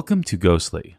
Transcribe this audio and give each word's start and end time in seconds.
Welcome 0.00 0.24
to 0.24 0.38
Ghostly. 0.38 0.96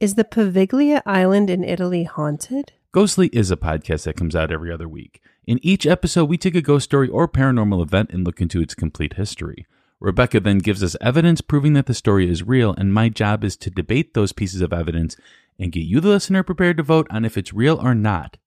Is 0.00 0.16
the 0.16 0.24
Poveglia 0.24 1.00
Island 1.06 1.48
in 1.48 1.62
Italy 1.62 2.02
haunted? 2.02 2.72
Ghostly 2.90 3.28
is 3.28 3.52
a 3.52 3.56
podcast 3.56 4.02
that 4.02 4.16
comes 4.16 4.34
out 4.34 4.50
every 4.50 4.72
other 4.72 4.88
week. 4.88 5.22
In 5.46 5.60
each 5.62 5.86
episode, 5.86 6.24
we 6.24 6.36
take 6.36 6.56
a 6.56 6.60
ghost 6.60 6.86
story 6.86 7.08
or 7.08 7.28
paranormal 7.28 7.80
event 7.80 8.10
and 8.10 8.26
look 8.26 8.40
into 8.40 8.60
its 8.60 8.74
complete 8.74 9.12
history. 9.12 9.64
Rebecca 10.00 10.40
then 10.40 10.58
gives 10.58 10.82
us 10.82 10.96
evidence 11.00 11.40
proving 11.40 11.74
that 11.74 11.86
the 11.86 11.94
story 11.94 12.28
is 12.28 12.42
real, 12.42 12.74
and 12.76 12.92
my 12.92 13.08
job 13.08 13.44
is 13.44 13.56
to 13.58 13.70
debate 13.70 14.12
those 14.12 14.32
pieces 14.32 14.60
of 14.60 14.72
evidence 14.72 15.16
and 15.56 15.70
get 15.70 15.84
you, 15.84 16.00
the 16.00 16.08
listener, 16.08 16.42
prepared 16.42 16.78
to 16.78 16.82
vote 16.82 17.06
on 17.10 17.24
if 17.24 17.38
it's 17.38 17.52
real 17.52 17.78
or 17.80 17.94
not. 17.94 18.38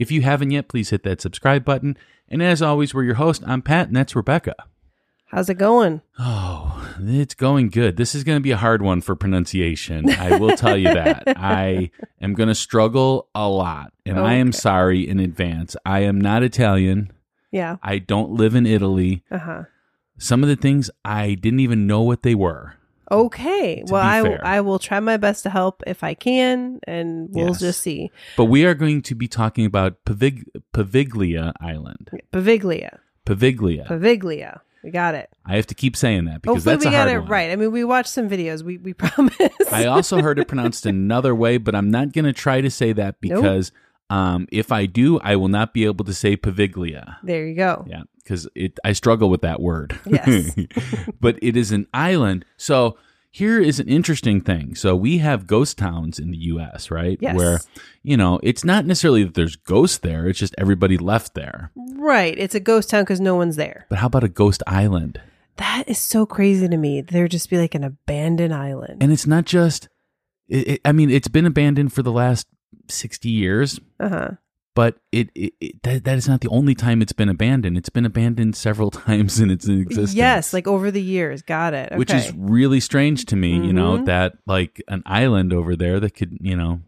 If 0.00 0.10
you 0.10 0.22
haven't 0.22 0.50
yet, 0.50 0.66
please 0.66 0.90
hit 0.90 1.04
that 1.04 1.20
subscribe 1.20 1.64
button. 1.64 1.96
And 2.26 2.42
as 2.42 2.60
always, 2.60 2.92
we're 2.92 3.04
your 3.04 3.14
host. 3.14 3.44
I'm 3.46 3.62
Pat, 3.62 3.86
and 3.86 3.96
that's 3.96 4.16
Rebecca. 4.16 4.56
How's 5.32 5.48
it 5.48 5.54
going? 5.54 6.02
Oh, 6.18 6.94
it's 7.00 7.34
going 7.34 7.70
good. 7.70 7.96
This 7.96 8.14
is 8.14 8.22
going 8.22 8.36
to 8.36 8.42
be 8.42 8.50
a 8.50 8.56
hard 8.58 8.82
one 8.82 9.00
for 9.00 9.16
pronunciation. 9.16 10.10
I 10.10 10.36
will 10.36 10.54
tell 10.56 10.76
you 10.76 10.92
that. 10.92 11.22
I 11.38 11.90
am 12.20 12.34
going 12.34 12.50
to 12.50 12.54
struggle 12.54 13.28
a 13.34 13.48
lot, 13.48 13.94
and 14.04 14.20
I 14.20 14.34
am 14.34 14.52
sorry 14.52 15.08
in 15.08 15.18
advance. 15.18 15.74
I 15.86 16.00
am 16.00 16.20
not 16.20 16.42
Italian. 16.42 17.10
Yeah. 17.50 17.76
I 17.82 17.96
don't 17.98 18.32
live 18.32 18.54
in 18.54 18.66
Italy. 18.66 19.24
Uh 19.30 19.38
huh. 19.38 19.62
Some 20.18 20.42
of 20.42 20.50
the 20.50 20.56
things 20.56 20.90
I 21.02 21.32
didn't 21.34 21.60
even 21.60 21.86
know 21.86 22.02
what 22.02 22.22
they 22.22 22.34
were. 22.34 22.74
Okay. 23.10 23.82
Well. 23.86 24.38
I 24.42 24.60
will 24.60 24.78
try 24.78 25.00
my 25.00 25.16
best 25.16 25.42
to 25.44 25.50
help 25.50 25.82
if 25.86 26.04
I 26.04 26.12
can, 26.12 26.78
and 26.86 27.28
we'll 27.32 27.48
Yes. 27.48 27.60
just 27.60 27.80
see. 27.80 28.10
But 28.36 28.46
we 28.46 28.66
are 28.66 28.74
going 28.74 29.00
to 29.02 29.14
be 29.14 29.28
talking 29.28 29.64
about 29.64 30.04
Pavig- 30.04 30.44
Poveglia 30.74 31.52
Island. 31.58 32.10
Poveglia. 32.32 32.98
Poveglia. 33.26 33.86
Poveglia. 33.86 34.60
We 34.82 34.90
got 34.90 35.14
it. 35.14 35.30
I 35.46 35.56
have 35.56 35.66
to 35.68 35.74
keep 35.74 35.96
saying 35.96 36.24
that 36.24 36.42
because 36.42 36.64
Hopefully, 36.64 36.74
that's 36.74 36.84
we 36.84 36.88
a 36.88 36.92
got 36.92 37.08
hard 37.08 37.16
it 37.16 37.20
one. 37.20 37.28
right. 37.28 37.50
I 37.50 37.56
mean, 37.56 37.70
we 37.70 37.84
watched 37.84 38.10
some 38.10 38.28
videos. 38.28 38.62
We 38.62 38.78
we 38.78 38.92
promise. 38.94 39.36
I 39.70 39.86
also 39.86 40.20
heard 40.20 40.38
it 40.38 40.48
pronounced 40.48 40.86
another 40.86 41.34
way, 41.34 41.56
but 41.58 41.74
I'm 41.74 41.90
not 41.90 42.12
going 42.12 42.24
to 42.24 42.32
try 42.32 42.60
to 42.60 42.70
say 42.70 42.92
that 42.94 43.20
because 43.20 43.70
um, 44.10 44.46
if 44.50 44.72
I 44.72 44.86
do, 44.86 45.20
I 45.20 45.36
will 45.36 45.48
not 45.48 45.72
be 45.72 45.84
able 45.84 46.04
to 46.04 46.12
say 46.14 46.36
Poveglia. 46.36 47.16
there 47.22 47.46
you 47.46 47.54
go. 47.54 47.84
Yeah, 47.88 48.02
because 48.22 48.48
it 48.54 48.78
I 48.84 48.92
struggle 48.92 49.30
with 49.30 49.42
that 49.42 49.60
word. 49.60 49.98
Yes. 50.04 50.54
but 51.20 51.38
it 51.42 51.56
is 51.56 51.70
an 51.72 51.86
island. 51.94 52.44
So 52.56 52.98
here 53.32 53.58
is 53.58 53.80
an 53.80 53.88
interesting 53.88 54.42
thing. 54.42 54.74
So 54.74 54.94
we 54.94 55.18
have 55.18 55.46
ghost 55.46 55.78
towns 55.78 56.18
in 56.18 56.30
the 56.30 56.36
U.S., 56.36 56.90
right? 56.90 57.18
Yes. 57.20 57.34
Where 57.34 57.60
you 58.02 58.16
know 58.16 58.38
it's 58.42 58.62
not 58.62 58.84
necessarily 58.84 59.24
that 59.24 59.34
there's 59.34 59.56
ghosts 59.56 59.98
there; 59.98 60.28
it's 60.28 60.38
just 60.38 60.54
everybody 60.58 60.98
left 60.98 61.34
there. 61.34 61.72
Right. 61.74 62.38
It's 62.38 62.54
a 62.54 62.60
ghost 62.60 62.90
town 62.90 63.02
because 63.02 63.20
no 63.20 63.34
one's 63.34 63.56
there. 63.56 63.86
But 63.88 63.98
how 63.98 64.06
about 64.06 64.22
a 64.22 64.28
ghost 64.28 64.62
island? 64.66 65.20
That 65.56 65.84
is 65.86 65.98
so 65.98 66.26
crazy 66.26 66.68
to 66.68 66.76
me. 66.76 67.00
There'd 67.00 67.30
just 67.30 67.50
be 67.50 67.58
like 67.58 67.74
an 67.74 67.84
abandoned 67.84 68.54
island. 68.54 69.02
And 69.02 69.12
it's 69.12 69.26
not 69.26 69.46
just. 69.46 69.88
It, 70.48 70.68
it, 70.68 70.80
I 70.84 70.92
mean, 70.92 71.10
it's 71.10 71.28
been 71.28 71.46
abandoned 71.46 71.92
for 71.92 72.02
the 72.02 72.12
last 72.12 72.46
sixty 72.88 73.30
years. 73.30 73.80
Uh 73.98 74.08
huh. 74.08 74.30
But 74.74 74.96
it, 75.12 75.28
it, 75.34 75.52
it 75.60 75.82
that, 75.82 76.04
that 76.04 76.16
is 76.18 76.28
not 76.28 76.40
the 76.40 76.48
only 76.48 76.74
time 76.74 77.02
it's 77.02 77.12
been 77.12 77.28
abandoned. 77.28 77.76
It's 77.76 77.88
been 77.90 78.06
abandoned 78.06 78.56
several 78.56 78.90
times 79.06 79.38
in 79.40 79.50
its 79.50 79.68
existence. 79.68 80.14
Yes, 80.14 80.52
like 80.52 80.66
over 80.66 80.90
the 80.90 81.02
years. 81.02 81.42
Got 81.42 81.74
it. 81.74 81.88
Okay. 81.88 81.96
which 81.98 82.12
is 82.12 82.32
really 82.34 82.80
strange 82.80 83.26
to 83.26 83.36
me. 83.36 83.52
You 83.54 83.72
know 83.72 83.98
Mhm. 83.98 84.06
that 84.06 84.34
like 84.46 84.82
an 84.88 85.02
island 85.06 85.52
over 85.52 85.76
there 85.76 86.00
that 86.00 86.10
could 86.14 86.38
you 86.40 86.56
know, 86.56 86.80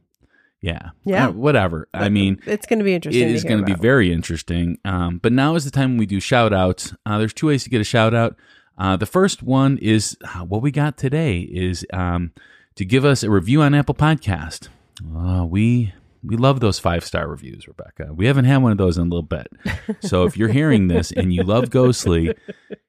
yeah, 0.61 0.91
Yeah. 1.05 1.29
Uh, 1.29 1.33
whatever. 1.33 1.89
I 1.93 2.09
mean. 2.09 2.41
it's 2.47 2.65
going 2.67 2.79
to 2.79 2.85
be 2.85 2.95
interesting. 2.95 3.29
It 3.29 3.35
is 3.35 3.45
going 3.45 3.59
to 3.61 3.67
be 3.67 3.75
very 3.75 4.11
interesting. 4.13 4.79
Um, 4.85 5.19
but 5.19 5.33
now 5.33 5.55
is 5.55 5.65
the 5.67 5.71
time 5.71 5.99
we 5.99 6.07
do 6.07 6.21
shout 6.21 6.53
outs. 6.55 6.95
Uh, 7.05 7.19
there's 7.19 7.35
two 7.35 7.49
ways 7.49 7.65
to 7.65 7.71
get 7.71 7.81
a 7.81 7.85
shout 7.85 8.15
out. 8.15 8.37
Uh, 8.79 8.97
the 8.97 9.07
first 9.07 9.43
one 9.43 9.77
is 9.79 10.17
uh, 10.25 10.41
what 10.41 10.63
we 10.63 10.71
got 10.71 10.97
today 10.97 11.41
is 11.41 11.87
um, 11.93 12.33
to 12.77 12.85
give 12.85 13.05
us 13.05 13.23
a 13.23 13.31
review 13.31 13.61
on 13.63 13.75
Apple 13.75 13.95
Podcast. 13.95 14.69
Uh, 15.15 15.45
we 15.45 15.93
we 16.25 16.37
love 16.37 16.61
those 16.61 16.79
five 16.79 17.05
star 17.05 17.29
reviews, 17.29 17.69
Rebecca. 17.69 18.13
We 18.15 18.27
haven't 18.27 18.47
had 18.47 18.59
one 18.63 18.73
of 18.73 18.79
those 18.79 18.97
in 18.97 19.03
a 19.03 19.11
little 19.11 19.23
bit. 19.23 19.49
So 20.01 20.25
if 20.25 20.37
you're 20.37 20.49
hearing 20.49 20.89
this 20.89 21.13
and 21.13 21.33
you 21.33 21.43
love 21.43 21.71
Ghostly, 21.71 22.35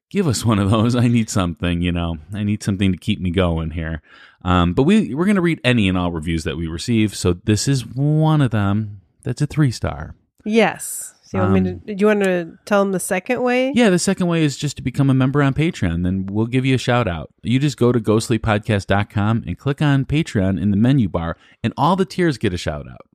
give 0.09 0.27
us 0.27 0.45
one 0.45 0.59
of 0.59 0.69
those. 0.69 0.95
I 0.95 1.07
need 1.07 1.29
something, 1.29 1.81
you 1.81 1.91
know. 1.91 2.17
I 2.33 2.43
need 2.43 2.63
something 2.63 2.91
to 2.91 2.97
keep 2.97 3.19
me 3.19 3.31
going 3.31 3.71
here. 3.71 4.01
Um, 4.43 4.73
but 4.73 4.83
we 4.83 5.13
we're 5.15 5.25
gonna 5.25 5.41
read 5.41 5.59
any 5.63 5.87
and 5.89 5.97
all 5.97 6.11
reviews 6.11 6.43
that 6.43 6.57
we 6.57 6.67
receive. 6.67 7.15
So 7.15 7.33
this 7.33 7.67
is 7.67 7.85
one 7.85 8.41
of 8.41 8.51
them. 8.51 9.01
That's 9.23 9.41
a 9.41 9.47
three 9.47 9.71
star. 9.71 10.15
Yes. 10.45 11.13
So 11.23 11.37
you 11.39 11.41
want 11.41 11.53
me 11.53 11.59
Um, 11.71 11.79
to? 11.79 11.95
Do 11.95 11.99
you 11.99 12.05
want 12.05 12.23
to 12.23 12.57
tell 12.65 12.83
them 12.83 12.91
the 12.91 12.99
second 12.99 13.41
way? 13.41 13.71
Yeah, 13.73 13.89
the 13.89 13.97
second 13.97 14.27
way 14.27 14.43
is 14.43 14.55
just 14.57 14.77
to 14.77 14.83
become 14.83 15.09
a 15.09 15.13
member 15.15 15.41
on 15.41 15.55
Patreon. 15.55 16.03
Then 16.03 16.27
we'll 16.27 16.45
give 16.45 16.65
you 16.65 16.75
a 16.75 16.77
shout 16.77 17.07
out. 17.07 17.31
You 17.41 17.57
just 17.57 17.77
go 17.77 17.91
to 17.91 17.99
ghostlypodcast.com 17.99 19.43
and 19.47 19.57
click 19.57 19.81
on 19.81 20.05
Patreon 20.05 20.61
in 20.61 20.69
the 20.71 20.77
menu 20.77 21.09
bar, 21.09 21.37
and 21.63 21.73
all 21.77 21.95
the 21.95 22.05
tiers 22.05 22.37
get 22.37 22.53
a 22.53 22.57
shout 22.57 22.87
out. 22.87 23.07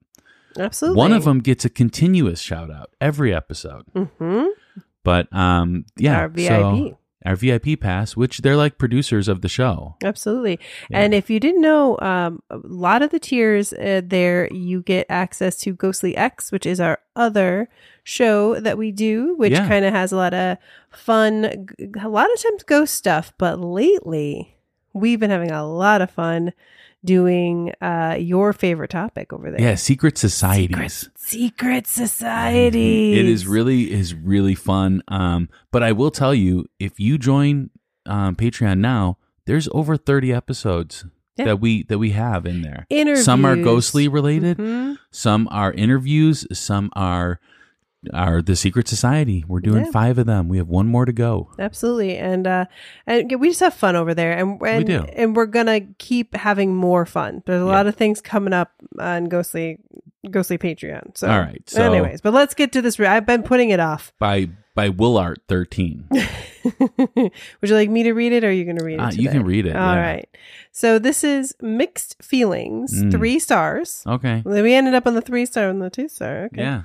Absolutely. 0.59 0.99
One 0.99 1.12
of 1.12 1.25
them 1.25 1.41
gets 1.41 1.65
a 1.65 1.71
continuous 1.71 2.41
shout 2.41 2.71
out 2.71 2.91
every 3.00 3.34
episode. 3.34 3.84
Mm-hmm. 3.94 4.47
But 5.05 5.33
um, 5.34 5.84
yeah, 5.97 6.21
Our 6.21 6.28
VIP. 6.28 6.49
so 6.49 6.97
our 7.27 7.37
VIP 7.37 7.78
pass, 7.78 8.16
which 8.16 8.38
they're 8.38 8.56
like 8.56 8.78
producers 8.78 9.28
of 9.28 9.43
the 9.43 9.49
show. 9.49 9.94
Absolutely. 10.03 10.59
Yeah. 10.91 11.00
And 11.00 11.12
if 11.15 11.28
you 11.28 11.39
didn't 11.39 11.60
know, 11.60 11.99
um, 12.00 12.43
a 12.50 12.59
lot 12.65 13.03
of 13.03 13.10
the 13.10 13.19
tiers 13.19 13.72
uh, 13.75 14.00
there, 14.05 14.49
you 14.53 14.83
get 14.83 15.06
access 15.10 15.56
to 15.59 15.75
Ghostly 15.75 16.16
X, 16.16 16.50
which 16.50 16.65
is 16.65 16.81
our 16.81 16.99
other 17.16 17.69
show 18.05 18.59
that 18.60 18.78
we 18.78 18.91
do, 18.91 19.34
which 19.37 19.53
Yeah. 19.53 19.69
kind 19.69 19.84
of 19.84 19.93
has 19.93 20.12
a 20.12 20.16
lot 20.16 20.33
of 20.33 20.56
fun, 20.91 21.66
a 22.00 22.09
lot 22.09 22.33
of 22.33 22.43
times 22.43 22.62
ghost 22.62 22.94
stuff. 22.94 23.34
But 23.37 23.60
lately, 23.60 24.56
we've 24.94 25.21
been 25.21 25.31
having 25.31 25.50
a 25.50 25.66
lot 25.66 26.00
of 26.00 26.10
fun 26.10 26.53
doing 27.05 27.72
uh, 27.81 28.16
your 28.19 28.53
favorite 28.53 28.91
topic 28.91 29.33
over 29.33 29.50
there. 29.50 29.61
Yeah, 29.61 29.75
secret 29.75 30.19
societies. 30.19 31.09
Secret 31.16 31.87
society. 31.87 33.19
It 33.19 33.27
is 33.27 33.47
really 33.47 33.91
is 33.93 34.15
really 34.15 34.55
fun. 34.55 35.03
Um, 35.09 35.49
but 35.71 35.83
I 35.83 35.93
will 35.93 36.10
tell 36.10 36.34
you, 36.34 36.66
if 36.78 36.99
you 37.00 37.19
join 37.19 37.71
um, 38.06 38.37
Patreon 38.37 38.78
now, 38.78 39.19
there's 39.47 39.69
over 39.72 39.97
30 39.97 40.33
episodes 40.33 41.05
Yeah. 41.37 41.47
that 41.47 41.60
we 41.60 41.84
that 41.84 41.99
we 41.99 42.10
have 42.10 42.47
in 42.47 42.62
there. 42.62 42.87
Interviews. 42.91 43.25
Some 43.25 43.44
are 43.44 43.56
ghostly 43.56 44.09
related. 44.09 44.59
Mhm. 44.59 44.99
Some 45.10 45.49
are 45.50 45.72
interviews. 45.72 46.47
Some 46.53 46.91
are 46.94 47.41
are 48.15 48.41
the 48.41 48.56
secret 48.56 48.88
society. 48.88 49.44
We're 49.47 49.61
doing 49.61 49.84
Yeah. 49.84 49.91
five 49.91 50.19
of 50.19 50.27
them. 50.27 50.49
We 50.49 50.56
have 50.59 50.69
one 50.69 50.87
more 50.87 51.05
to 51.05 51.12
go. 51.12 51.50
Absolutely, 51.59 52.16
and 52.16 52.47
uh, 52.47 52.65
and 53.06 53.31
we 53.41 53.49
just 53.49 53.61
have 53.61 53.75
fun 53.75 53.97
over 53.97 54.15
there, 54.15 54.33
and 54.33 54.61
and, 54.62 54.87
do. 54.87 55.05
and 55.12 55.37
we're 55.37 55.47
gonna 55.47 55.80
keep 55.98 56.34
having 56.34 56.74
more 56.74 57.04
fun. 57.04 57.42
There's 57.47 57.63
a 57.63 57.65
Yeah. 57.66 57.71
lot 57.71 57.86
of 57.86 57.97
things 57.97 58.21
coming 58.21 58.53
up 58.54 58.72
on 58.98 59.24
Ghostly 59.27 59.78
Ghostly 60.30 60.59
Patreon. 60.59 61.16
So, 61.16 61.30
All 61.30 61.39
right, 61.41 61.63
so- 61.69 61.83
anyways, 61.83 62.21
but 62.21 62.33
let's 62.34 62.54
get 62.54 62.72
to 62.72 62.83
this. 62.83 62.98
re- 62.98 63.07
I've 63.07 63.27
been 63.27 63.42
putting 63.42 63.71
it 63.71 63.80
off. 63.80 64.13
By 64.19 64.48
by 64.80 64.88
Willart 64.88 65.36
13. 65.48 66.09
Would 66.10 67.30
you 67.62 67.74
like 67.74 67.91
me 67.91 68.03
to 68.04 68.12
read 68.12 68.32
it, 68.32 68.44
or 68.44 68.48
are 68.48 68.50
you 68.50 68.65
going 68.65 68.78
to 68.78 68.84
read 68.84 68.94
it? 68.94 69.00
Uh, 69.00 69.10
you 69.10 69.28
can 69.28 69.44
read 69.44 69.66
it, 69.66 69.77
All 69.77 69.94
yeah. 69.94 70.00
right. 70.00 70.28
So 70.72 70.98
this 70.98 71.22
is 71.22 71.54
mixed 71.60 72.22
feelings, 72.22 73.03
Mm. 73.03 73.10
three 73.10 73.38
stars. 73.38 74.03
Okay. 74.06 74.42
We 74.44 74.72
ended 74.74 74.94
up 74.94 75.06
on 75.06 75.15
the 75.15 75.21
three 75.21 75.44
star 75.44 75.68
and 75.68 75.82
the 75.82 75.91
two 75.91 76.09
star. 76.09 76.44
Okay. 76.47 76.62
Yeah. 76.62 76.82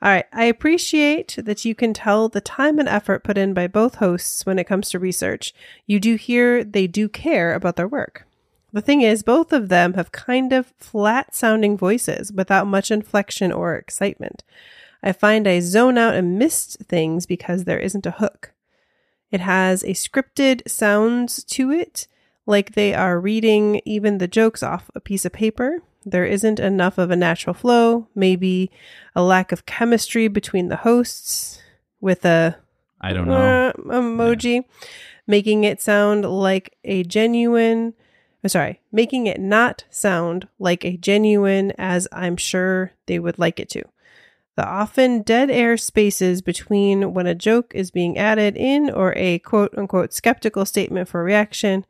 All 0.00 0.10
right. 0.10 0.24
I 0.32 0.44
appreciate 0.44 1.36
that 1.36 1.64
you 1.66 1.74
can 1.74 1.92
tell 1.92 2.28
the 2.28 2.40
time 2.40 2.78
and 2.78 2.88
effort 2.88 3.24
put 3.24 3.36
in 3.36 3.52
by 3.52 3.66
both 3.66 3.96
hosts 3.96 4.46
when 4.46 4.58
it 4.58 4.64
comes 4.64 4.88
to 4.90 4.98
research. 4.98 5.52
You 5.86 6.00
do 6.00 6.14
hear 6.16 6.64
they 6.64 6.86
do 6.86 7.08
care 7.08 7.54
about 7.54 7.76
their 7.76 7.88
work. 7.88 8.26
The 8.72 8.80
thing 8.80 9.02
is, 9.02 9.22
both 9.22 9.52
of 9.52 9.68
them 9.68 9.94
have 9.94 10.12
kind 10.12 10.52
of 10.52 10.72
flat 10.78 11.34
sounding 11.34 11.76
voices 11.76 12.32
without 12.32 12.66
much 12.66 12.90
inflection 12.90 13.52
or 13.52 13.76
excitement. 13.76 14.42
I 15.04 15.12
find 15.12 15.46
I 15.46 15.60
zone 15.60 15.98
out 15.98 16.14
and 16.14 16.38
miss 16.38 16.76
things 16.82 17.26
because 17.26 17.64
there 17.64 17.78
isn't 17.78 18.06
a 18.06 18.12
hook. 18.12 18.52
It 19.30 19.40
has 19.40 19.82
a 19.84 19.88
scripted 19.88 20.66
sounds 20.68 21.44
to 21.44 21.70
it, 21.70 22.08
like 22.46 22.72
they 22.72 22.94
are 22.94 23.20
reading 23.20 23.82
even 23.84 24.18
the 24.18 24.26
jokes 24.26 24.62
off 24.62 24.90
a 24.94 25.00
piece 25.00 25.24
of 25.24 25.32
paper. 25.32 25.82
There 26.06 26.24
isn't 26.24 26.58
enough 26.58 26.96
of 26.98 27.10
a 27.10 27.16
natural 27.16 27.52
flow, 27.54 28.08
maybe 28.14 28.70
a 29.14 29.22
lack 29.22 29.52
of 29.52 29.66
chemistry 29.66 30.26
between 30.28 30.68
the 30.68 30.76
hosts 30.76 31.60
with 32.00 32.24
a 32.24 32.56
I 33.00 33.12
don't 33.12 33.28
know. 33.28 33.68
uh, 33.68 33.72
emoji, 33.74 34.64
making 35.26 35.64
it 35.64 35.82
sound 35.82 36.24
like 36.24 36.76
a 36.84 37.02
genuine. 37.02 37.92
uh, 38.42 38.48
Sorry, 38.48 38.80
making 38.90 39.26
it 39.26 39.40
not 39.40 39.84
sound 39.90 40.48
like 40.58 40.84
a 40.84 40.96
genuine 40.96 41.72
as 41.76 42.08
I'm 42.10 42.36
sure 42.36 42.92
they 43.06 43.18
would 43.18 43.38
like 43.38 43.60
it 43.60 43.68
to. 43.70 43.82
The 44.56 44.66
often 44.66 45.22
dead 45.22 45.50
air 45.50 45.76
spaces 45.76 46.40
between 46.40 47.12
when 47.12 47.26
a 47.26 47.34
joke 47.34 47.72
is 47.74 47.90
being 47.90 48.16
added 48.16 48.56
in 48.56 48.88
or 48.88 49.12
a 49.16 49.40
quote 49.40 49.76
unquote 49.76 50.12
skeptical 50.12 50.64
statement 50.64 51.08
for 51.08 51.24
reaction. 51.24 51.84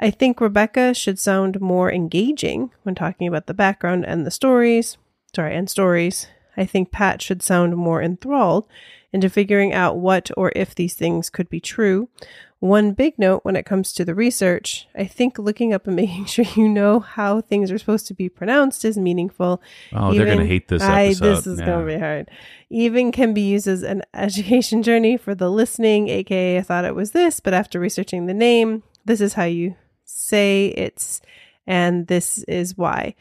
I 0.00 0.10
think 0.10 0.40
Rebecca 0.40 0.94
should 0.94 1.18
sound 1.18 1.60
more 1.60 1.92
engaging 1.92 2.70
when 2.82 2.94
talking 2.94 3.28
about 3.28 3.46
the 3.46 3.54
background 3.54 4.04
and 4.06 4.26
the 4.26 4.30
stories. 4.30 4.96
Sorry, 5.34 5.54
and 5.54 5.70
stories. 5.70 6.26
I 6.56 6.66
think 6.66 6.90
Pat 6.90 7.22
should 7.22 7.42
sound 7.42 7.76
more 7.76 8.02
enthralled 8.02 8.66
into 9.12 9.30
figuring 9.30 9.72
out 9.72 9.98
what 9.98 10.30
or 10.36 10.52
if 10.56 10.74
these 10.74 10.94
things 10.94 11.30
could 11.30 11.48
be 11.48 11.60
true, 11.60 12.08
One 12.60 12.92
big 12.92 13.18
note 13.18 13.42
when 13.42 13.56
it 13.56 13.64
comes 13.64 13.92
to 13.94 14.04
the 14.04 14.14
research, 14.14 14.86
I 14.94 15.04
think 15.06 15.38
looking 15.38 15.72
up 15.72 15.86
and 15.86 15.96
making 16.02 16.26
sure 16.26 16.44
you 16.54 16.68
know 16.68 17.00
how 17.00 17.40
things 17.40 17.70
are 17.72 17.78
supposed 17.78 18.06
to 18.08 18.14
be 18.14 18.28
pronounced 18.28 18.84
is 18.84 18.98
meaningful. 18.98 19.62
Oh, 19.94 20.12
they're 20.14 20.26
going 20.26 20.38
to 20.38 20.46
hate 20.46 20.68
this 20.68 20.82
I, 20.82 21.06
episode. 21.06 21.24
this 21.24 21.46
is 21.46 21.58
Yeah. 21.60 21.66
going 21.66 21.86
to 21.86 21.92
be 21.94 21.98
hard. 21.98 22.30
Even 22.68 23.12
can 23.12 23.32
be 23.32 23.40
used 23.40 23.66
as 23.66 23.82
an 23.82 24.02
education 24.14 24.82
journey 24.82 25.16
for 25.16 25.34
the 25.34 25.50
listening, 25.50 26.08
aka 26.08 26.58
I 26.58 26.62
thought 26.62 26.84
it 26.84 26.94
was 26.94 27.12
this, 27.12 27.40
but 27.40 27.54
after 27.54 27.80
researching 27.80 28.26
the 28.26 28.34
name, 28.34 28.82
this 29.06 29.22
is 29.22 29.32
how 29.32 29.44
you 29.44 29.74
say 30.04 30.66
it's, 30.76 31.22
and 31.66 32.06
this 32.08 32.42
is 32.44 32.76
why. 32.76 33.14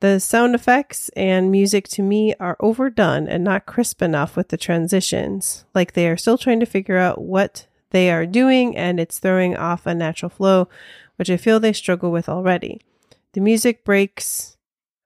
The 0.00 0.18
sound 0.20 0.54
effects 0.54 1.08
and 1.16 1.50
music 1.50 1.86
to 1.90 2.02
me 2.02 2.34
are 2.40 2.56
overdone 2.60 3.26
and 3.28 3.42
not 3.44 3.66
crisp 3.66 4.02
enough 4.02 4.36
with 4.36 4.48
the 4.48 4.56
transitions. 4.58 5.64
Like 5.74 5.92
they 5.92 6.08
are 6.08 6.16
still 6.16 6.36
trying 6.36 6.60
to 6.60 6.66
figure 6.66 6.98
out 6.98 7.22
what 7.22 7.66
they 7.92 8.10
are 8.10 8.26
doing 8.26 8.76
and 8.76 8.98
it's 8.98 9.18
throwing 9.18 9.56
off 9.56 9.86
a 9.86 9.94
natural 9.94 10.28
flow, 10.30 10.68
which 11.16 11.30
I 11.30 11.36
feel 11.36 11.60
they 11.60 11.72
struggle 11.72 12.10
with 12.10 12.28
already. 12.28 12.80
The 13.32 13.40
music 13.40 13.84
breaks, 13.84 14.56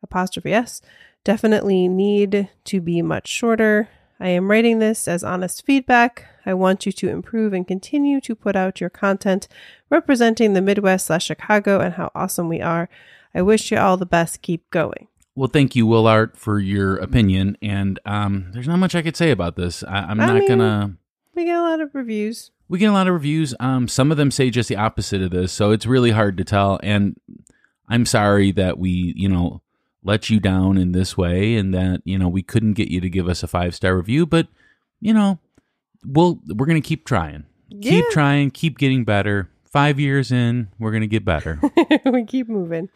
apostrophe 0.02 0.52
S, 0.52 0.80
definitely 1.24 1.88
need 1.88 2.48
to 2.64 2.80
be 2.80 3.02
much 3.02 3.28
shorter. 3.28 3.88
I 4.18 4.28
am 4.28 4.50
writing 4.50 4.78
this 4.78 5.06
as 5.06 5.22
honest 5.22 5.66
feedback. 5.66 6.24
I 6.46 6.54
want 6.54 6.86
you 6.86 6.92
to 6.92 7.08
improve 7.10 7.52
and 7.52 7.66
continue 7.68 8.20
to 8.22 8.34
put 8.34 8.56
out 8.56 8.80
your 8.80 8.88
content 8.90 9.46
representing 9.90 10.54
the 10.54 10.62
Midwest 10.62 11.06
slash 11.06 11.26
Chicago 11.26 11.80
and 11.80 11.94
how 11.94 12.10
awesome 12.14 12.48
we 12.48 12.60
are. 12.60 12.88
I 13.34 13.42
wish 13.42 13.70
you 13.70 13.76
all 13.78 13.96
the 13.98 14.06
best. 14.06 14.40
Keep 14.42 14.70
going. 14.70 15.08
Well, 15.34 15.50
thank 15.52 15.76
you, 15.76 15.86
Will 15.86 16.06
Art, 16.06 16.34
for 16.38 16.58
your 16.58 16.96
opinion. 16.96 17.58
And 17.60 17.98
um, 18.06 18.50
there's 18.52 18.66
not 18.68 18.78
much 18.78 18.94
I 18.94 19.02
could 19.02 19.16
say 19.16 19.30
about 19.30 19.56
this. 19.56 19.82
I, 19.84 19.96
I'm 19.98 20.18
I 20.20 20.26
not 20.26 20.34
mean- 20.36 20.48
gonna. 20.48 20.96
We 21.36 21.44
get 21.44 21.58
a 21.58 21.62
lot 21.62 21.80
of 21.80 21.94
reviews. 21.94 22.50
We 22.66 22.78
get 22.78 22.86
a 22.86 22.92
lot 22.92 23.06
of 23.06 23.12
reviews. 23.12 23.54
Um, 23.60 23.88
some 23.88 24.10
of 24.10 24.16
them 24.16 24.30
say 24.30 24.48
just 24.48 24.70
the 24.70 24.76
opposite 24.76 25.20
of 25.20 25.30
this, 25.30 25.52
so 25.52 25.70
it's 25.70 25.84
really 25.84 26.10
hard 26.10 26.38
to 26.38 26.44
tell. 26.44 26.80
And 26.82 27.20
I'm 27.88 28.06
sorry 28.06 28.52
that 28.52 28.78
we, 28.78 29.12
you 29.14 29.28
know, 29.28 29.60
let 30.02 30.30
you 30.30 30.40
down 30.40 30.78
in 30.78 30.92
this 30.92 31.16
way, 31.16 31.56
and 31.56 31.74
that 31.74 32.00
you 32.04 32.18
know 32.18 32.28
we 32.28 32.42
couldn't 32.42 32.72
get 32.72 32.88
you 32.88 33.02
to 33.02 33.10
give 33.10 33.28
us 33.28 33.42
a 33.42 33.46
five 33.46 33.74
star 33.74 33.94
review. 33.96 34.24
But 34.24 34.48
you 35.00 35.12
know, 35.12 35.38
we'll 36.04 36.40
we're 36.48 36.66
gonna 36.66 36.80
keep 36.80 37.04
trying, 37.04 37.44
keep 37.82 38.08
trying, 38.10 38.50
keep 38.50 38.78
getting 38.78 39.04
better. 39.04 39.50
Five 39.64 40.00
years 40.00 40.32
in, 40.32 40.68
we're 40.78 40.92
gonna 40.92 41.06
get 41.06 41.24
better. 41.24 41.60
we 42.06 42.24
keep 42.24 42.48
moving. 42.48 42.88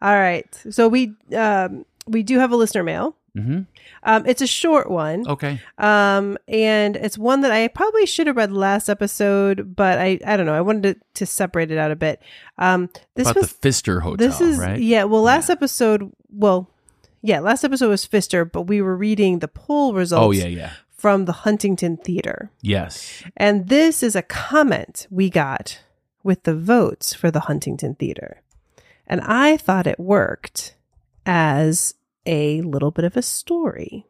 All 0.00 0.18
right. 0.18 0.46
So 0.70 0.88
we 0.88 1.14
um, 1.36 1.84
we 2.06 2.22
do 2.22 2.38
have 2.38 2.52
a 2.52 2.56
listener 2.56 2.84
mail. 2.84 3.16
Hmm 3.34 3.60
Um, 4.02 4.26
it's 4.26 4.42
a 4.42 4.46
short 4.46 4.90
one. 4.90 5.26
Okay. 5.26 5.58
Um, 5.78 6.36
and 6.48 6.96
it's 6.96 7.16
one 7.16 7.40
that 7.42 7.50
I 7.50 7.68
probably 7.68 8.04
should 8.04 8.26
have 8.26 8.36
read 8.36 8.52
last 8.52 8.88
episode, 8.90 9.74
but 9.74 9.98
I, 9.98 10.18
I 10.26 10.36
don't 10.36 10.44
know. 10.44 10.54
I 10.54 10.60
wanted 10.60 10.82
to, 10.82 11.00
to 11.14 11.26
separate 11.26 11.70
it 11.70 11.78
out 11.78 11.90
a 11.90 11.96
bit. 11.96 12.20
Um, 12.58 12.90
this 13.14 13.28
About 13.28 13.40
was, 13.40 13.52
the 13.52 13.58
Pfister 13.58 14.00
Hotel, 14.00 14.16
this 14.28 14.40
is, 14.40 14.58
right? 14.58 14.78
yeah, 14.78 15.04
well, 15.04 15.22
last 15.22 15.48
episode, 15.48 16.12
well, 16.30 16.68
yeah, 17.22 17.40
last 17.40 17.64
episode 17.64 17.88
was 17.88 18.04
Pfister, 18.04 18.44
but 18.44 18.62
we 18.62 18.82
were 18.82 18.96
reading 18.96 19.38
the 19.38 19.48
poll 19.48 19.94
results 19.94 20.24
Oh 20.26 20.30
yeah, 20.32 20.46
yeah. 20.46 20.72
from 20.90 21.24
the 21.24 21.32
Huntington 21.32 21.96
Theater. 21.98 22.50
Yes. 22.60 23.22
And 23.36 23.68
this 23.68 24.02
is 24.02 24.14
a 24.16 24.22
comment 24.22 25.06
we 25.10 25.30
got 25.30 25.80
with 26.22 26.42
the 26.42 26.54
votes 26.54 27.14
for 27.14 27.30
the 27.30 27.40
Huntington 27.40 27.94
Theater. 27.94 28.42
And 29.06 29.20
I 29.22 29.56
thought 29.56 29.86
it 29.86 29.98
worked 30.00 30.74
as 31.24 31.94
a 32.26 32.60
little 32.62 32.90
bit 32.90 33.04
of 33.04 33.16
a 33.16 33.22
story. 33.22 34.06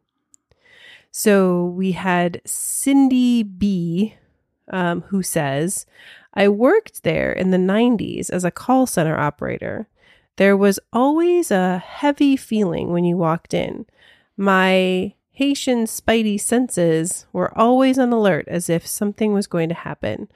So 1.10 1.66
we 1.66 1.92
had 1.92 2.40
Cindy 2.46 3.42
B, 3.42 4.14
um, 4.68 5.02
who 5.02 5.22
says, 5.22 5.86
I 6.34 6.48
worked 6.48 7.02
there 7.02 7.30
in 7.32 7.50
the 7.50 7.58
90s 7.58 8.30
as 8.30 8.44
a 8.44 8.50
call 8.50 8.86
center 8.86 9.18
operator. 9.18 9.88
There 10.36 10.56
was 10.56 10.80
always 10.92 11.50
a 11.50 11.78
heavy 11.78 12.36
feeling 12.36 12.90
when 12.90 13.04
you 13.04 13.16
walked 13.18 13.52
in. 13.52 13.84
My 14.36 15.14
Haitian 15.32 15.84
spidey 15.84 16.40
senses 16.40 17.26
were 17.32 17.56
always 17.56 17.98
on 17.98 18.12
alert 18.12 18.48
as 18.48 18.70
if 18.70 18.86
something 18.86 19.34
was 19.34 19.46
going 19.46 19.68
to 19.68 19.74
happen. 19.74 20.28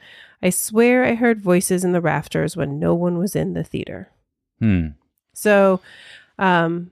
I 0.42 0.50
swear 0.50 1.04
I 1.04 1.14
heard 1.14 1.40
voices 1.40 1.84
in 1.84 1.92
the 1.92 2.00
rafters 2.02 2.56
when 2.56 2.78
no 2.78 2.94
one 2.94 3.16
was 3.16 3.34
in 3.34 3.54
the 3.54 3.64
theater. 3.64 4.10
Hmm. 4.58 4.88
So, 5.32 5.80
um, 6.38 6.90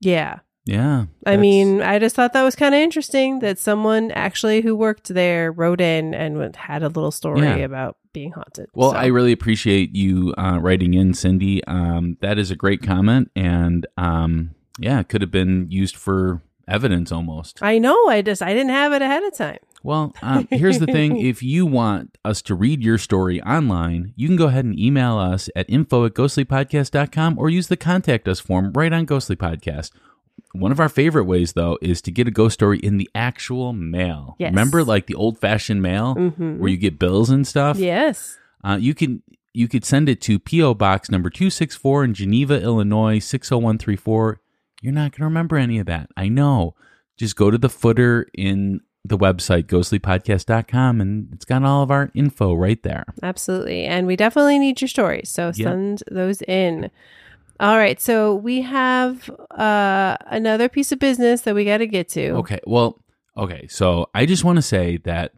yeah. 0.00 0.38
Yeah. 0.66 1.06
I 1.26 1.36
mean, 1.36 1.80
I 1.82 1.98
just 1.98 2.14
thought 2.14 2.32
that 2.34 2.42
was 2.42 2.54
kind 2.54 2.74
of 2.74 2.80
interesting 2.80 3.40
that 3.40 3.58
someone 3.58 4.10
actually 4.12 4.60
who 4.60 4.76
worked 4.76 5.08
there 5.08 5.50
wrote 5.50 5.80
in 5.80 6.14
and 6.14 6.54
had 6.54 6.82
a 6.82 6.88
little 6.88 7.10
story 7.10 7.40
Yeah. 7.40 7.56
about 7.56 7.96
being 8.12 8.32
haunted. 8.32 8.68
Well, 8.74 8.90
So- 8.92 8.96
I 8.98 9.06
really 9.06 9.32
appreciate 9.32 9.96
you 9.96 10.32
uh, 10.36 10.58
writing 10.60 10.94
in, 10.94 11.14
Cindy. 11.14 11.64
Um, 11.64 12.18
that 12.20 12.38
is 12.38 12.50
a 12.50 12.56
great 12.56 12.82
comment, 12.82 13.30
and 13.34 13.86
um, 13.96 14.50
yeah, 14.78 15.00
it 15.00 15.08
could 15.08 15.22
have 15.22 15.30
been 15.30 15.66
used 15.70 15.96
for 15.96 16.40
evidence 16.68 17.10
almost. 17.10 17.58
I 17.62 17.78
know. 17.78 18.08
I 18.08 18.22
just 18.22 18.42
I 18.42 18.52
didn't 18.52 18.70
have 18.70 18.92
it 18.92 19.02
ahead 19.02 19.22
of 19.24 19.34
time. 19.34 19.58
Well, 19.82 20.14
um, 20.22 20.46
here's 20.50 20.78
the 20.78 20.86
thing: 20.86 21.16
if 21.20 21.42
you 21.42 21.66
want 21.66 22.18
us 22.24 22.42
to 22.42 22.54
read 22.54 22.82
your 22.82 22.98
story 22.98 23.42
online, 23.42 24.12
you 24.16 24.28
can 24.28 24.36
go 24.36 24.46
ahead 24.48 24.64
and 24.64 24.78
email 24.78 25.16
us 25.18 25.48
at 25.56 25.68
info 25.70 26.04
at 26.04 26.14
ghostlypodcast.com 26.14 27.38
or 27.38 27.48
use 27.50 27.68
the 27.68 27.76
contact 27.76 28.28
us 28.28 28.40
form 28.40 28.72
right 28.74 28.92
on 28.92 29.04
Ghostly 29.04 29.36
Podcast. 29.36 29.92
One 30.52 30.72
of 30.72 30.80
our 30.80 30.88
favorite 30.88 31.24
ways, 31.24 31.52
though, 31.52 31.78
is 31.80 32.02
to 32.02 32.10
get 32.10 32.26
a 32.26 32.30
ghost 32.30 32.54
story 32.54 32.78
in 32.78 32.96
the 32.96 33.08
actual 33.14 33.72
mail. 33.72 34.34
Yes. 34.38 34.50
Remember, 34.50 34.82
like 34.82 35.06
the 35.06 35.14
old-fashioned 35.14 35.80
mail 35.80 36.14
Mhm. 36.16 36.58
where 36.58 36.70
you 36.70 36.76
get 36.76 36.98
bills 36.98 37.30
and 37.30 37.46
stuff. 37.46 37.78
Yes. 37.78 38.36
Uh, 38.64 38.76
you 38.80 38.94
can 38.94 39.22
you 39.52 39.66
could 39.66 39.84
send 39.84 40.08
it 40.08 40.20
to 40.20 40.38
PO 40.38 40.74
Box 40.74 41.10
number 41.10 41.28
two 41.30 41.50
six 41.50 41.74
four 41.74 42.04
in 42.04 42.14
Geneva, 42.14 42.60
Illinois 42.62 43.18
six 43.18 43.48
zero 43.48 43.60
one 43.60 43.78
three 43.78 43.96
four. 43.96 44.40
You're 44.82 44.92
not 44.92 45.12
going 45.12 45.18
to 45.20 45.24
remember 45.24 45.56
any 45.56 45.78
of 45.78 45.86
that. 45.86 46.08
I 46.16 46.28
know. 46.28 46.74
Just 47.18 47.36
go 47.36 47.50
to 47.50 47.58
the 47.58 47.68
footer 47.68 48.26
in 48.32 48.80
the 49.04 49.16
website 49.16 49.64
ghostlypodcast.com 49.64 51.00
and 51.00 51.28
it's 51.32 51.44
got 51.44 51.62
all 51.64 51.82
of 51.82 51.90
our 51.90 52.10
info 52.14 52.54
right 52.54 52.82
there. 52.82 53.04
Absolutely. 53.22 53.84
And 53.84 54.06
we 54.06 54.16
definitely 54.16 54.58
need 54.58 54.80
your 54.80 54.88
stories. 54.88 55.28
So 55.30 55.52
send 55.52 56.02
those 56.10 56.42
in. 56.42 56.90
All 57.58 57.76
right. 57.76 58.00
So 58.00 58.34
we 58.34 58.62
have 58.62 59.28
uh, 59.50 60.16
another 60.26 60.68
piece 60.68 60.92
of 60.92 60.98
business 60.98 61.42
that 61.42 61.54
we 61.54 61.64
got 61.64 61.78
to 61.78 61.86
get 61.86 62.08
to. 62.10 62.30
Okay. 62.36 62.60
Well, 62.66 62.98
okay. 63.36 63.66
So 63.68 64.08
I 64.14 64.26
just 64.26 64.44
want 64.44 64.56
to 64.56 64.62
say 64.62 64.98
that 64.98 65.32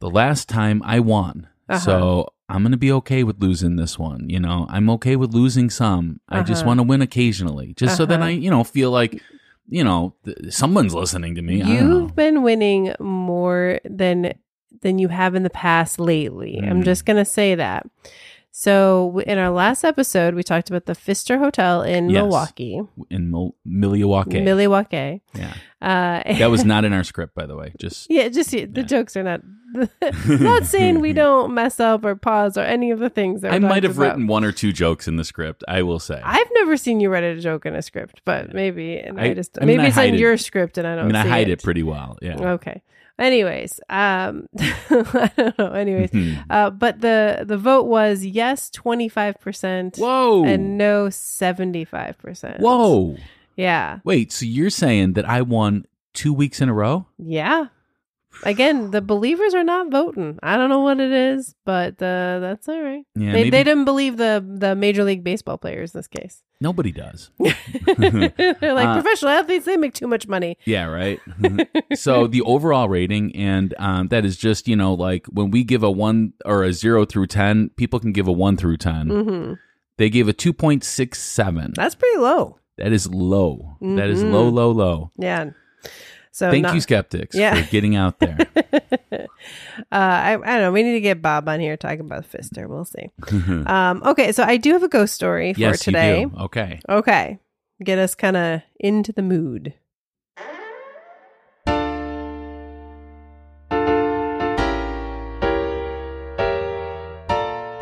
the 0.00 0.10
last 0.10 0.48
time 0.48 0.82
I 0.84 1.00
won, 1.00 1.48
Uh-huh. 1.68 1.78
so 1.80 2.28
I'm 2.48 2.62
going 2.62 2.72
to 2.72 2.76
be 2.78 2.92
okay 2.92 3.24
with 3.24 3.40
losing 3.40 3.74
this 3.76 3.98
one. 3.98 4.28
You 4.30 4.38
know, 4.38 4.66
I'm 4.68 4.88
okay 4.90 5.16
with 5.16 5.32
losing 5.32 5.70
some. 5.70 6.20
I 6.28 6.42
just 6.42 6.60
Uh-huh. 6.62 6.68
want 6.68 6.78
to 6.80 6.84
win 6.84 7.02
occasionally, 7.02 7.74
just 7.74 7.96
so 7.96 8.06
that 8.06 8.20
Uh-huh. 8.20 8.28
I, 8.28 8.30
you 8.30 8.50
know, 8.50 8.62
feel 8.62 8.90
like, 8.92 9.20
you 9.68 9.82
know, 9.84 10.14
th- 10.24 10.36
someone's 10.50 10.94
listening 10.94 11.34
to 11.36 11.42
me. 11.42 11.62
I 11.62 11.66
don't 11.66 11.90
know. 11.90 11.98
You've 12.00 12.16
been 12.16 12.42
winning 12.42 12.94
more 13.00 13.80
than 13.84 14.34
than 14.82 14.98
you 14.98 15.08
have 15.08 15.34
in 15.34 15.42
the 15.42 15.50
past 15.50 15.98
lately. 15.98 16.58
I'm 16.62 16.82
Mm. 16.82 16.84
just 16.84 17.06
going 17.06 17.16
to 17.16 17.24
say 17.24 17.54
that. 17.54 17.86
So 18.52 19.20
in 19.26 19.38
our 19.38 19.50
last 19.50 19.84
episode, 19.84 20.34
we 20.34 20.42
talked 20.42 20.70
about 20.70 20.86
the 20.86 20.94
Pfister 20.94 21.38
Hotel 21.38 21.82
in 21.82 22.08
Yes. 22.08 22.22
Milwaukee, 22.22 22.80
in 23.10 23.30
Mil- 23.30 23.54
Milwaukee. 23.64 24.40
Milwaukee. 24.40 25.20
yeah, 25.34 25.52
Uh, 25.82 26.22
that 26.38 26.50
was 26.50 26.64
not 26.72 26.84
in 26.84 26.92
our 26.94 27.04
script, 27.04 27.34
by 27.34 27.44
the 27.46 27.54
way. 27.56 27.72
Just 27.78 28.06
Yeah, 28.10 28.28
just 28.28 28.50
the 28.52 28.82
jokes 28.82 29.16
are 29.16 29.22
not. 29.22 29.40
not 30.28 30.64
saying 30.66 31.00
we 31.00 31.12
don't 31.24 31.52
mess 31.54 31.80
up 31.80 32.04
or 32.04 32.14
pause 32.16 32.56
or 32.56 32.62
any 32.62 32.90
of 32.90 32.98
the 32.98 33.10
things 33.10 33.42
that 33.42 33.52
I 33.52 33.58
might 33.58 33.82
have 33.82 33.96
about. 33.96 34.04
written 34.10 34.26
one 34.26 34.44
or 34.44 34.52
two 34.52 34.72
jokes 34.72 35.06
in 35.08 35.16
the 35.16 35.24
script. 35.24 35.62
I 35.68 35.82
will 35.82 35.98
say. 35.98 36.20
I've 36.24 36.50
never 36.54 36.76
seen 36.76 37.00
you 37.00 37.10
write 37.10 37.24
a 37.24 37.40
joke 37.40 37.66
in 37.66 37.74
a 37.74 37.82
script, 37.82 38.22
but 38.24 38.52
maybe 38.54 38.98
and 38.98 39.20
I, 39.20 39.26
I- 39.26 39.34
just 39.34 39.58
I 39.60 39.64
mean, 39.64 39.78
maybe 39.78 39.88
it's 39.88 39.96
in 39.98 40.14
it. 40.14 40.20
your 40.20 40.36
script 40.36 40.78
and 40.78 40.86
I 40.86 40.94
don't. 40.96 41.04
I 41.04 41.06
mean, 41.06 41.16
I 41.16 41.26
hide 41.26 41.48
it. 41.48 41.52
it 41.60 41.62
pretty 41.62 41.82
well. 41.82 42.16
Yeah. 42.22 42.52
Okay. 42.52 42.82
Anyways, 43.18 43.80
um, 43.88 44.46
I 44.60 45.30
don't 45.36 45.58
know. 45.58 45.72
Anyways, 45.72 46.10
Hmm. 46.10 46.34
uh, 46.50 46.68
but 46.70 47.00
the 47.00 47.44
the 47.46 47.56
vote 47.56 47.84
was 47.86 48.24
yes 48.26 48.68
twenty 48.68 49.08
five 49.08 49.40
percent 49.40 49.96
Whoa. 49.96 50.44
and 50.44 50.76
no 50.76 51.08
seventy 51.08 51.84
five 51.86 52.18
percent. 52.18 52.60
Whoa. 52.60 53.16
Yeah, 53.56 54.00
Wait. 54.04 54.32
So 54.32 54.44
you're 54.44 54.68
saying 54.68 55.14
that 55.14 55.26
I 55.26 55.40
won 55.40 55.86
two 56.12 56.34
weeks 56.34 56.60
in 56.60 56.68
a 56.68 56.74
row? 56.74 57.06
yeah. 57.18 57.68
Again, 58.42 58.90
the 58.90 59.00
believers 59.00 59.54
are 59.54 59.64
not 59.64 59.90
voting. 59.90 60.38
I 60.42 60.56
don't 60.56 60.68
know 60.70 60.80
what 60.80 61.00
it 61.00 61.10
is, 61.10 61.54
but 61.64 61.94
uh, 62.02 62.38
that's 62.40 62.68
all 62.68 62.80
right. 62.80 63.04
Yeah. 63.14 63.32
they, 63.32 63.32
maybe 63.32 63.50
they 63.50 63.64
didn't 63.64 63.84
believe 63.86 64.16
the 64.18 64.44
the 64.46 64.74
Major 64.76 65.04
League 65.04 65.24
Baseball 65.24 65.58
players 65.58 65.94
in 65.94 65.98
this 65.98 66.06
case. 66.08 66.42
nobody 66.60 66.90
does. 66.92 67.30
They're 67.38 68.74
like 68.74 68.86
Uh, 68.88 68.94
professional 69.00 69.30
athletes; 69.32 69.64
they 69.64 69.76
make 69.76 69.94
too 69.94 70.06
much 70.06 70.28
money. 70.28 70.58
Yeah. 70.64 70.86
Right. 70.86 71.20
so 71.94 72.26
the 72.26 72.42
overall 72.42 72.88
rating, 72.88 73.34
and 73.34 73.74
um, 73.78 74.08
that 74.08 74.24
is 74.24 74.36
just 74.36 74.68
you 74.68 74.76
know 74.76 74.94
like 74.94 75.26
when 75.26 75.50
we 75.50 75.64
give 75.64 75.82
a 75.82 75.90
one 75.90 76.32
or 76.44 76.62
a 76.62 76.72
zero 76.72 77.04
through 77.04 77.26
ten, 77.28 77.70
people 77.76 77.98
can 78.00 78.12
give 78.12 78.28
a 78.28 78.32
one 78.32 78.56
through 78.56 78.76
10 78.76 79.08
hmm 79.08 79.52
They 79.98 80.10
gave 80.10 80.28
a 80.28 80.32
two 80.32 80.52
point 80.52 80.84
six 80.84 81.20
seven. 81.20 81.72
That's 81.74 81.94
pretty 81.94 82.18
low. 82.18 82.58
That 82.78 82.92
is 82.92 83.08
low. 83.08 83.78
That 83.80 84.10
is 84.10 84.22
low, 84.22 84.48
low, 84.48 84.70
low. 84.70 85.10
Yeah. 85.18 85.50
So 86.36 86.50
Thank 86.50 86.64
not- 86.64 86.74
you, 86.74 86.82
skeptics, 86.82 87.34
Yeah. 87.34 87.54
for 87.62 87.70
getting 87.70 87.96
out 87.96 88.18
there. 88.18 88.36
uh, 89.10 89.16
I, 89.90 90.32
I 90.34 90.36
don't 90.36 90.60
know. 90.60 90.70
We 90.70 90.82
need 90.82 90.92
to 90.92 91.00
get 91.00 91.22
Bob 91.22 91.48
on 91.48 91.60
here 91.60 91.78
talking 91.78 92.00
about 92.00 92.26
Pfister. 92.26 92.68
We'll 92.68 92.84
see. 92.84 93.08
um, 93.66 94.02
okay, 94.04 94.32
so 94.32 94.42
I 94.44 94.58
do 94.58 94.74
have 94.74 94.82
a 94.82 94.88
ghost 94.88 95.14
story 95.14 95.54
for 95.54 95.60
yes, 95.60 95.80
today. 95.80 96.20
you 96.20 96.28
do. 96.28 96.36
Okay. 96.40 96.78
Okay, 96.90 97.38
get 97.82 97.98
us 97.98 98.14
kind 98.14 98.36
of 98.36 98.60
into 98.78 99.14
the 99.14 99.22
mood. 99.22 99.72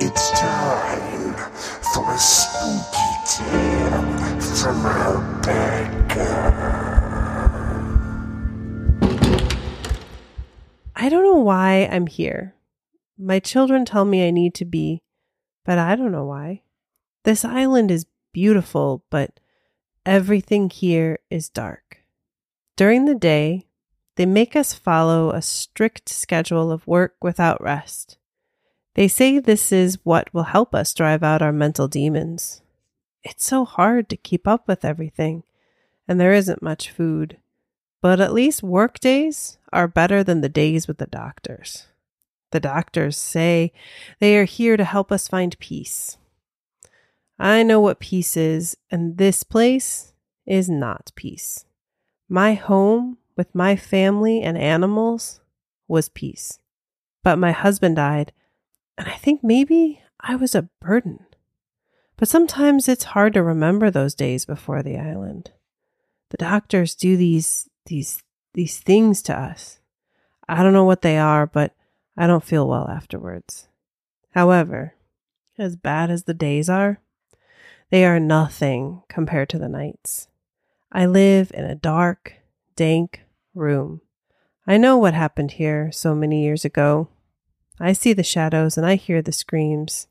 It's 0.00 0.30
time 0.38 1.34
for 1.82 2.12
a 2.12 2.18
spooky 2.18 3.10
tale 3.26 4.38
from 4.38 4.84
Rebecca. 4.86 6.53
I 11.04 11.10
don't 11.10 11.22
know 11.22 11.36
why 11.36 11.86
I'm 11.92 12.06
here. 12.06 12.54
My 13.18 13.38
children 13.38 13.84
tell 13.84 14.06
me 14.06 14.26
I 14.26 14.30
need 14.30 14.54
to 14.54 14.64
be, 14.64 15.02
but 15.62 15.76
I 15.78 15.96
don't 15.96 16.12
know 16.12 16.24
why. 16.24 16.62
This 17.24 17.44
island 17.44 17.90
is 17.90 18.06
beautiful, 18.32 19.04
but 19.10 19.38
everything 20.06 20.70
here 20.70 21.18
is 21.28 21.50
dark. 21.50 21.98
During 22.78 23.04
the 23.04 23.14
day, 23.14 23.66
they 24.16 24.24
make 24.24 24.56
us 24.56 24.72
follow 24.72 25.30
a 25.30 25.42
strict 25.42 26.08
schedule 26.08 26.72
of 26.72 26.86
work 26.86 27.16
without 27.20 27.62
rest. 27.62 28.16
They 28.94 29.06
say 29.06 29.38
this 29.38 29.72
is 29.72 29.98
what 30.04 30.32
will 30.32 30.44
help 30.44 30.74
us 30.74 30.94
drive 30.94 31.22
out 31.22 31.42
our 31.42 31.52
mental 31.52 31.86
demons. 31.86 32.62
It's 33.22 33.44
so 33.44 33.66
hard 33.66 34.08
to 34.08 34.16
keep 34.16 34.48
up 34.48 34.66
with 34.66 34.86
everything, 34.86 35.42
and 36.08 36.18
there 36.18 36.32
isn't 36.32 36.62
much 36.62 36.90
food. 36.90 37.36
But 38.04 38.20
at 38.20 38.34
least 38.34 38.62
work 38.62 39.00
days 39.00 39.56
are 39.72 39.88
better 39.88 40.22
than 40.22 40.42
the 40.42 40.50
days 40.50 40.86
with 40.86 40.98
the 40.98 41.06
doctors. 41.06 41.86
The 42.52 42.60
doctors 42.60 43.16
say 43.16 43.72
they 44.20 44.36
are 44.36 44.44
here 44.44 44.76
to 44.76 44.84
help 44.84 45.10
us 45.10 45.26
find 45.26 45.58
peace. 45.58 46.18
I 47.38 47.62
know 47.62 47.80
what 47.80 48.00
peace 48.00 48.36
is, 48.36 48.76
and 48.90 49.16
this 49.16 49.42
place 49.42 50.12
is 50.44 50.68
not 50.68 51.12
peace. 51.14 51.64
My 52.28 52.52
home 52.52 53.16
with 53.38 53.54
my 53.54 53.74
family 53.74 54.42
and 54.42 54.58
animals 54.58 55.40
was 55.88 56.10
peace. 56.10 56.58
But 57.22 57.38
my 57.38 57.52
husband 57.52 57.96
died, 57.96 58.32
and 58.98 59.08
I 59.08 59.14
think 59.14 59.42
maybe 59.42 60.02
I 60.20 60.36
was 60.36 60.54
a 60.54 60.68
burden. 60.82 61.24
But 62.18 62.28
sometimes 62.28 62.86
it's 62.86 63.04
hard 63.04 63.32
to 63.32 63.42
remember 63.42 63.90
those 63.90 64.14
days 64.14 64.44
before 64.44 64.82
the 64.82 64.98
island. 64.98 65.52
The 66.28 66.36
doctors 66.36 66.94
do 66.94 67.16
these 67.16 67.70
these 67.86 68.22
these 68.54 68.78
things 68.78 69.20
to 69.22 69.36
us. 69.38 69.80
I 70.48 70.62
don't 70.62 70.72
know 70.72 70.84
what 70.84 71.02
they 71.02 71.18
are, 71.18 71.46
but 71.46 71.74
I 72.16 72.26
don't 72.26 72.44
feel 72.44 72.68
well 72.68 72.88
afterwards. 72.88 73.68
However, 74.30 74.94
as 75.58 75.76
bad 75.76 76.10
as 76.10 76.24
the 76.24 76.34
days 76.34 76.68
are, 76.68 77.00
they 77.90 78.04
are 78.04 78.20
nothing 78.20 79.02
compared 79.08 79.48
to 79.50 79.58
the 79.58 79.68
nights. 79.68 80.28
I 80.92 81.06
live 81.06 81.50
in 81.54 81.64
a 81.64 81.74
dark, 81.74 82.34
dank 82.76 83.22
room. 83.54 84.00
I 84.66 84.76
know 84.76 84.96
what 84.96 85.14
happened 85.14 85.52
here 85.52 85.90
so 85.92 86.14
many 86.14 86.42
years 86.42 86.64
ago. 86.64 87.08
I 87.80 87.92
see 87.92 88.12
the 88.12 88.22
shadows 88.22 88.76
and 88.76 88.86
I 88.86 88.94
hear 88.94 89.20
the 89.20 89.32
screams. 89.32 90.06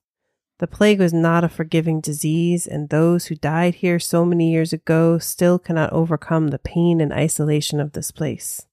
The 0.60 0.68
plague 0.68 1.00
was 1.00 1.14
not 1.14 1.44
a 1.44 1.50
forgiving 1.50 2.00
disease, 2.00 2.68
and 2.68 2.90
those 2.90 3.26
who 3.26 3.36
died 3.36 3.76
here 3.76 4.00
so 4.00 4.24
many 4.24 4.52
years 4.52 4.72
ago 4.72 5.18
still 5.18 5.60
cannot 5.60 5.92
overcome 5.92 6.50
the 6.50 6.60
pain 6.60 7.02
and 7.02 7.12
isolation 7.12 7.80
of 7.80 7.94
this 7.94 8.12
place. 8.12 8.66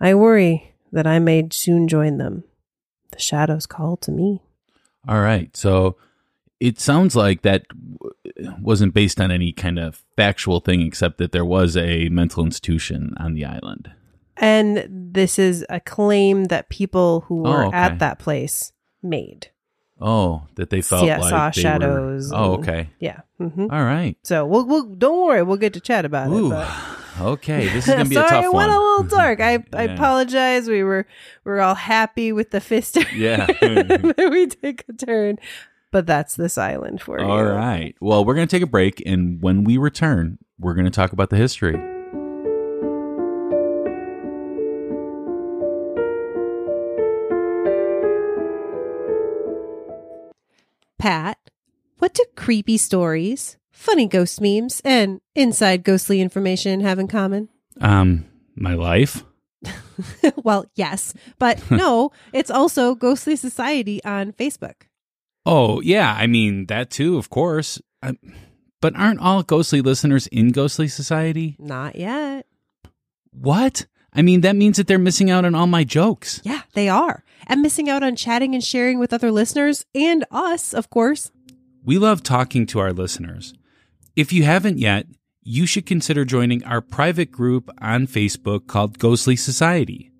I 0.00 0.14
worry 0.14 0.74
that 0.92 1.06
I 1.06 1.18
may 1.18 1.48
soon 1.50 1.88
join 1.88 2.18
them. 2.18 2.44
The 3.10 3.18
shadows 3.18 3.66
call 3.66 3.96
to 3.98 4.12
me. 4.12 4.42
All 5.08 5.20
right. 5.20 5.56
So 5.56 5.96
it 6.60 6.78
sounds 6.78 7.16
like 7.16 7.42
that 7.42 7.66
wasn't 8.60 8.94
based 8.94 9.20
on 9.20 9.30
any 9.30 9.52
kind 9.52 9.78
of 9.78 10.02
factual 10.16 10.60
thing, 10.60 10.80
except 10.82 11.18
that 11.18 11.32
there 11.32 11.44
was 11.44 11.76
a 11.76 12.08
mental 12.10 12.44
institution 12.44 13.14
on 13.18 13.34
the 13.34 13.44
island. 13.44 13.90
And 14.36 14.86
this 14.88 15.38
is 15.38 15.64
a 15.68 15.80
claim 15.80 16.44
that 16.46 16.68
people 16.68 17.20
who 17.22 17.46
oh, 17.46 17.50
were 17.50 17.64
Oh, 17.64 17.68
okay. 17.68 17.76
at 17.76 17.98
that 18.00 18.18
place 18.18 18.72
made. 19.02 19.50
Oh, 20.00 20.42
that 20.56 20.70
they 20.70 20.80
felt 20.82 21.06
Yeah, 21.06 21.18
like 21.18 21.30
saw 21.30 21.50
they 21.50 21.62
shadows 21.62 22.30
Were, 22.30 22.36
oh, 22.36 22.52
okay. 22.54 22.88
Yeah. 23.00 23.20
hmm 23.38 23.66
All 23.70 23.84
right. 23.84 24.16
So 24.22 24.44
we'll, 24.44 24.66
we'll 24.66 24.84
don't 24.84 25.26
worry, 25.26 25.42
we'll 25.42 25.56
get 25.56 25.72
to 25.74 25.80
chat 25.80 26.04
about 26.04 26.30
Ooh. 26.30 26.46
it. 26.46 26.50
But. 26.50 26.68
Okay. 27.20 27.68
This 27.68 27.86
is 27.86 27.94
gonna 27.94 28.08
be 28.08 28.16
Sorry, 28.16 28.26
a 28.26 28.28
tough 28.28 28.44
one. 28.46 28.54
went 28.54 28.72
a 28.72 28.76
little 28.80 29.04
dark. 29.04 29.40
I, 29.40 29.64
I 29.72 29.84
apologize. 29.84 30.68
We 30.68 30.82
were 30.82 31.06
we 31.44 31.52
were 31.52 31.60
all 31.60 31.76
happy 31.76 32.32
with 32.32 32.50
the 32.50 32.60
Pfister. 32.60 33.02
Yeah. 33.14 33.46
we 34.18 34.48
take 34.48 34.84
a 34.88 34.92
turn. 34.94 35.38
But 35.92 36.08
that's 36.08 36.34
this 36.34 36.58
island 36.58 37.00
for 37.00 37.20
you. 37.20 37.24
All 37.26 37.44
right. 37.44 37.94
Well, 38.00 38.24
we're 38.24 38.34
going 38.34 38.48
to 38.48 38.50
take 38.50 38.64
a 38.64 38.68
break. 38.68 39.00
And 39.06 39.40
when 39.40 39.62
we 39.62 39.76
return, 39.78 40.38
we're 40.58 40.74
going 40.74 40.86
to 40.86 40.90
talk 40.90 41.12
about 41.12 41.30
the 41.30 41.36
history. 41.36 41.76
Pat, 51.04 51.36
what 51.98 52.14
do 52.14 52.24
creepy 52.34 52.78
stories, 52.78 53.58
funny 53.70 54.08
ghost 54.08 54.40
memes, 54.40 54.80
and 54.86 55.20
inside 55.34 55.84
ghostly 55.84 56.22
information 56.22 56.80
have 56.80 56.98
in 56.98 57.08
common? 57.08 57.50
Um, 57.78 58.24
my 58.56 58.72
life. 58.72 59.22
well, 60.42 60.64
yes, 60.74 61.12
but 61.38 61.60
no, 61.70 62.10
it's 62.32 62.50
also 62.50 62.94
Ghostly 62.94 63.36
Society 63.36 64.02
on 64.02 64.32
Facebook. 64.32 64.88
Oh, 65.44 65.82
yeah. 65.82 66.16
I 66.18 66.26
mean, 66.26 66.68
that 66.68 66.88
too, 66.88 67.18
of 67.18 67.28
course. 67.28 67.78
I, 68.02 68.14
but 68.80 68.96
aren't 68.96 69.20
all 69.20 69.42
ghostly 69.42 69.82
listeners 69.82 70.26
in 70.28 70.52
Ghostly 70.52 70.88
Society? 70.88 71.54
Not 71.58 71.96
yet. 71.96 72.46
What? 73.30 73.84
I 74.14 74.22
mean, 74.22 74.40
that 74.40 74.56
means 74.56 74.78
that 74.78 74.86
they're 74.86 74.98
missing 74.98 75.30
out 75.30 75.44
on 75.44 75.54
all 75.54 75.66
my 75.66 75.84
jokes. 75.84 76.40
Yeah, 76.44 76.62
they 76.72 76.88
are. 76.88 77.23
And 77.46 77.62
missing 77.62 77.88
out 77.88 78.02
on 78.02 78.16
chatting 78.16 78.54
and 78.54 78.64
sharing 78.64 78.98
with 78.98 79.12
other 79.12 79.30
listeners 79.30 79.84
and 79.94 80.24
us, 80.30 80.72
of 80.72 80.90
course. 80.90 81.30
We 81.84 81.98
love 81.98 82.22
talking 82.22 82.66
to 82.66 82.78
our 82.80 82.92
listeners. 82.92 83.54
If 84.16 84.32
you 84.32 84.44
haven't 84.44 84.78
yet, 84.78 85.06
you 85.42 85.66
should 85.66 85.84
consider 85.84 86.24
joining 86.24 86.64
our 86.64 86.80
private 86.80 87.30
group 87.30 87.70
on 87.78 88.06
Facebook 88.06 88.66
called 88.66 88.98
Ghostly 88.98 89.36
Society. 89.36 90.10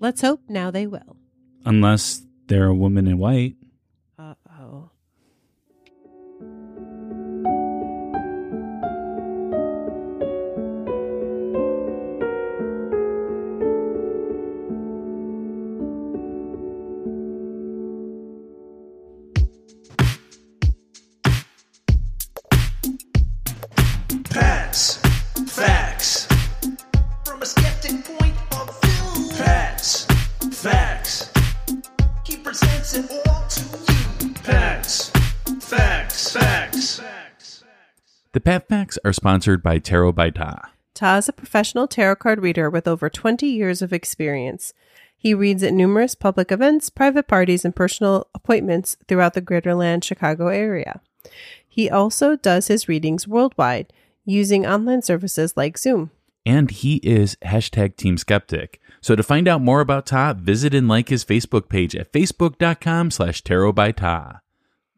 Let's 0.00 0.22
hope 0.22 0.40
now 0.48 0.70
they 0.70 0.86
will. 0.86 1.16
Unless 1.64 2.26
they're 2.48 2.66
a 2.66 2.74
woman 2.74 3.06
in 3.06 3.18
white. 3.18 3.54
From 27.84 27.96
a 27.96 28.02
skeptic 28.02 28.18
point 28.18 28.34
of 28.52 28.80
view. 28.80 29.28
Pets, 29.36 30.04
facts. 30.52 31.30
He 32.24 32.36
presents 32.38 32.94
it 32.94 33.10
all 33.28 33.46
to 33.46 34.24
you. 34.24 34.34
Pets, 34.42 35.10
facts, 35.60 36.32
facts. 36.32 37.62
The 38.32 38.40
Pat 38.40 38.68
Facts 38.68 38.98
are 39.04 39.12
sponsored 39.12 39.62
by 39.62 39.78
Tarot 39.78 40.12
by 40.12 40.30
Ptah. 40.30 40.68
Ptah 40.94 41.18
is 41.18 41.28
a 41.28 41.32
professional 41.34 41.86
tarot 41.86 42.16
card 42.16 42.40
reader 42.40 42.70
with 42.70 42.88
over 42.88 43.10
20 43.10 43.46
years 43.46 43.82
of 43.82 43.92
experience. 43.92 44.72
He 45.14 45.34
reads 45.34 45.62
at 45.62 45.74
numerous 45.74 46.14
public 46.14 46.50
events, 46.50 46.88
private 46.88 47.28
parties, 47.28 47.66
and 47.66 47.76
personal 47.76 48.28
appointments 48.34 48.96
throughout 49.08 49.34
the 49.34 49.42
Greaterland 49.42 50.04
Chicago 50.04 50.48
area. 50.48 51.02
He 51.68 51.90
also 51.90 52.36
does 52.36 52.68
his 52.68 52.88
readings 52.88 53.28
worldwide 53.28 53.92
using 54.24 54.64
online 54.64 55.02
services 55.02 55.54
like 55.54 55.76
Zoom. 55.76 56.10
And 56.46 56.70
he 56.70 56.96
is 56.96 57.36
hashtag 57.44 57.96
Team 57.96 58.18
Skeptic. 58.18 58.80
So 59.00 59.16
to 59.16 59.22
find 59.22 59.48
out 59.48 59.60
more 59.62 59.80
about 59.80 60.06
Ptah, 60.06 60.36
visit 60.36 60.74
and 60.74 60.88
like 60.88 61.08
his 61.08 61.24
Facebook 61.24 61.68
page 61.68 61.94
at 61.94 62.12
facebook.com 62.12 63.10
slash 63.10 63.42
tarot 63.42 63.72
by 63.72 63.92
Ptah. 63.92 64.40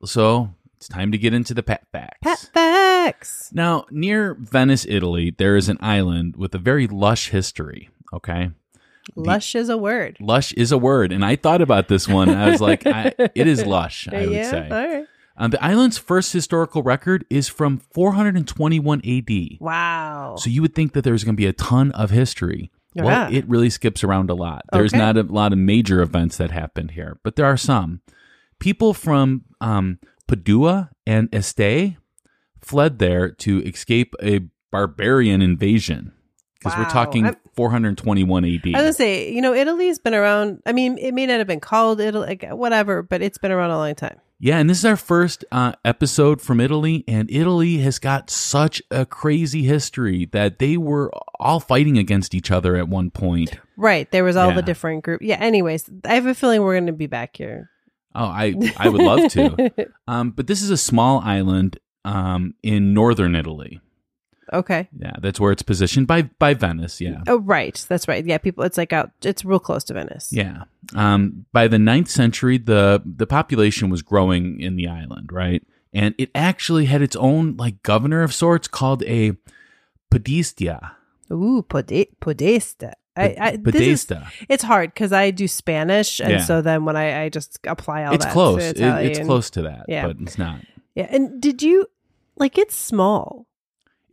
So 0.04 0.50
it's 0.76 0.88
time 0.88 1.12
to 1.12 1.18
get 1.18 1.34
into 1.34 1.54
the 1.54 1.62
Pat 1.62 1.86
Facts. 1.90 2.18
Pat 2.22 2.50
facts. 3.06 3.50
Now, 3.52 3.86
near 3.90 4.34
Venice, 4.34 4.86
Italy, 4.88 5.34
there 5.36 5.56
is 5.56 5.68
an 5.68 5.78
island 5.80 6.36
with 6.36 6.54
a 6.54 6.58
very 6.58 6.86
lush 6.86 7.30
history. 7.30 7.90
Okay. 8.12 8.50
Lush 9.14 9.54
is 9.54 9.68
a 9.68 9.76
word. 9.76 10.16
Lush 10.20 10.52
is 10.52 10.72
a 10.72 10.78
word. 10.78 11.12
And 11.12 11.24
I 11.24 11.36
thought 11.36 11.62
about 11.62 11.88
this 11.88 12.08
one. 12.08 12.28
I 12.28 12.50
was 12.50 12.60
like, 12.60 12.86
I, 12.86 13.12
it 13.34 13.46
is 13.46 13.64
lush, 13.66 14.08
I 14.08 14.26
would 14.26 14.32
yeah, 14.32 14.50
say. 14.50 14.68
all 14.68 14.86
right. 14.88 15.06
Um, 15.38 15.50
the 15.50 15.62
island's 15.62 15.98
first 15.98 16.32
historical 16.32 16.82
record 16.82 17.24
is 17.28 17.48
from 17.48 17.78
421 17.92 19.02
AD. 19.04 19.58
Wow. 19.60 20.36
So 20.38 20.48
you 20.50 20.62
would 20.62 20.74
think 20.74 20.92
that 20.94 21.02
there's 21.02 21.24
going 21.24 21.34
to 21.34 21.40
be 21.40 21.46
a 21.46 21.52
ton 21.52 21.90
of 21.92 22.10
history. 22.10 22.70
Well, 22.94 23.08
Ah. 23.08 23.28
it 23.30 23.46
really 23.46 23.68
skips 23.68 24.02
around 24.02 24.30
a 24.30 24.34
lot. 24.34 24.62
There's 24.72 24.94
Okay. 24.94 24.98
not 25.02 25.18
a 25.18 25.22
lot 25.22 25.52
of 25.52 25.58
major 25.58 26.00
events 26.00 26.38
that 26.38 26.50
happened 26.50 26.92
here, 26.92 27.18
but 27.22 27.36
there 27.36 27.44
are 27.44 27.58
some. 27.58 28.00
People 28.58 28.94
from 28.94 29.42
um, 29.60 29.98
Padua 30.26 30.90
and 31.06 31.28
Este 31.34 31.96
fled 32.62 32.98
there 32.98 33.30
to 33.30 33.62
escape 33.64 34.14
a 34.22 34.40
barbarian 34.72 35.42
invasion. 35.42 36.12
Because 36.58 36.78
we're 36.78 36.88
talking 36.90 37.26
I'm- 37.26 37.36
421 37.54 38.44
AD. 38.46 38.74
I 38.74 38.78
was 38.78 38.82
gonna 38.82 38.92
say, 38.94 39.30
you 39.32 39.40
know, 39.42 39.52
Italy's 39.54 39.98
been 39.98 40.14
around. 40.14 40.62
I 40.66 40.72
mean, 40.72 40.96
it 40.98 41.12
may 41.12 41.26
not 41.26 41.38
have 41.38 41.46
been 41.46 41.60
called 41.60 42.00
Italy, 42.00 42.26
like, 42.26 42.44
whatever, 42.50 43.02
but 43.02 43.20
it's 43.22 43.38
been 43.38 43.52
around 43.52 43.70
a 43.70 43.76
long 43.76 43.94
time. 43.94 44.16
Yeah, 44.38 44.58
and 44.58 44.68
this 44.68 44.78
is 44.78 44.84
our 44.84 44.96
first 44.98 45.44
uh, 45.50 45.72
episode 45.84 46.42
from 46.42 46.60
Italy, 46.60 47.04
and 47.08 47.30
Italy 47.30 47.78
has 47.78 47.98
got 47.98 48.28
such 48.28 48.82
a 48.90 49.06
crazy 49.06 49.62
history 49.62 50.26
that 50.32 50.58
they 50.58 50.76
were 50.76 51.10
all 51.40 51.58
fighting 51.58 51.96
against 51.96 52.34
each 52.34 52.50
other 52.50 52.76
at 52.76 52.86
one 52.88 53.10
point. 53.10 53.58
Right. 53.78 54.10
There 54.10 54.24
was 54.24 54.36
all 54.36 54.50
Yeah. 54.50 54.56
the 54.56 54.62
different 54.62 55.04
group. 55.04 55.22
Yeah. 55.22 55.36
Anyways, 55.40 55.88
I 56.04 56.14
have 56.16 56.26
a 56.26 56.34
feeling 56.34 56.62
we're 56.62 56.74
going 56.74 56.86
to 56.86 56.92
be 56.92 57.06
back 57.06 57.36
here. 57.36 57.70
Oh, 58.14 58.24
I 58.26 58.54
I 58.76 58.88
would 58.90 59.02
love 59.02 59.30
to. 59.32 59.70
Um, 60.08 60.30
but 60.30 60.46
this 60.46 60.62
is 60.62 60.70
a 60.70 60.76
small 60.76 61.20
island 61.20 61.78
um, 62.04 62.54
in 62.62 62.94
northern 62.94 63.34
Italy. 63.34 63.80
Okay. 64.52 64.88
Yeah, 64.98 65.12
that's 65.20 65.38
where 65.40 65.52
it's 65.52 65.62
positioned 65.62 66.06
by 66.06 66.22
by 66.22 66.54
Venice. 66.54 67.00
Yeah, 67.00 67.22
Oh, 67.26 67.38
right. 67.38 67.84
That's 67.88 68.06
right. 68.08 68.24
Yeah. 68.24 68.38
People, 68.38 68.64
it's 68.64 68.78
like 68.78 68.92
out, 68.92 69.10
it's 69.22 69.44
real 69.44 69.58
close 69.58 69.84
to 69.84 69.94
Venice. 69.94 70.30
yeah. 70.32 70.64
Um, 70.94 71.46
by 71.52 71.68
the 71.68 71.78
ninth 71.78 72.08
century, 72.10 72.58
the 72.58 73.02
the 73.04 73.26
population 73.26 73.90
was 73.90 74.02
growing 74.02 74.60
in 74.60 74.76
the 74.76 74.88
island, 74.88 75.32
right? 75.32 75.62
And 75.94 76.14
it 76.18 76.30
actually 76.34 76.84
had 76.86 77.00
its 77.02 77.16
own 77.16 77.56
like 77.56 77.82
governor 77.82 78.22
of 78.22 78.34
sorts 78.34 78.68
called 78.68 79.02
a 79.04 79.32
podestia. 80.10 80.92
Ooh, 81.32 81.62
pode- 81.68 82.08
podesta. 82.20 82.92
I, 83.18 83.34
I, 83.40 83.50
this 83.56 83.74
is, 83.76 84.04
Podesta. 84.04 84.30
it's 84.46 84.62
hard 84.62 84.92
because 84.92 85.10
I 85.10 85.30
do 85.30 85.48
Spanish. 85.48 86.20
And 86.20 86.32
Yeah. 86.32 86.44
so 86.44 86.60
then 86.60 86.84
when 86.84 86.96
I, 86.96 87.22
I 87.24 87.28
just 87.30 87.58
apply 87.66 88.04
all 88.04 88.12
It's 88.14 88.26
that 88.26 88.32
close. 88.32 88.62
It- 88.62 88.78
it's 88.78 89.18
close 89.20 89.48
to 89.50 89.62
that, 89.62 89.86
Yeah. 89.88 90.06
but 90.06 90.18
it's 90.20 90.36
not. 90.36 90.60
Yeah. 90.94 91.06
And 91.10 91.40
did 91.40 91.62
you, 91.62 91.86
like, 92.36 92.58
it's 92.58 92.76
small. 92.76 93.46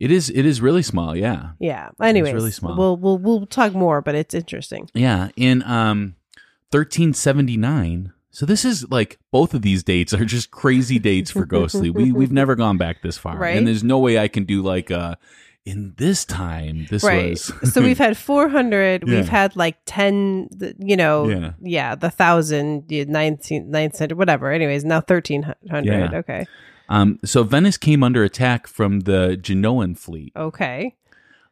It 0.04 0.10
is. 0.10 0.28
It 0.28 0.44
is 0.44 0.60
really 0.60 0.82
small. 0.82 1.16
Yeah. 1.16 1.52
Yeah. 1.58 1.88
Anyways, 1.98 2.34
really 2.34 2.50
small. 2.50 2.76
We'll, 2.76 2.96
we'll, 2.98 3.16
we'll 3.16 3.46
talk 3.46 3.72
more, 3.72 4.02
but 4.02 4.14
it's 4.14 4.34
interesting. 4.34 4.90
Yeah, 4.92 5.30
in 5.34 5.62
um 5.62 6.16
1379. 6.70 8.12
So 8.30 8.44
this 8.44 8.66
is 8.66 8.90
like 8.90 9.18
both 9.30 9.54
of 9.54 9.62
these 9.62 9.82
dates 9.82 10.12
are 10.12 10.26
just 10.26 10.50
crazy 10.50 10.98
dates 10.98 11.30
for 11.30 11.46
Ghostly. 11.46 11.88
We 11.88 12.12
we've 12.12 12.32
never 12.42 12.54
gone 12.54 12.76
back 12.76 13.00
this 13.00 13.16
far. 13.16 13.38
Right. 13.38 13.56
And 13.56 13.66
there's 13.66 13.82
no 13.82 13.98
way 13.98 14.18
I 14.18 14.28
can 14.28 14.44
do 14.44 14.60
like 14.60 14.90
uh 14.90 15.14
in 15.64 15.94
this 15.96 16.26
time 16.26 16.86
this 16.90 17.02
right. 17.02 17.30
was 17.30 17.72
so 17.72 17.80
we've 17.80 17.96
had 18.06 18.18
400. 18.18 19.04
Yeah. 19.08 19.14
We've 19.14 19.28
had 19.28 19.56
like 19.56 19.78
10 19.86 20.76
you 20.80 20.98
know, 20.98 21.28
Yeah. 21.30 21.52
yeah, 21.62 21.94
the 21.94 22.10
thousand, 22.10 22.88
the 22.88 23.06
19th, 23.06 23.70
9th 23.70 23.94
century, 23.94 24.18
whatever. 24.18 24.52
Anyways, 24.52 24.84
now 24.84 24.96
1300. 24.96 25.86
Yeah. 25.86 26.18
Okay. 26.18 26.44
Um 26.88 27.18
so 27.24 27.42
Venice 27.44 27.76
came 27.78 28.02
under 28.02 28.22
attack 28.24 28.66
from 28.66 29.00
the 29.00 29.38
Genoan 29.40 29.96
fleet. 29.96 30.32
Okay. 30.36 30.96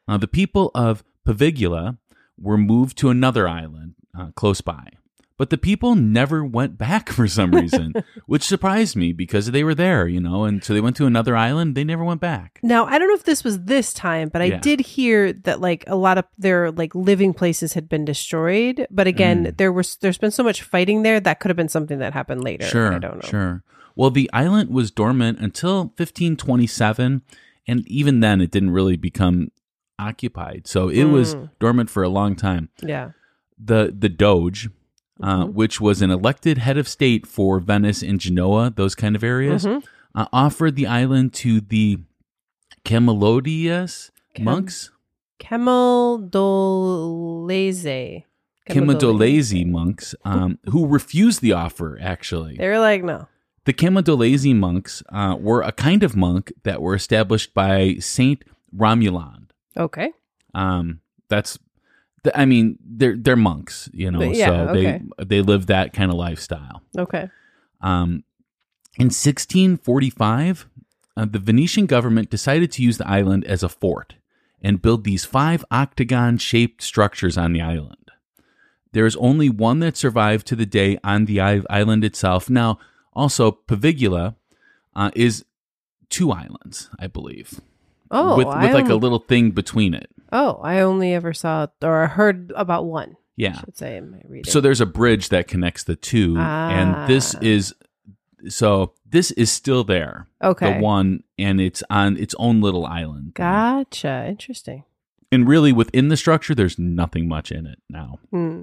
Uh, 0.09 0.16
the 0.18 0.29
people 0.29 0.71
of 0.75 1.05
Pavigula 1.25 1.97
were 2.40 2.59
moved 2.59 2.99
to 2.99 3.09
another 3.11 3.49
island 3.49 3.95
uh, 4.18 4.31
close 4.35 4.61
by. 4.61 4.88
But 5.38 5.51
the 5.51 5.59
people 5.59 5.95
never 5.97 6.45
went 6.45 6.77
back 6.79 7.09
for 7.09 7.27
some 7.27 7.51
reason, 7.62 7.95
which 8.27 8.42
surprised 8.45 8.95
me 8.97 9.12
because 9.12 9.51
they 9.51 9.64
were 9.64 9.75
there, 9.75 10.07
you 10.07 10.21
know, 10.21 10.45
and 10.45 10.62
so 10.62 10.73
they 10.75 10.81
went 10.81 10.95
to 10.97 11.07
another 11.07 11.37
island, 11.37 11.75
they 11.75 11.83
never 11.85 12.05
went 12.05 12.21
back. 12.21 12.61
Now, 12.62 12.85
I 12.85 12.99
don't 12.99 13.09
know 13.09 13.14
if 13.14 13.25
this 13.25 13.42
was 13.42 13.61
this 13.64 13.92
time, 13.92 14.29
but 14.29 14.42
I 14.42 14.47
Yeah. 14.47 14.61
did 14.61 14.81
hear 14.81 15.33
that 15.33 15.61
like 15.61 15.85
a 15.88 15.97
lot 15.97 16.18
of 16.18 16.27
their 16.38 16.71
like 16.71 16.95
living 16.95 17.33
places 17.33 17.73
had 17.73 17.88
been 17.88 18.05
destroyed. 18.05 18.87
But 18.90 19.07
again, 19.09 19.47
Mm. 19.47 19.57
there 19.57 19.73
was 19.73 19.97
there's 19.97 20.18
been 20.18 20.31
so 20.31 20.42
much 20.45 20.62
fighting 20.62 21.03
there 21.03 21.18
that 21.21 21.40
could 21.40 21.49
have 21.49 21.57
been 21.57 21.68
something 21.68 21.99
that 21.99 22.12
happened 22.12 22.45
later. 22.45 22.66
Sure, 22.66 22.92
I 22.95 22.99
don't 22.99 23.23
know. 23.23 23.29
sure. 23.29 23.64
Well, 23.94 24.11
the 24.11 24.31
island 24.33 24.70
was 24.70 24.90
dormant 24.90 25.38
until 25.40 25.92
1527, 25.96 27.22
and 27.66 27.87
even 27.88 28.20
then, 28.20 28.40
it 28.40 28.50
didn't 28.50 28.70
really 28.70 28.96
become 28.96 29.50
occupied. 29.98 30.66
So 30.66 30.88
it 30.88 31.05
was 31.05 31.35
Mm. 31.35 31.50
dormant 31.61 31.90
for 31.90 32.02
a 32.02 32.09
long 32.09 32.35
time. 32.37 32.68
Yeah. 32.83 33.11
The 33.59 33.94
the 33.96 34.09
Doge, 34.09 34.68
uh, 35.22 35.44
Mm-hmm. 35.44 35.52
which 35.55 35.81
was 35.81 36.02
an 36.02 36.11
elected 36.11 36.59
head 36.59 36.78
of 36.78 36.88
state 36.88 37.26
for 37.26 37.61
Venice 37.61 38.02
and 38.02 38.18
Genoa, 38.18 38.72
those 38.74 38.94
kind 38.94 39.14
of 39.14 39.22
areas, 39.22 39.64
Mhm. 39.64 39.85
uh, 40.14 40.26
offered 40.33 40.74
the 40.74 40.87
island 40.87 41.33
to 41.35 41.61
the 41.61 41.98
Camellodius 42.85 44.11
Cam- 44.35 44.44
monks, 44.44 44.90
Camaldolese. 45.38 48.24
Camaldolese 48.68 49.66
monks, 49.68 50.14
um, 50.24 50.59
who 50.70 50.87
refused 50.87 51.42
the 51.42 51.52
offer. 51.52 51.98
Actually, 52.00 52.57
They 52.57 52.68
were 52.68 52.78
like, 52.78 53.02
no. 53.05 53.26
The 53.64 53.72
Camaldolese 53.72 54.55
monks 54.57 55.03
uh, 55.11 55.37
were 55.38 55.62
a 55.62 55.72
kind 55.72 56.03
of 56.03 56.16
monk 56.16 56.53
that 56.64 56.83
were 56.83 56.94
established 56.94 57.55
by 57.55 57.96
Saint 58.01 58.42
Romuald. 58.77 59.51
Okay. 59.77 60.11
Um, 60.55 61.01
that's, 61.29 61.59
th- 62.25 62.35
I 62.37 62.44
mean, 62.44 62.79
they're 62.85 63.16
they're 63.16 63.37
monks, 63.37 63.88
you 63.92 64.11
know, 64.11 64.18
But 64.18 64.35
yeah, 64.35 64.46
so 64.46 64.55
okay. 64.70 65.01
they 65.18 65.25
they 65.25 65.42
live 65.42 65.66
that 65.66 65.92
kind 65.92 66.11
of 66.11 66.16
lifestyle. 66.16 66.83
Okay. 66.98 67.29
Um, 67.81 68.25
in 68.98 69.07
1645, 69.07 70.68
uh, 71.16 71.25
the 71.25 71.38
Venetian 71.38 71.87
government 71.87 72.31
decided 72.31 72.72
to 72.72 72.83
use 72.83 72.98
the 72.98 73.09
island 73.09 73.44
as 73.44 73.62
a 73.62 73.68
fort 73.68 74.16
and 74.61 74.83
build 74.83 75.05
these 75.05 75.25
five 75.25 75.64
octagon-shaped 75.70 76.83
structures 76.83 77.38
on 77.38 77.53
the 77.53 77.61
island. 77.61 78.11
There 78.92 79.07
is 79.07 79.16
only 79.16 79.48
one 79.48 79.81
that 79.81 79.96
survived 79.96 80.46
to 80.48 80.57
the 80.57 80.66
day 80.66 80.98
on 81.03 81.25
the 81.25 81.40
island 81.40 82.05
itself. 82.05 82.51
Now, 82.51 82.79
also 83.12 83.51
Pavigula 83.53 84.37
uh, 84.94 85.11
is 85.14 85.44
two 86.09 86.31
islands, 86.33 86.90
I 86.98 87.07
believe, 87.07 87.61
Oh, 88.11 88.37
with 88.37 88.46
I 88.46 88.64
with 88.66 88.75
like 88.75 88.88
a 88.88 88.94
little 88.94 89.18
thing 89.20 89.51
between 89.53 89.94
it. 89.94 90.11
Oh, 90.33 90.61
I 90.62 90.81
only 90.81 91.12
ever 91.14 91.33
saw 91.33 91.66
or 91.83 92.07
heard 92.09 92.53
about 92.57 92.85
one. 92.85 93.12
I 93.12 93.16
Yeah. 93.37 93.59
should 93.61 93.77
say 93.77 93.96
in 93.96 94.11
my 94.11 94.20
reading. 94.29 94.51
So 94.51 94.61
there's 94.61 94.81
a 94.81 94.87
bridge 94.87 95.31
that 95.31 95.48
connects 95.48 95.85
the 95.85 95.96
two, 95.96 96.37
and 96.38 97.09
this 97.11 97.35
Ah. 97.35 97.38
is 97.42 97.75
so 98.48 98.92
this 99.09 99.31
is 99.33 99.51
still 99.53 99.85
there. 99.85 100.27
okay. 100.42 100.75
the 100.75 100.81
one 100.81 101.22
and 101.38 101.61
it's 101.61 101.83
on 101.90 102.16
its 102.16 102.35
own 102.38 102.61
little 102.61 102.85
island 102.85 103.35
Gotcha. 103.35 104.27
Interesting. 104.29 104.83
and 105.31 105.46
really 105.46 105.72
within 105.72 106.09
the 106.09 106.16
structure 106.16 106.55
there's 106.55 106.79
nothing 106.79 107.29
much 107.29 107.53
in 107.53 107.66
it 107.66 107.79
now 107.88 108.18
Hmm. 108.31 108.62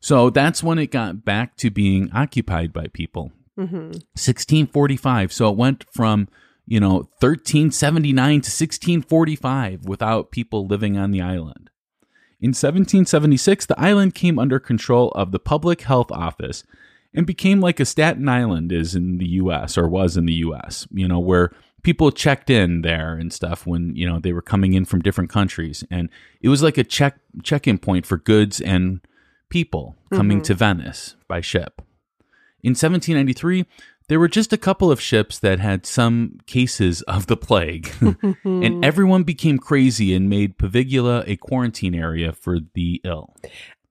so 0.00 0.30
that's 0.30 0.62
when 0.62 0.78
it 0.78 0.90
got 0.90 1.24
back 1.26 1.56
to 1.58 1.68
being 1.70 2.10
occupied 2.12 2.72
by 2.72 2.86
people 2.86 3.32
Mm-hmm. 3.58 3.76
1645 4.16 5.32
so 5.32 5.50
it 5.50 5.56
went 5.56 5.84
from 5.92 6.28
you 6.66 6.80
know 6.80 7.08
1379 7.20 8.14
to 8.14 8.34
1645 8.36 9.84
without 9.84 10.30
people 10.30 10.66
living 10.66 10.96
on 10.96 11.10
the 11.10 11.20
island 11.20 11.68
in 12.40 12.50
1776 12.50 13.66
the 13.66 13.78
island 13.78 14.14
came 14.14 14.38
under 14.38 14.58
control 14.58 15.10
of 15.10 15.32
the 15.32 15.38
public 15.38 15.82
health 15.82 16.10
office 16.10 16.64
and 17.14 17.26
became 17.26 17.60
like 17.60 17.80
a 17.80 17.84
Staten 17.84 18.28
Island 18.28 18.72
is 18.72 18.94
in 18.94 19.18
the 19.18 19.28
US 19.28 19.76
or 19.76 19.88
was 19.88 20.16
in 20.16 20.26
the 20.26 20.32
US, 20.34 20.86
you 20.92 21.06
know, 21.06 21.18
where 21.18 21.50
people 21.82 22.10
checked 22.10 22.48
in 22.48 22.82
there 22.82 23.14
and 23.14 23.32
stuff 23.32 23.66
when, 23.66 23.94
you 23.94 24.08
know, 24.08 24.18
they 24.18 24.32
were 24.32 24.42
coming 24.42 24.72
in 24.74 24.84
from 24.84 25.02
different 25.02 25.30
countries 25.30 25.84
and 25.90 26.08
it 26.40 26.48
was 26.48 26.62
like 26.62 26.78
a 26.78 26.84
check 26.84 27.18
check-in 27.42 27.78
point 27.78 28.06
for 28.06 28.16
goods 28.16 28.60
and 28.60 29.00
people 29.48 29.96
coming 30.12 30.40
to 30.42 30.54
Venice 30.54 31.16
by 31.28 31.40
ship. 31.40 31.82
In 32.62 32.70
1793, 32.70 33.66
there 34.08 34.20
were 34.20 34.28
just 34.28 34.52
a 34.52 34.58
couple 34.58 34.90
of 34.90 35.00
ships 35.00 35.38
that 35.38 35.58
had 35.58 35.86
some 35.86 36.38
cases 36.46 37.02
of 37.02 37.26
the 37.26 37.36
plague, 37.36 37.92
and 38.44 38.84
everyone 38.84 39.22
became 39.24 39.58
crazy 39.58 40.14
and 40.14 40.28
made 40.28 40.58
Pavigula 40.58 41.24
a 41.26 41.36
quarantine 41.36 41.94
area 41.94 42.32
for 42.32 42.58
the 42.74 43.00
ill. 43.04 43.34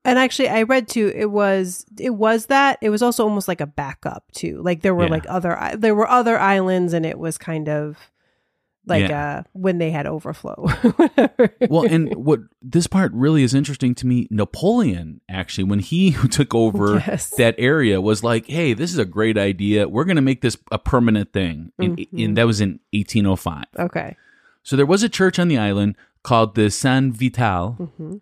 And 0.03 0.17
actually, 0.17 0.49
I 0.49 0.63
read 0.63 0.87
too. 0.87 1.11
It 1.15 1.29
was 1.31 1.85
it 1.99 2.11
was 2.11 2.47
that 2.47 2.77
it 2.81 2.89
was 2.89 3.01
also 3.01 3.23
almost 3.23 3.47
like 3.47 3.61
a 3.61 3.67
backup 3.67 4.31
too. 4.31 4.61
Like 4.63 4.81
there 4.81 4.95
were 4.95 5.03
Yeah. 5.05 5.11
like 5.11 5.25
other 5.29 5.57
there 5.77 5.95
were 5.95 6.09
other 6.09 6.39
islands, 6.39 6.93
and 6.93 7.05
it 7.05 7.19
was 7.19 7.37
kind 7.37 7.69
of 7.69 7.97
like 8.87 9.09
Yeah. 9.09 9.37
uh 9.39 9.43
when 9.53 9.77
they 9.77 9.91
had 9.91 10.07
overflow. 10.07 10.67
Well, 11.69 11.85
and 11.85 12.13
what 12.25 12.39
this 12.61 12.87
part 12.87 13.11
really 13.13 13.43
is 13.43 13.53
interesting 13.53 13.93
to 13.95 14.07
me, 14.07 14.27
Napoleon 14.31 15.21
actually, 15.29 15.65
when 15.65 15.79
he 15.79 16.11
took 16.31 16.53
over 16.55 16.95
Yes. 16.95 17.29
that 17.37 17.55
area, 17.57 18.01
was 18.01 18.23
like, 18.23 18.47
"Hey, 18.47 18.73
this 18.73 18.91
is 18.91 18.97
a 18.97 19.05
great 19.05 19.37
idea. 19.37 19.87
We're 19.87 20.05
going 20.05 20.15
to 20.15 20.21
make 20.21 20.41
this 20.41 20.57
a 20.71 20.79
permanent 20.79 21.31
thing." 21.33 21.71
And, 21.77 21.97
Mhm. 21.97 22.25
and 22.25 22.37
that 22.37 22.47
was 22.47 22.59
in 22.61 22.79
1805. 22.93 23.65
okay. 23.79 24.15
So 24.63 24.75
there 24.75 24.85
was 24.85 25.01
a 25.03 25.09
church 25.09 25.39
on 25.39 25.47
the 25.47 25.57
island 25.57 25.95
called 26.23 26.55
the 26.55 26.69
San 26.69 27.11
Vital, 27.11 27.73
hmm 27.97 28.17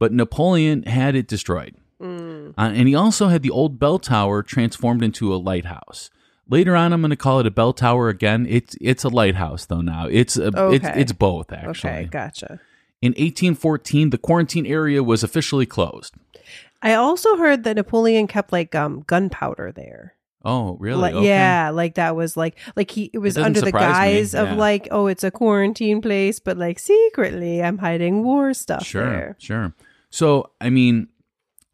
but 0.00 0.12
Napoleon 0.12 0.82
had 0.82 1.14
it 1.14 1.28
destroyed. 1.28 1.76
Mm. 2.02 2.50
Uh, 2.58 2.72
and 2.74 2.88
he 2.88 2.94
also 2.94 3.28
had 3.28 3.42
the 3.42 3.50
old 3.50 3.78
bell 3.78 3.98
tower 3.98 4.42
transformed 4.42 5.02
into 5.02 5.32
a 5.32 5.36
lighthouse. 5.36 6.10
Later 6.48 6.76
on, 6.76 6.92
I'm 6.92 7.00
going 7.00 7.10
to 7.10 7.16
call 7.16 7.40
it 7.40 7.46
a 7.46 7.50
bell 7.50 7.72
tower 7.72 8.08
again. 8.08 8.46
It's 8.48 8.76
it's 8.80 9.04
a 9.04 9.08
lighthouse 9.08 9.66
though 9.66 9.80
now. 9.80 10.06
It's 10.06 10.36
a, 10.36 10.48
it's 10.48 10.84
Okay. 10.84 11.00
it's 11.00 11.12
both 11.12 11.52
actually. 11.52 11.90
Okay, 11.90 12.04
gotcha. 12.10 12.60
In 13.00 13.10
1814, 13.12 14.10
the 14.10 14.18
quarantine 14.18 14.66
area 14.66 15.02
was 15.02 15.22
officially 15.22 15.66
closed. 15.66 16.14
I 16.82 16.94
also 16.94 17.36
heard 17.36 17.64
that 17.64 17.76
Napoleon 17.76 18.26
kept 18.26 18.52
like 18.52 18.74
um 18.74 19.04
gunpowder 19.06 19.72
there. 19.72 20.14
Oh, 20.46 20.76
really? 20.78 21.00
Like, 21.00 21.14
Okay. 21.14 21.26
Yeah, 21.26 21.70
like 21.70 21.94
that 21.94 22.14
was 22.14 22.36
like 22.36 22.58
like 22.76 22.90
he 22.90 23.08
it 23.14 23.18
was 23.18 23.36
doesn't 23.36 23.46
under 23.46 23.60
the 23.62 23.72
guise 23.72 24.34
of 24.34 24.52
like 24.58 24.86
oh 24.90 25.06
it's 25.06 25.24
a 25.24 25.30
quarantine 25.30 26.02
place, 26.02 26.38
but 26.40 26.58
like 26.58 26.78
secretly 26.78 27.62
I'm 27.62 27.78
hiding 27.78 28.22
war 28.22 28.52
stuff 28.52 28.84
Sure, 28.84 29.02
there. 29.04 29.36
sure. 29.38 29.74
So, 30.10 30.50
I 30.60 30.68
mean, 30.70 31.08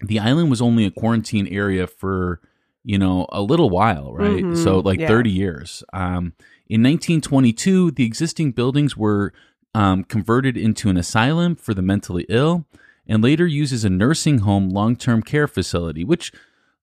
the 0.00 0.18
island 0.20 0.48
was 0.50 0.62
only 0.62 0.84
a 0.86 0.90
quarantine 0.90 1.46
area 1.48 1.86
for, 1.86 2.40
you 2.84 2.98
know, 2.98 3.26
a 3.30 3.42
little 3.42 3.70
while, 3.70 4.12
right? 4.14 4.44
Mhm, 4.44 4.56
So, 4.56 4.78
like 4.78 5.00
yeah. 5.00 5.08
30 5.08 5.30
years. 5.30 5.82
Um, 5.92 6.32
in 6.68 6.82
1922, 6.82 7.90
the 7.90 8.04
existing 8.04 8.52
buildings 8.52 8.96
were 8.96 9.32
um, 9.74 10.04
converted 10.04 10.56
into 10.56 10.88
an 10.88 10.96
asylum 10.96 11.56
for 11.56 11.74
the 11.74 11.82
mentally 11.82 12.26
ill 12.28 12.66
and 13.06 13.22
later 13.22 13.46
used 13.46 13.72
as 13.72 13.84
a 13.84 13.90
nursing 13.90 14.38
home 14.38 14.70
long 14.70 14.96
term 14.96 15.22
care 15.22 15.46
facility, 15.48 16.04
which 16.04 16.32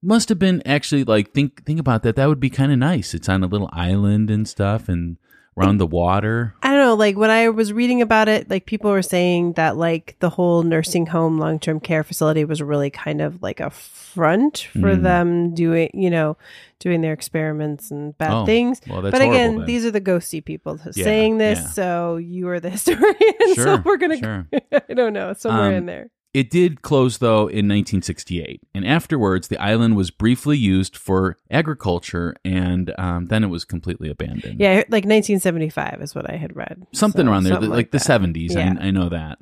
must 0.01 0.29
have 0.29 0.37
been 0.39 0.61
actually 0.65 1.03
like 1.03 1.33
think 1.33 1.65
think 1.65 1.79
about 1.79 2.03
that 2.03 2.15
that 2.15 2.27
would 2.27 2.39
be 2.39 2.51
kind 2.51 2.71
of 2.71 2.77
nice 2.77 3.15
it's 3.15 3.27
on 3.27 3.43
a 3.43 3.47
little 3.47 3.67
island 3.73 4.29
and 4.29 4.47
stuff 4.47 4.87
and 4.87 5.17
around 5.57 5.77
the 5.77 5.87
water 5.87 6.53
I 6.61 6.69
don't 6.69 6.79
know, 6.79 6.95
like 6.95 7.17
when 7.17 7.29
I 7.29 7.49
was 7.49 7.73
reading 7.73 8.01
about 8.01 8.29
it, 8.29 8.49
like 8.49 8.65
people 8.65 8.91
were 8.91 9.01
saying 9.01 9.53
that 9.53 9.75
like 9.77 10.15
the 10.19 10.29
whole 10.29 10.63
nursing 10.63 11.07
home 11.07 11.37
long 11.39 11.59
term 11.59 11.79
care 11.79 12.03
facility 12.03 12.45
was 12.45 12.61
really 12.61 12.89
kind 12.89 13.21
of 13.21 13.41
like 13.41 13.59
a 13.59 13.69
front 13.69 14.67
for 14.73 14.95
Mm. 14.95 15.01
them 15.03 15.53
doing, 15.55 15.89
you 15.93 16.09
know, 16.09 16.37
doing 16.79 17.01
their 17.01 17.13
experiments 17.13 17.89
and 17.91 18.17
bad 18.17 18.33
Oh, 18.33 18.45
things. 18.45 18.81
well, 18.87 19.01
that's 19.01 19.11
but 19.17 19.21
again, 19.21 19.65
these 19.65 19.85
are 19.85 19.91
the 19.91 20.01
ghosty 20.01 20.43
people 20.43 20.79
Yeah, 20.93 21.03
saying 21.03 21.37
this, 21.37 21.59
yeah. 21.59 21.67
so 21.69 22.17
you 22.17 22.47
are 22.49 22.59
the 22.59 22.69
historian. 22.77 23.55
so 23.55 23.81
we're 23.85 23.97
gonna, 23.97 24.17
sure. 24.17 24.47
I 24.89 24.93
don't 24.93 25.13
know, 25.13 25.33
somewhere 25.33 25.67
Um, 25.69 25.73
in 25.73 25.85
there. 25.87 26.09
It 26.33 26.49
did 26.51 26.81
close 26.83 27.17
though 27.17 27.41
in 27.47 27.67
1968, 27.67 28.61
and 28.75 28.85
afterwards 28.85 29.47
the 29.47 29.57
island 29.59 29.95
was 29.95 30.11
briefly 30.11 30.57
used 30.57 30.95
for 30.95 31.37
agriculture, 31.49 32.35
and 32.45 32.93
um, 32.99 33.27
then 33.27 33.43
it 33.43 33.47
was 33.47 33.65
completely 33.65 34.09
abandoned. 34.09 34.59
Yeah, 34.59 34.75
like 34.89 35.05
1975 35.05 35.99
is 36.01 36.13
what 36.13 36.29
I 36.31 36.35
had 36.35 36.55
read. 36.55 36.85
something 36.93 37.25
So, 37.25 37.31
around 37.31 37.43
there, 37.43 37.53
something 37.53 37.69
like, 37.71 37.91
the 37.91 37.97
that. 37.97 38.21
70s. 38.21 38.51
Yeah. 38.53 38.75
I, 38.79 38.87
I 38.87 38.91
know 38.91 39.09
that. 39.09 39.39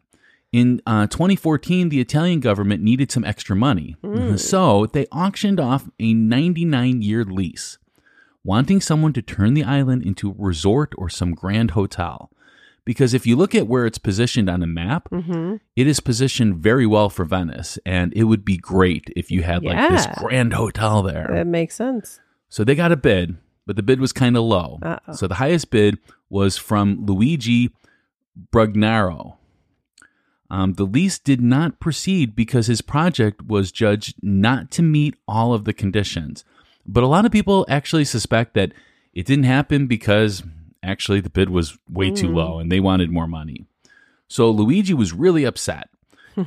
In 0.54 0.80
uh, 0.86 1.08
2014, 1.08 1.90
the 1.90 2.00
Italian 2.00 2.40
government 2.40 2.82
needed 2.82 3.12
some 3.12 3.26
extra 3.26 3.56
money, 3.58 3.98
Mm. 4.04 4.40
so 4.40 4.86
they 4.86 5.06
auctioned 5.08 5.60
off 5.60 5.90
a 6.00 6.14
99 6.14 7.02
year 7.02 7.26
lease, 7.26 7.78
wanting 8.44 8.80
someone 8.80 9.12
to 9.14 9.22
turn 9.22 9.54
the 9.54 9.64
island 9.66 10.04
into 10.04 10.30
a 10.30 10.36
resort 10.38 10.94
or 10.98 11.10
some 11.10 11.34
grand 11.34 11.72
hotel. 11.72 12.32
Because 12.86 13.16
if 13.16 13.26
you 13.26 13.36
look 13.36 13.56
at 13.56 13.68
where 13.68 13.86
it's 13.88 13.98
positioned 13.98 14.48
on 14.50 14.62
a 14.62 14.68
map, 14.68 15.10
Mhm. 15.12 15.60
it 15.76 15.88
is 15.88 16.00
positioned 16.00 16.58
very 16.58 16.86
well 16.86 17.10
for 17.10 17.26
Venice, 17.26 17.80
and 17.86 18.14
it 18.16 18.26
would 18.26 18.46
be 18.46 18.58
great 18.58 19.12
if 19.16 19.32
you 19.32 19.42
had 19.42 19.64
like 19.64 19.90
this 19.90 20.06
grand 20.18 20.54
hotel 20.54 21.02
there. 21.02 21.28
That 21.34 21.48
makes 21.48 21.74
sense. 21.76 22.20
So 22.48 22.64
they 22.64 22.76
got 22.76 22.92
a 22.92 22.96
bid, 22.96 23.38
but 23.66 23.76
the 23.76 23.82
bid 23.84 24.00
was 24.00 24.14
kind 24.14 24.38
of 24.38 24.44
low. 24.44 24.78
Uh-oh. 24.84 25.14
So 25.14 25.28
the 25.28 25.36
highest 25.36 25.72
bid 25.72 25.98
was 26.30 26.58
from 26.58 27.06
Luigi 27.06 27.72
Brugnaro. 28.54 29.38
Um, 30.52 30.74
the 30.74 30.86
lease 30.86 31.18
did 31.18 31.42
not 31.42 31.80
proceed 31.80 32.36
because 32.36 32.68
his 32.68 32.82
project 32.82 33.42
was 33.48 33.72
judged 33.72 34.16
not 34.22 34.70
to 34.72 34.84
meet 34.84 35.16
all 35.28 35.54
of 35.54 35.66
the 35.66 35.74
conditions. 35.74 36.46
But 36.86 37.04
a 37.04 37.08
lot 37.08 37.26
of 37.26 37.32
people 37.32 37.66
actually 37.68 38.06
suspect 38.06 38.54
that 38.54 38.72
it 39.14 39.26
didn't 39.26 39.46
happen 39.46 39.88
because 39.88 40.44
actually 40.86 41.20
the 41.20 41.30
bid 41.30 41.50
was 41.50 41.78
way 41.90 42.12
too 42.12 42.30
low 42.34 42.60
and 42.60 42.72
they 42.72 42.80
wanted 42.80 43.10
more 43.12 43.28
money. 43.28 43.66
So 44.28 44.50
Luigi 44.50 44.94
was 44.94 45.14
really 45.14 45.44
upset 45.44 45.90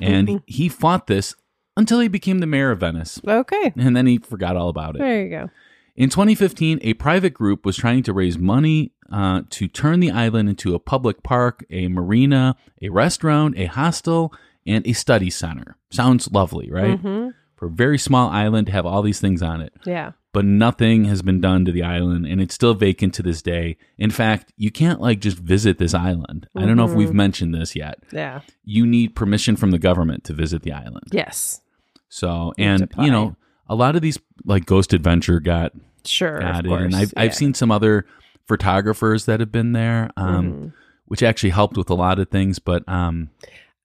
and 0.00 0.42
he 0.46 0.68
fought 0.68 1.06
this 1.06 1.34
until 1.76 2.00
he 2.00 2.08
became 2.08 2.38
the 2.38 2.46
mayor 2.46 2.70
of 2.70 2.80
Venice. 2.80 3.20
Okay. 3.26 3.72
And 3.76 3.96
then 3.96 4.06
he 4.06 4.18
forgot 4.18 4.56
all 4.56 4.68
about 4.68 4.96
it. 4.96 4.98
There 5.00 5.22
you 5.22 5.30
go. 5.30 5.50
In 5.96 6.10
2015, 6.10 6.78
a 6.82 6.94
private 6.94 7.34
group 7.34 7.66
was 7.66 7.76
trying 7.76 8.02
to 8.04 8.12
raise 8.12 8.38
money 8.38 8.92
uh, 9.10 9.42
to 9.50 9.66
turn 9.66 10.00
the 10.00 10.10
island 10.12 10.48
into 10.48 10.74
a 10.74 10.78
public 10.78 11.22
park, 11.22 11.64
a 11.70 11.88
marina, 11.88 12.56
a 12.80 12.88
restaurant, 12.90 13.58
a 13.58 13.64
hostel, 13.66 14.32
and 14.66 14.86
a 14.86 14.92
study 14.92 15.30
center. 15.30 15.76
Sounds 15.90 16.30
lovely, 16.30 16.70
right? 16.70 16.98
hmm 17.00 17.30
For 17.56 17.66
a 17.66 17.70
very 17.70 17.98
small 17.98 18.28
island 18.30 18.66
to 18.66 18.72
have 18.72 18.86
all 18.86 19.02
these 19.02 19.18
things 19.20 19.42
on 19.42 19.60
it. 19.60 19.72
Yeah. 19.84 20.12
But 20.38 20.44
nothing 20.44 21.06
has 21.06 21.20
been 21.20 21.40
done 21.40 21.64
to 21.64 21.72
the 21.72 21.82
island, 21.82 22.24
and 22.24 22.40
it's 22.40 22.54
still 22.54 22.72
vacant 22.72 23.12
to 23.14 23.24
this 23.24 23.42
day. 23.42 23.76
In 23.98 24.12
fact, 24.12 24.52
you 24.56 24.70
can't 24.70 25.00
like 25.00 25.18
just 25.18 25.36
visit 25.36 25.78
this 25.78 25.94
island. 25.94 26.48
I 26.56 26.64
don't 26.64 26.76
know 26.76 26.84
if 26.88 26.92
we've 26.94 27.12
mentioned 27.12 27.52
this 27.52 27.74
yet. 27.74 27.98
Yeah. 28.12 28.42
You 28.64 28.86
need 28.86 29.16
permission 29.16 29.56
from 29.56 29.72
the 29.72 29.80
government 29.80 30.22
to 30.24 30.34
visit 30.34 30.62
the 30.62 30.70
island. 30.70 31.08
Yes. 31.10 31.60
So, 32.08 32.52
and 32.56 32.82
apply. 32.84 33.06
you 33.06 33.10
know, 33.10 33.34
a 33.68 33.74
lot 33.74 33.96
of 33.96 34.02
these 34.02 34.16
like 34.44 34.64
Ghost 34.64 34.92
Adventure 34.92 35.40
got 35.40 35.72
Sure. 36.04 36.38
got 36.38 36.60
of 36.60 36.66
it. 36.66 36.68
course. 36.68 36.82
And 36.84 36.94
I've, 36.94 37.12
I've 37.16 37.34
seen 37.34 37.52
some 37.54 37.72
other 37.72 38.06
photographers 38.46 39.24
that 39.24 39.40
have 39.40 39.50
been 39.50 39.72
there, 39.72 40.10
um, 40.16 40.52
Mhm. 40.52 40.72
which 41.06 41.24
actually 41.24 41.50
helped 41.50 41.76
with 41.76 41.90
a 41.90 41.94
lot 41.94 42.20
of 42.20 42.28
things. 42.28 42.60
But 42.60 42.88
um, 42.88 43.30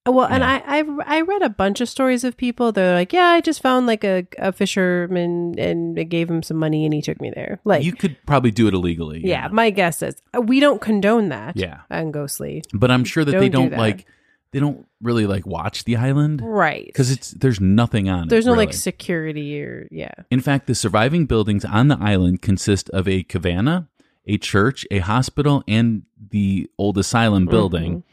Well, 0.05 0.27
and 0.27 0.41
Yeah. 0.43 0.61
I, 0.67 0.72
I 0.72 0.72
I 1.05 1.21
read 1.21 1.41
a 1.41 1.49
bunch 1.49 1.81
of 1.81 1.89
stories 1.89 2.23
of 2.23 2.35
people. 2.37 2.71
They're 2.71 2.93
like, 2.93 3.13
yeah, 3.13 3.27
I 3.27 3.41
just 3.41 3.61
found 3.61 3.87
like 3.87 4.03
a, 4.03 4.25
a 4.37 4.51
fisherman 4.51 5.55
and 5.57 5.99
I 5.99 6.03
gave 6.03 6.29
him 6.29 6.43
some 6.43 6.57
money 6.57 6.85
and 6.85 6.93
he 6.93 7.01
took 7.01 7.19
me 7.21 7.31
there. 7.33 7.59
Like, 7.63 7.83
you 7.83 7.93
could 7.93 8.17
probably 8.25 8.51
do 8.51 8.67
it 8.67 8.73
illegally. 8.73 9.21
yeah, 9.23 9.47
know. 9.47 9.53
my 9.53 9.69
guess 9.69 10.01
is 10.01 10.21
uh, 10.35 10.41
we 10.41 10.59
don't 10.59 10.81
condone 10.81 11.29
that. 11.29 11.55
Yeah. 11.57 11.81
on 11.89 12.11
Ghostly, 12.11 12.63
But 12.73 12.91
I'm 12.91 13.03
sure 13.03 13.23
that 13.25 13.31
they 13.31 13.49
Don't 13.49 13.51
do 13.51 13.57
don't 13.57 13.69
that. 13.71 13.79
like 13.79 14.05
they 14.51 14.59
don't 14.59 14.87
really 15.01 15.25
like 15.25 15.47
watch 15.47 15.83
the 15.83 15.95
island 15.95 16.39
right? 16.43 16.85
because 16.85 17.09
it's 17.09 17.31
there's 17.31 17.59
nothing 17.59 18.07
on 18.07 18.23
it. 18.25 18.29
there's 18.29 18.45
no 18.45 18.53
like 18.53 18.71
security 18.73 19.59
or 19.61 19.87
yeah. 19.89 20.11
In 20.29 20.41
fact, 20.41 20.67
the 20.67 20.75
surviving 20.75 21.25
buildings 21.25 21.65
on 21.65 21.87
the 21.87 21.97
island 21.99 22.41
consist 22.43 22.89
of 22.91 23.07
a 23.07 23.23
cabana, 23.23 23.87
a 24.27 24.37
church, 24.37 24.85
a 24.91 24.99
hospital, 24.99 25.63
and 25.67 26.03
the 26.29 26.69
old 26.77 26.97
asylum 26.99 27.45
building, 27.47 28.03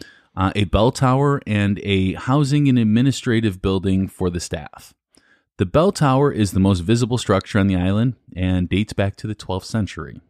uh, 0.41 0.53
a 0.57 0.65
bell 0.65 0.91
tower, 0.91 1.43
and 1.47 1.79
a 1.83 2.15
housing 2.15 2.67
and 2.67 2.79
administrative 2.79 3.61
building 3.61 4.09
for 4.09 4.31
the 4.31 4.41
staff. 4.41 4.95
The 5.59 5.67
bell 5.67 5.93
tower 5.93 6.33
is 6.33 6.53
the 6.53 6.61
most 6.61 6.81
visible 6.81 7.19
structure 7.19 7.59
on 7.59 7.67
the 7.67 7.77
island 7.77 8.15
and 8.35 8.67
dates 8.67 8.95
back 8.95 9.17
to 9.17 9.27
the 9.27 9.35
12th 9.35 9.67
century. 9.67 10.23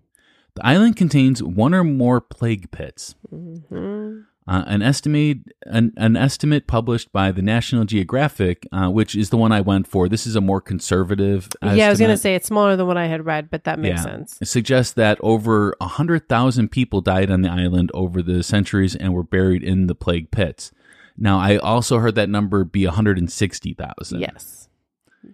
The 0.57 0.67
island 0.67 0.97
contains 0.97 1.45
one 1.45 1.73
or 1.73 1.85
more 1.85 2.21
plague 2.21 2.73
pits. 2.73 3.15
Mhm. 3.33 4.27
Uh, 4.49 4.65
an 4.67 4.83
estimate 4.83 5.39
an, 5.67 5.93
an 5.97 6.17
estimate 6.17 6.67
published 6.67 7.13
by 7.13 7.31
the 7.31 7.43
National 7.43 7.85
Geographic, 7.85 8.67
uh, 8.73 8.89
which 8.89 9.15
is 9.15 9.31
the 9.31 9.37
one 9.37 9.53
I 9.53 9.61
went 9.61 9.87
for. 9.87 10.09
This 10.09 10.27
is 10.27 10.35
a 10.35 10.41
more 10.41 10.61
conservative. 10.61 11.49
Yeah, 11.63 11.87
I 11.87 11.91
was 11.91 12.01
gonna 12.01 12.17
say 12.17 12.35
it's 12.35 12.49
smaller 12.49 12.75
than 12.75 12.87
what 12.87 12.97
I 12.97 13.07
had 13.07 13.27
read, 13.27 13.51
but 13.51 13.65
that 13.65 13.79
makes 13.79 14.03
sense. 14.03 14.39
It 14.41 14.47
suggests 14.47 14.95
that 14.95 15.19
over 15.21 15.77
100,000 15.79 16.71
people 16.71 17.01
died 17.01 17.31
on 17.31 17.43
the 17.43 17.51
island 17.51 17.91
over 17.95 18.23
the 18.23 18.43
centuries 18.43 18.97
and 18.97 19.13
were 19.15 19.23
buried 19.23 19.63
in 19.63 19.87
the 19.87 19.95
plague 19.95 20.31
pits. 20.31 20.73
Now, 21.17 21.39
I 21.39 21.59
also 21.59 21.99
heard 21.99 22.15
that 22.15 22.31
number 22.31 22.65
be 22.65 22.87
160,000. 22.87 24.21
Yes. 24.21 24.70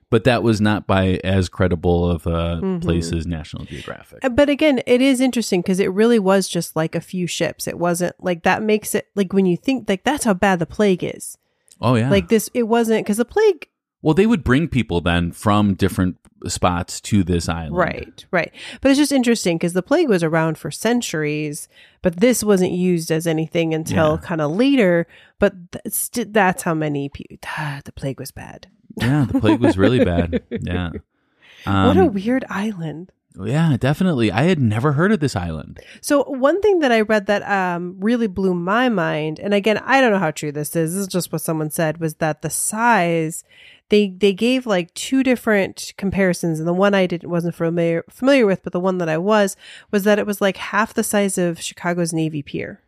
But 0.09 0.23
that 0.25 0.43
was 0.45 0.61
not 0.61 0.87
by 0.87 1.19
as 1.25 1.49
credible 1.49 2.09
of 2.09 2.27
a 2.27 2.61
Mhm. 2.63 2.81
place 2.83 3.13
as 3.13 3.27
National 3.27 3.65
Geographic. 3.65 4.25
Uh, 4.25 4.29
But 4.29 4.49
again, 4.49 4.81
it 4.87 5.01
is 5.01 5.21
interesting 5.21 5.63
because 5.63 5.81
it 5.81 5.91
really 5.93 6.21
was 6.21 6.49
just 6.49 6.77
like 6.77 6.95
a 6.95 7.01
few 7.01 7.27
ships. 7.27 7.67
It 7.67 7.79
wasn't 7.79 8.15
like 8.23 8.45
that 8.45 8.63
makes 8.63 8.95
it 8.95 9.09
like 9.17 9.33
when 9.33 9.47
you 9.47 9.57
think 9.57 9.89
like 9.89 10.05
that's 10.05 10.25
how 10.25 10.35
bad 10.35 10.61
the 10.61 10.67
plague 10.67 11.03
is. 11.03 11.37
Oh, 11.81 11.97
yeah. 11.97 12.09
Like 12.09 12.29
this, 12.29 12.49
it 12.55 12.65
wasn't 12.69 13.05
because 13.05 13.17
the 13.17 13.25
plague 13.25 13.67
well, 14.03 14.15
they 14.15 14.27
would 14.27 14.45
bring 14.45 14.69
people 14.69 15.01
then 15.01 15.33
from 15.33 15.75
different 15.75 16.17
spots 16.47 17.01
to 17.01 17.25
this 17.25 17.49
island. 17.49 17.75
Right, 17.77 18.25
right. 18.31 18.53
But 18.81 18.91
it's 18.91 18.99
just 18.99 19.11
interesting 19.11 19.57
because 19.57 19.73
the 19.73 19.83
plague 19.83 20.09
was 20.09 20.23
around 20.23 20.59
for 20.59 20.71
centuries, 20.71 21.69
but 22.03 22.17
this 22.21 22.45
wasn't 22.45 22.71
used 22.73 23.11
as 23.11 23.27
anything 23.27 23.75
until 23.75 24.13
Yeah. 24.13 24.21
kind 24.23 24.41
of 24.41 24.53
later. 24.53 25.09
But 25.41 25.73
th- 25.73 25.93
st- 25.93 26.33
that's 26.33 26.63
how 26.63 26.75
many 26.75 27.09
people. 27.09 27.39
the 27.85 27.91
plague 27.93 28.21
was 28.21 28.31
bad. 28.31 28.69
Yeah, 28.97 29.27
the 29.31 29.41
plague 29.41 29.61
was 29.61 29.77
really 29.79 30.05
bad. 30.05 30.43
Yeah. 30.51 30.91
what 31.65 31.97
a 31.97 32.03
Um, 32.03 32.13
weird 32.15 32.45
island. 32.49 33.13
yeah, 33.45 33.77
definitely. 33.79 34.33
I 34.33 34.45
had 34.45 34.59
never 34.59 34.93
heard 34.93 35.13
of 35.13 35.21
this 35.21 35.37
island. 35.37 35.81
So 36.01 36.23
one 36.25 36.61
thing 36.63 36.79
that 36.81 36.93
I 36.93 37.01
read 37.03 37.27
that 37.27 37.43
um, 37.43 37.97
really 38.01 38.27
blew 38.29 38.55
my 38.55 38.89
mind, 38.89 39.39
and 39.39 39.53
again, 39.53 39.79
I 39.79 40.01
don't 40.01 40.13
know 40.13 40.19
how 40.19 40.31
true 40.31 40.53
this 40.53 40.75
is. 40.75 40.95
This 40.95 41.01
is 41.03 41.07
just 41.09 41.33
what 41.33 41.43
someone 41.43 41.71
said 41.71 41.99
was 41.99 42.15
that 42.17 42.41
the 42.43 42.51
size 42.51 43.45
they 43.89 44.09
they 44.09 44.33
gave 44.33 44.67
like 44.67 44.93
two 44.95 45.23
different 45.23 45.93
comparisons, 45.97 46.59
and 46.59 46.67
the 46.67 46.73
one 46.73 46.95
I 46.95 47.07
didn't 47.07 47.29
wasn't 47.31 47.55
familiar 47.55 48.05
familiar 48.11 48.47
with, 48.47 48.63
but 48.65 48.73
the 48.73 48.81
one 48.81 48.99
that 48.99 49.09
I 49.09 49.19
was 49.19 49.57
was 49.91 50.05
that 50.05 50.19
it 50.19 50.27
was 50.27 50.41
like 50.41 50.57
half 50.57 50.95
the 50.95 51.05
size 51.05 51.37
of 51.39 51.61
Chicago's 51.61 52.13
Navy 52.13 52.43
Pier. 52.43 52.81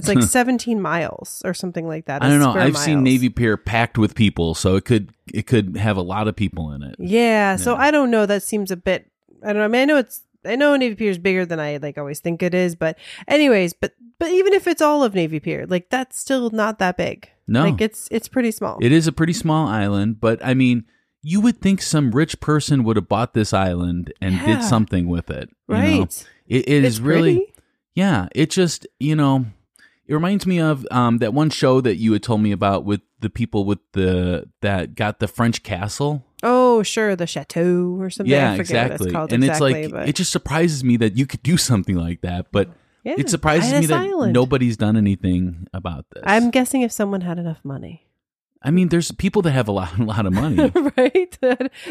It's 0.00 0.08
like 0.08 0.18
hmm. 0.18 0.24
17 0.24 0.80
miles 0.80 1.42
or 1.44 1.54
something 1.54 1.86
like 1.86 2.06
that. 2.06 2.22
I 2.22 2.28
don't 2.28 2.40
know. 2.40 2.52
I've 2.52 2.76
seen. 2.76 3.02
Navy 3.02 3.28
Pier 3.28 3.56
packed 3.56 3.98
with 3.98 4.14
people, 4.14 4.54
so 4.54 4.76
it 4.76 4.84
could 4.84 5.10
it 5.32 5.46
could 5.46 5.76
have 5.76 5.96
a 5.96 6.02
lot 6.02 6.28
of 6.28 6.36
people 6.36 6.72
in 6.72 6.82
it. 6.82 6.96
Yeah, 6.98 7.56
so 7.56 7.76
I 7.76 7.90
don't 7.90 8.10
know. 8.10 8.26
That 8.26 8.42
seems 8.42 8.70
a 8.70 8.76
bit. 8.76 9.10
I 9.42 9.48
don't 9.48 9.58
know. 9.58 9.64
I 9.64 9.68
mean, 9.68 9.82
I 9.82 9.84
know 9.84 9.96
it's 9.98 10.22
I 10.44 10.56
know 10.56 10.74
Navy 10.76 10.94
Pier 10.94 11.10
is 11.10 11.18
bigger 11.18 11.44
than 11.46 11.60
I 11.60 11.76
like 11.76 11.98
always 11.98 12.20
think 12.20 12.42
it 12.42 12.54
is, 12.54 12.74
but 12.74 12.98
anyways, 13.28 13.72
but 13.74 13.92
but 14.18 14.30
even 14.30 14.52
if 14.52 14.66
it's 14.66 14.82
all 14.82 15.04
of 15.04 15.14
Navy 15.14 15.40
Pier, 15.40 15.66
like 15.66 15.90
that's 15.90 16.18
still 16.18 16.50
not 16.50 16.78
that 16.78 16.96
big. 16.96 17.28
No. 17.46 17.64
like 17.64 17.80
it's 17.80 18.08
it's 18.10 18.28
pretty 18.28 18.50
small. 18.50 18.78
It 18.80 18.92
is 18.92 19.06
a 19.06 19.12
pretty 19.12 19.32
small 19.32 19.66
island, 19.66 20.20
but 20.20 20.44
I 20.44 20.54
mean, 20.54 20.84
you 21.22 21.40
would 21.40 21.60
think 21.60 21.82
some 21.82 22.12
rich 22.12 22.40
person 22.40 22.84
would 22.84 22.96
have 22.96 23.08
bought 23.08 23.34
this 23.34 23.52
island 23.52 24.12
and 24.20 24.34
Yeah. 24.34 24.46
did 24.46 24.62
something 24.62 25.08
with 25.08 25.30
it. 25.30 25.50
you 25.68 25.74
know? 25.74 25.80
right. 25.80 26.26
It, 26.46 26.68
it 26.68 26.84
it's 26.84 27.00
really, 27.00 27.36
pretty. 27.36 27.52
yeah. 27.94 28.28
It 28.34 28.50
just, 28.50 28.86
you 28.98 29.14
know, 29.16 29.46
it 30.10 30.14
reminds 30.14 30.44
me 30.44 30.58
of 30.58 30.84
um, 30.90 31.18
that 31.18 31.32
one 31.32 31.50
show 31.50 31.80
that 31.80 31.94
you 31.94 32.12
had 32.12 32.24
told 32.24 32.40
me 32.40 32.50
about 32.50 32.84
with 32.84 33.00
the 33.20 33.30
people 33.30 33.64
with 33.64 33.78
the 33.92 34.48
that 34.60 34.96
got 34.96 35.20
the 35.20 35.28
French 35.28 35.62
castle. 35.62 36.24
Oh, 36.42 36.82
sure, 36.82 37.14
the 37.14 37.28
chateau 37.28 37.96
or 38.00 38.10
something. 38.10 38.28
yeah, 38.28 38.50
I 38.50 38.56
exactly. 38.56 38.90
What 38.90 39.00
it's 39.06 39.12
called 39.12 39.32
and 39.32 39.44
exactly, 39.44 39.82
it's 39.82 39.92
like 39.92 40.00
but 40.00 40.08
it 40.08 40.16
just 40.16 40.32
surprises 40.32 40.82
me 40.82 40.96
that 40.96 41.16
you 41.16 41.26
could 41.26 41.44
do 41.44 41.56
something 41.70 41.94
like 41.94 42.22
that, 42.22 42.50
but 42.50 42.70
yeah, 43.04 43.14
it 43.18 43.30
surprises 43.30 43.72
me 43.72 43.86
that 43.86 44.00
Island. 44.00 44.32
nobody's 44.32 44.76
done 44.76 44.96
anything 44.96 45.68
about 45.72 46.06
this. 46.12 46.24
I'm 46.26 46.50
guessing 46.50 46.82
if 46.82 46.90
someone 46.90 47.20
had 47.20 47.38
enough 47.38 47.64
money, 47.64 48.08
I 48.62 48.70
mean, 48.70 48.88
there's 48.88 49.12
people 49.12 49.42
that 49.42 49.52
have 49.52 49.68
a 49.68 49.72
lot, 49.72 49.96
a 49.98 50.02
lot 50.02 50.26
of 50.26 50.32
money. 50.32 50.72
right? 50.96 51.38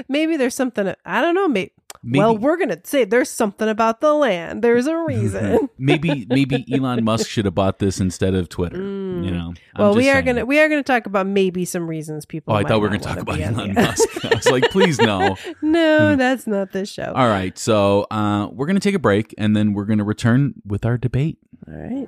maybe 0.08 0.38
there's 0.38 0.56
something. 0.56 0.94
I 1.06 1.22
don't 1.22 1.36
know. 1.36 1.48
Maybe. 1.48 1.72
Maybe- 2.02 2.20
Well, 2.20 2.38
we're 2.38 2.58
gonna 2.58 2.80
say 2.84 3.04
there's 3.04 3.30
something 3.30 3.68
about 3.68 4.00
the 4.00 4.14
land. 4.14 4.62
There's 4.64 4.88
a 4.88 4.98
reason. 5.06 5.70
maybe 5.78 6.26
maybe 6.30 6.66
Elon 6.72 7.04
Musk 7.04 7.28
should 7.30 7.46
have 7.46 7.56
bought 7.56 7.80
this 7.80 8.00
instead 8.00 8.36
of 8.36 8.48
Twitter. 8.48 8.78
You 8.78 9.32
know. 9.32 9.54
I'm 9.76 9.80
well, 9.84 9.96
we 9.96 10.10
are 10.10 10.14
saying. 10.14 10.26
gonna 10.26 10.46
we 10.46 10.60
are 10.60 10.70
gonna 10.70 10.84
talk 10.84 11.06
about 11.06 11.28
maybe 11.28 11.66
some 11.66 11.90
reasons 11.90 12.26
people. 12.26 12.54
Oh, 12.54 12.58
I 12.58 12.64
thought 12.64 12.78
we 12.78 12.82
were 12.84 12.90
going 12.90 13.02
to 13.02 13.08
talk 13.08 13.20
about 13.20 13.40
Elon 13.40 13.74
Musk. 13.74 14.08
I 14.26 14.36
was 14.36 14.50
like, 14.50 14.72
please 14.72 14.98
no. 15.00 15.36
no, 15.62 16.16
that's 16.16 16.48
not 16.48 16.72
this 16.72 16.90
show. 16.90 17.12
All 17.16 17.28
right, 17.28 17.58
so 17.58 18.08
uh, 18.12 18.48
we're 18.48 18.66
going 18.66 18.76
to 18.78 18.82
take 18.82 18.96
a 18.96 19.00
break 19.00 19.34
and 19.38 19.56
then 19.56 19.74
we're 19.74 19.86
going 19.86 20.00
to 20.00 20.06
return 20.06 20.54
with 20.66 20.86
our 20.86 20.98
debate. 20.98 21.38
All 21.68 21.74
right. 21.76 22.08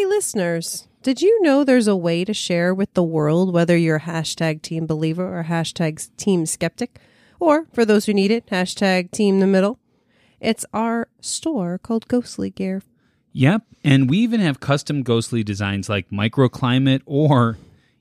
Hey, 0.00 0.06
listeners, 0.06 0.88
did 1.02 1.20
you 1.20 1.42
know 1.42 1.62
there's 1.62 1.86
a 1.86 1.94
way 1.94 2.24
to 2.24 2.32
share 2.32 2.74
with 2.74 2.94
the 2.94 3.02
world 3.02 3.52
whether 3.52 3.76
you're 3.76 4.00
hashtag 4.00 4.62
team 4.62 4.86
believer 4.86 5.38
or 5.38 5.44
hashtag 5.44 6.08
team 6.16 6.46
skeptic? 6.46 6.98
Or, 7.38 7.66
for 7.74 7.84
those 7.84 8.06
who 8.06 8.14
need 8.14 8.30
it, 8.30 8.46
hashtag 8.46 9.10
team 9.10 9.40
the 9.40 9.46
middle? 9.46 9.78
It's 10.40 10.64
our 10.72 11.08
store 11.20 11.76
called 11.76 12.08
Ghostly 12.08 12.48
Gear. 12.48 12.80
Yep. 13.34 13.64
And 13.84 14.08
we 14.08 14.16
even 14.20 14.40
have 14.40 14.58
custom 14.58 15.02
ghostly 15.02 15.44
designs 15.44 15.90
like 15.90 16.08
microclimate 16.08 17.02
or 17.04 17.58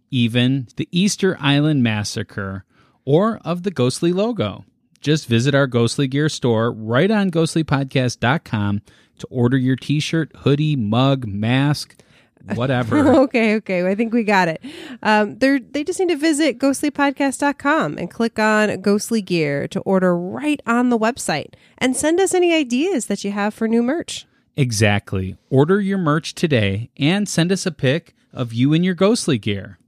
even 0.10 0.70
the 0.78 0.88
Easter 0.94 1.36
Island 1.42 1.84
Massacre 1.84 2.64
or 3.04 3.42
of 3.44 3.64
the 3.64 3.72
ghostly 3.72 4.14
logo. 4.14 4.64
Just 5.02 5.28
visit 5.28 5.54
our 5.54 5.68
Ghostly 5.68 6.08
Gear 6.08 6.30
store 6.30 6.72
right 6.72 7.12
on 7.12 7.30
ghostlypodcast.com 7.30 8.84
to 9.20 9.28
order 9.30 9.58
your 9.58 9.76
t 9.76 10.00
shirt, 10.00 10.32
hoodie, 10.38 10.76
mug, 10.76 11.26
mask, 11.28 11.96
whatever. 12.56 12.98
okay, 13.24 13.56
okay. 13.56 13.86
I 13.88 13.96
think 13.96 14.14
we 14.14 14.24
got 14.24 14.48
it. 14.48 14.62
Um, 15.04 15.38
they're, 15.38 15.60
they 15.60 15.84
just 15.84 16.00
need 16.00 16.10
to 16.10 16.16
visit 16.18 16.58
ghostlypodcast.com 16.60 17.98
and 17.98 18.10
click 18.12 18.40
on 18.40 18.82
Ghostly 18.82 19.22
Gear 19.22 19.68
to 19.70 19.80
order 19.82 20.16
right 20.18 20.62
on 20.66 20.90
the 20.90 20.98
website 20.98 21.54
and 21.78 21.96
send 21.96 22.20
us 22.20 22.34
any 22.34 22.54
ideas 22.54 23.08
that 23.08 23.24
you 23.24 23.32
have 23.32 23.54
for 23.54 23.68
new 23.68 23.84
merch. 23.84 24.26
exactly. 24.56 25.36
Order 25.50 25.80
your 25.82 25.98
merch 25.98 26.34
today 26.36 26.90
and 26.98 27.28
send 27.28 27.52
us 27.52 27.66
a 27.66 27.72
pic 27.72 28.14
of 28.34 28.54
you 28.54 28.74
in 28.74 28.84
your 28.84 28.94
ghostly 28.96 29.38
gear. 29.40 29.79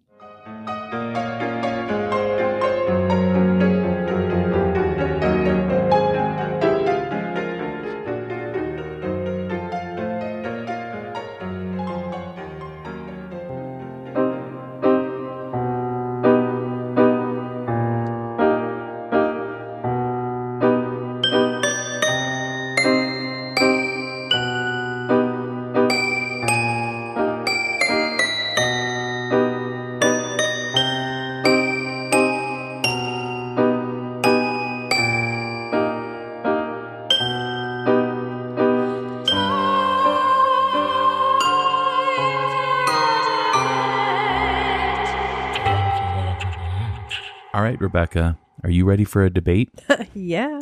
Right, 47.71 47.81
Rebecca, 47.81 48.37
are 48.63 48.69
you 48.69 48.85
ready 48.85 49.03
for 49.03 49.23
a 49.23 49.29
debate? 49.29 49.69
Yeah. 50.13 50.61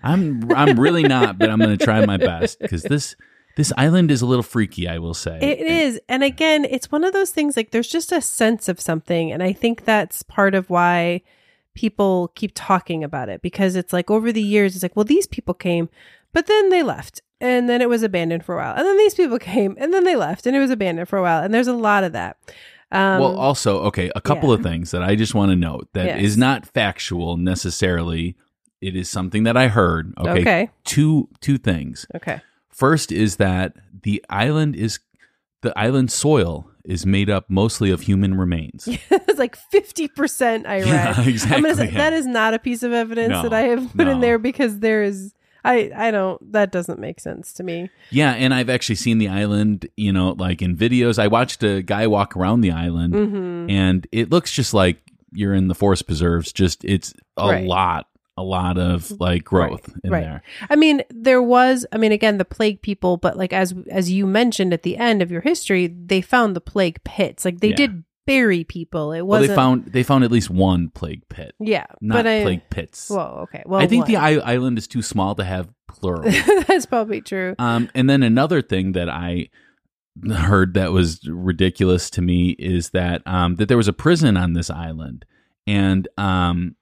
I'm 0.00 0.52
I'm 0.52 0.78
really 0.78 1.02
not, 1.02 1.38
but 1.38 1.50
I'm 1.50 1.58
going 1.58 1.76
to 1.76 1.84
try 1.84 2.06
my 2.06 2.16
best 2.18 2.60
because 2.60 2.84
this 2.84 3.16
this 3.56 3.72
island 3.76 4.12
is 4.12 4.22
a 4.22 4.26
little 4.26 4.44
freaky. 4.44 4.86
I 4.86 4.98
will 4.98 5.12
say 5.12 5.38
It 5.40 5.58
is. 5.58 6.00
And 6.08 6.22
again, 6.22 6.64
it's 6.64 6.92
one 6.92 7.02
of 7.02 7.12
those 7.12 7.30
things 7.30 7.56
like 7.56 7.72
there's 7.72 7.88
just 7.88 8.12
a 8.12 8.20
sense 8.20 8.68
of 8.68 8.80
something. 8.80 9.32
And 9.32 9.42
I 9.42 9.52
think 9.52 9.84
that's 9.84 10.22
part 10.22 10.54
of 10.54 10.70
why 10.70 11.22
people 11.74 12.28
keep 12.36 12.52
talking 12.54 13.02
about 13.02 13.28
it 13.28 13.42
because 13.42 13.74
it's 13.74 13.92
like 13.92 14.08
over 14.08 14.30
the 14.30 14.42
years, 14.42 14.76
it's 14.76 14.84
like, 14.84 14.94
well, 14.94 15.04
these 15.04 15.26
people 15.26 15.54
came, 15.54 15.88
but 16.32 16.46
then 16.46 16.68
they 16.70 16.84
left. 16.84 17.20
And 17.40 17.68
then 17.68 17.82
it 17.82 17.88
was 17.88 18.04
abandoned 18.04 18.44
for 18.44 18.54
a 18.54 18.58
while. 18.58 18.76
And 18.76 18.86
then 18.86 18.98
these 18.98 19.14
people 19.14 19.38
came 19.40 19.76
and 19.80 19.92
then 19.92 20.04
they 20.04 20.14
left 20.14 20.46
and 20.46 20.56
it 20.56 20.60
was 20.60 20.70
abandoned 20.70 21.08
for 21.08 21.18
a 21.18 21.22
while. 21.22 21.42
And 21.42 21.52
there's 21.52 21.66
a 21.66 21.72
lot 21.72 22.04
of 22.04 22.12
that. 22.12 22.36
Um, 22.90 23.20
well, 23.20 23.36
also, 23.36 23.80
okay, 23.84 24.10
a 24.16 24.20
couple 24.20 24.48
yeah. 24.48 24.54
of 24.56 24.62
things 24.62 24.90
that 24.92 25.02
I 25.02 25.14
just 25.14 25.34
want 25.34 25.50
to 25.50 25.56
note 25.56 25.88
that 25.92 26.20
is 26.20 26.32
Yes. 26.32 26.36
not 26.38 26.66
factual 26.66 27.36
necessarily. 27.36 28.36
It 28.80 28.96
is 28.96 29.10
something 29.10 29.42
that 29.42 29.56
I 29.56 29.68
heard. 29.68 30.14
Okay, 30.18 30.40
Okay. 30.40 30.70
two 30.84 31.28
two 31.40 31.58
things. 31.58 32.06
okay. 32.14 32.40
First 32.70 33.10
is 33.12 33.36
that 33.36 33.74
the 34.04 34.24
island 34.30 34.76
is 34.76 35.00
the 35.62 35.76
island 35.78 36.10
soil 36.12 36.70
is 36.84 37.04
made 37.04 37.28
up 37.28 37.50
mostly 37.50 37.90
of 37.90 38.02
human 38.02 38.38
remains. 38.38 38.86
it's 39.10 39.38
like 39.38 39.58
50% 39.74 40.64
I 40.66 40.78
read. 40.78 40.86
Yeah, 40.86 41.20
exactly, 41.22 41.74
say 41.74 41.84
yeah. 41.86 41.98
that 41.98 42.12
is 42.14 42.26
not 42.26 42.54
a 42.54 42.58
piece 42.58 42.82
of 42.82 42.92
evidence 42.92 43.30
No, 43.32 43.42
that 43.42 43.52
I 43.52 43.62
have 43.62 43.92
put 43.94 44.08
in 44.08 44.20
there 44.20 44.38
because 44.38 44.78
there 44.78 45.02
is 45.02 45.34
I 45.64 45.90
I 45.94 46.10
don't 46.10 46.52
that 46.52 46.70
doesn't 46.72 46.98
make 46.98 47.20
sense 47.20 47.52
to 47.54 47.62
me. 47.62 47.90
Yeah, 48.10 48.32
and 48.32 48.54
I've 48.54 48.70
actually 48.70 48.94
seen 48.96 49.18
the 49.18 49.28
island, 49.28 49.88
you 49.96 50.12
know, 50.12 50.32
like 50.38 50.62
in 50.62 50.76
videos. 50.76 51.18
I 51.18 51.26
watched 51.28 51.62
a 51.62 51.82
guy 51.82 52.06
walk 52.06 52.36
around 52.36 52.60
the 52.60 52.70
island 52.72 53.14
Mm-hmm. 53.14 53.70
and 53.70 54.06
it 54.12 54.30
looks 54.30 54.52
just 54.52 54.72
like 54.74 54.98
you're 55.32 55.54
in 55.54 55.68
the 55.68 55.74
forest 55.74 56.06
preserves. 56.06 56.52
Just 56.52 56.84
it's 56.84 57.12
a 57.36 57.48
Right. 57.48 57.66
lot, 57.66 58.06
a 58.36 58.42
lot 58.42 58.78
of 58.78 59.10
like 59.20 59.44
growth 59.44 59.92
in 60.04 60.10
right. 60.10 60.22
there. 60.22 60.42
I 60.70 60.76
mean, 60.76 61.02
there 61.10 61.42
was 61.42 61.84
I 61.92 61.98
mean 61.98 62.12
again 62.12 62.38
the 62.38 62.44
plague 62.44 62.80
people, 62.80 63.16
but 63.16 63.36
like 63.36 63.52
as 63.52 63.74
as 63.90 64.10
you 64.10 64.26
mentioned 64.26 64.72
at 64.72 64.84
the 64.84 64.96
end 64.96 65.20
of 65.22 65.30
your 65.30 65.40
history, 65.42 65.86
they 65.88 66.20
found 66.20 66.54
the 66.56 66.60
plague 66.60 67.02
pits. 67.04 67.44
Like 67.44 67.60
they 67.60 67.70
Yeah. 67.70 67.76
did 67.76 68.04
bury 68.28 68.62
people. 68.64 69.12
It 69.12 69.22
wasn't 69.22 69.48
they 69.48 69.54
found 69.54 69.86
they 69.86 70.02
found 70.02 70.24
at 70.24 70.30
least 70.30 70.50
one 70.50 70.90
plague 70.90 71.28
pit, 71.28 71.54
Yeah, 71.58 71.86
not 72.00 72.26
I 72.26 72.42
plague 72.42 72.70
pits. 72.70 73.08
Whoa, 73.08 73.40
okay. 73.44 73.62
Well, 73.66 73.80
I 73.80 73.86
think 73.86 74.06
the 74.06 74.14
one. 74.14 74.24
I- 74.24 74.52
island 74.52 74.78
is 74.78 74.86
too 74.86 75.02
small 75.02 75.34
to 75.34 75.44
have 75.44 75.68
plural. 75.88 76.30
That's 76.68 76.86
probably 76.86 77.20
true. 77.20 77.54
Um, 77.58 77.90
and 77.94 78.08
then 78.08 78.22
another 78.22 78.62
thing 78.62 78.92
that 78.92 79.08
I 79.08 79.48
heard 80.32 80.74
that 80.74 80.92
was 80.92 81.20
ridiculous 81.28 82.10
to 82.10 82.22
me 82.22 82.50
is 82.58 82.90
that 82.90 83.22
um, 83.26 83.56
that 83.56 83.66
there 83.66 83.76
was 83.76 83.88
a 83.88 83.92
prison 83.92 84.36
on 84.36 84.52
this 84.52 84.70
island, 84.70 85.24
and 85.66 86.06
um, 86.16 86.76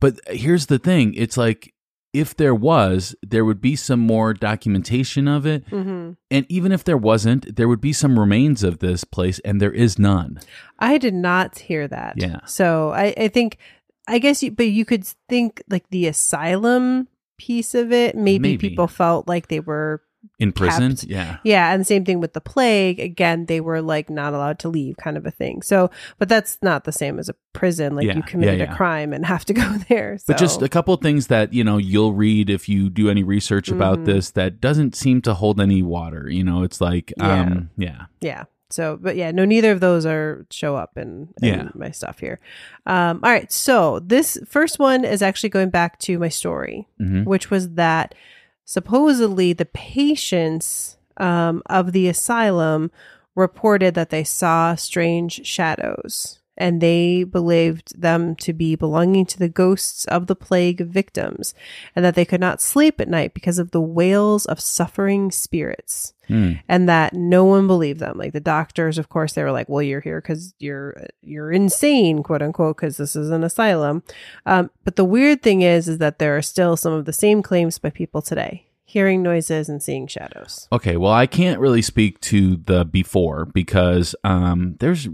but 0.00 0.18
here's 0.28 0.66
the 0.66 0.78
thing: 0.78 1.14
it's 1.14 1.36
like 1.36 1.74
if 2.12 2.36
there 2.36 2.54
was, 2.54 3.14
there 3.22 3.44
would 3.44 3.60
be 3.60 3.76
some 3.76 4.00
more 4.00 4.32
documentation 4.34 5.28
of 5.28 5.46
it, 5.46 5.66
hmm 5.68 6.12
and 6.30 6.44
even 6.48 6.72
if 6.72 6.84
there 6.84 6.96
wasn't, 6.96 7.56
there 7.56 7.68
would 7.68 7.80
be 7.80 7.92
some 7.92 8.18
remains 8.18 8.62
of 8.62 8.78
this 8.80 9.04
place, 9.04 9.38
and 9.40 9.60
there 9.60 9.72
is 9.72 9.98
none. 9.98 10.40
I 10.78 10.98
did 10.98 11.14
not 11.14 11.58
hear 11.58 11.88
that. 11.88 12.14
Yeah. 12.16 12.40
So 12.44 12.90
I, 12.90 13.14
I 13.16 13.28
think, 13.28 13.58
I 14.06 14.18
guess, 14.18 14.42
you, 14.42 14.50
but 14.50 14.68
you 14.68 14.84
could 14.84 15.04
think 15.28 15.62
like 15.70 15.88
the 15.90 16.06
asylum 16.06 17.08
piece 17.38 17.74
of 17.74 17.92
it. 17.92 18.14
Maybe, 18.14 18.50
Maybe. 18.50 18.68
people 18.70 18.88
felt 18.88 19.26
like 19.28 19.48
they 19.48 19.60
were 19.60 20.02
Imprisoned? 20.38 20.98
kept. 21.00 21.10
Yeah. 21.10 21.38
Yeah, 21.44 21.72
and 21.72 21.80
the 21.80 21.84
same 21.84 22.04
thing 22.04 22.20
with 22.20 22.32
the 22.32 22.40
plague. 22.40 23.00
Again, 23.00 23.46
they 23.46 23.60
were 23.60 23.82
like 23.82 24.08
not 24.08 24.34
allowed 24.34 24.58
to 24.60 24.68
leave, 24.68 24.96
kind 24.96 25.16
of 25.16 25.26
a 25.26 25.30
thing. 25.30 25.62
So, 25.62 25.90
but 26.18 26.28
that's 26.28 26.58
not 26.62 26.84
the 26.84 26.92
same 26.92 27.18
as 27.18 27.28
a 27.28 27.34
prison. 27.52 27.96
Like 27.96 28.06
Yeah, 28.06 28.14
you 28.16 28.22
committed 28.22 28.58
yeah, 28.58 28.66
yeah. 28.66 28.72
a 28.72 28.76
crime 28.76 29.12
and 29.12 29.26
have 29.26 29.44
to 29.46 29.52
go 29.54 29.68
there. 29.88 30.16
So. 30.18 30.24
But 30.28 30.38
just 30.38 30.62
a 30.62 30.68
couple 30.68 30.94
of 30.94 31.00
things 31.00 31.26
that, 31.26 31.52
you 31.52 31.64
know, 31.64 31.76
you'll 31.76 32.12
read 32.12 32.50
if 32.50 32.68
you 32.68 32.88
do 32.90 33.10
any 33.10 33.22
research 33.22 33.66
Mm-hmm. 33.66 33.76
about 33.76 34.04
this 34.04 34.30
that 34.30 34.60
doesn't 34.60 34.94
seem 34.94 35.22
to 35.22 35.34
hold 35.34 35.60
any 35.60 35.82
water. 35.82 36.28
You 36.30 36.44
know, 36.44 36.62
it's 36.62 36.80
like, 36.80 37.12
um, 37.20 37.70
yeah. 37.76 38.02
yeah. 38.20 38.44
So, 38.70 38.98
but 39.00 39.16
yeah, 39.16 39.30
no, 39.30 39.44
neither 39.46 39.72
of 39.72 39.80
those 39.80 40.04
are 40.04 40.46
show 40.50 40.76
up 40.76 40.96
in, 40.98 41.28
in 41.42 41.48
Yeah. 41.48 41.68
my 41.74 41.90
stuff 41.90 42.18
here. 42.20 42.38
Um, 42.86 43.20
all 43.24 43.30
right, 43.30 43.50
so 43.50 43.98
this 44.00 44.38
first 44.46 44.78
one 44.78 45.04
is 45.06 45.22
actually 45.22 45.48
going 45.48 45.70
back 45.70 45.98
to 46.00 46.18
my 46.18 46.28
story, 46.28 46.86
Mhm. 47.00 47.24
which 47.24 47.50
was 47.50 47.70
that 47.70 48.14
supposedly 48.68 49.54
the 49.54 49.64
patients 49.64 50.98
um, 51.16 51.62
of 51.70 51.92
the 51.92 52.06
asylum 52.06 52.90
reported 53.34 53.94
that 53.94 54.10
they 54.10 54.22
saw 54.22 54.74
strange 54.74 55.46
shadows 55.46 56.37
and 56.58 56.80
they 56.80 57.24
believed 57.24 57.98
them 58.00 58.36
to 58.36 58.52
be 58.52 58.76
belonging 58.76 59.24
to 59.26 59.38
the 59.38 59.48
ghosts 59.48 60.04
of 60.06 60.26
the 60.26 60.36
plague 60.36 60.80
victims 60.80 61.54
and 61.96 62.04
that 62.04 62.14
they 62.14 62.24
could 62.24 62.40
not 62.40 62.60
sleep 62.60 63.00
at 63.00 63.08
night 63.08 63.32
because 63.32 63.58
of 63.58 63.70
the 63.70 63.80
wails 63.80 64.44
of 64.46 64.60
suffering 64.60 65.30
spirits 65.30 66.12
Hmm. 66.28 66.52
and 66.68 66.90
that 66.90 67.14
no 67.14 67.42
one 67.44 67.66
believed 67.66 68.00
them. 68.00 68.18
Like 68.18 68.34
the 68.34 68.40
doctors 68.40 68.98
of 68.98 69.08
course 69.08 69.32
they 69.32 69.42
were 69.42 69.52
like 69.52 69.68
well 69.68 69.82
you're 69.82 70.02
here 70.02 70.20
because 70.20 70.54
you're 70.58 71.06
you're 71.22 71.50
insane 71.50 72.22
quote 72.22 72.42
unquote 72.42 72.76
because 72.76 72.98
this 72.98 73.16
is 73.16 73.30
an 73.30 73.42
asylum. 73.42 74.02
Um, 74.44 74.70
but 74.84 74.96
the 74.96 75.06
weird 75.06 75.42
thing 75.42 75.62
is 75.62 75.88
is 75.88 75.98
that 75.98 76.18
there 76.18 76.36
are 76.36 76.42
still 76.42 76.76
some 76.76 76.92
of 76.92 77.06
the 77.06 77.14
same 77.14 77.42
claims 77.42 77.78
by 77.78 77.88
people 77.90 78.20
today 78.20 78.68
hearing 78.88 79.22
noises 79.22 79.68
and 79.68 79.82
seeing 79.82 80.06
shadows. 80.06 80.66
Okay, 80.72 80.96
well, 80.96 81.12
I 81.12 81.26
can't 81.26 81.60
really 81.60 81.82
speak 81.82 82.18
to 82.22 82.56
the 82.56 82.86
before 82.86 83.44
because 83.44 84.14
um, 84.24 84.76
there's 84.80 85.06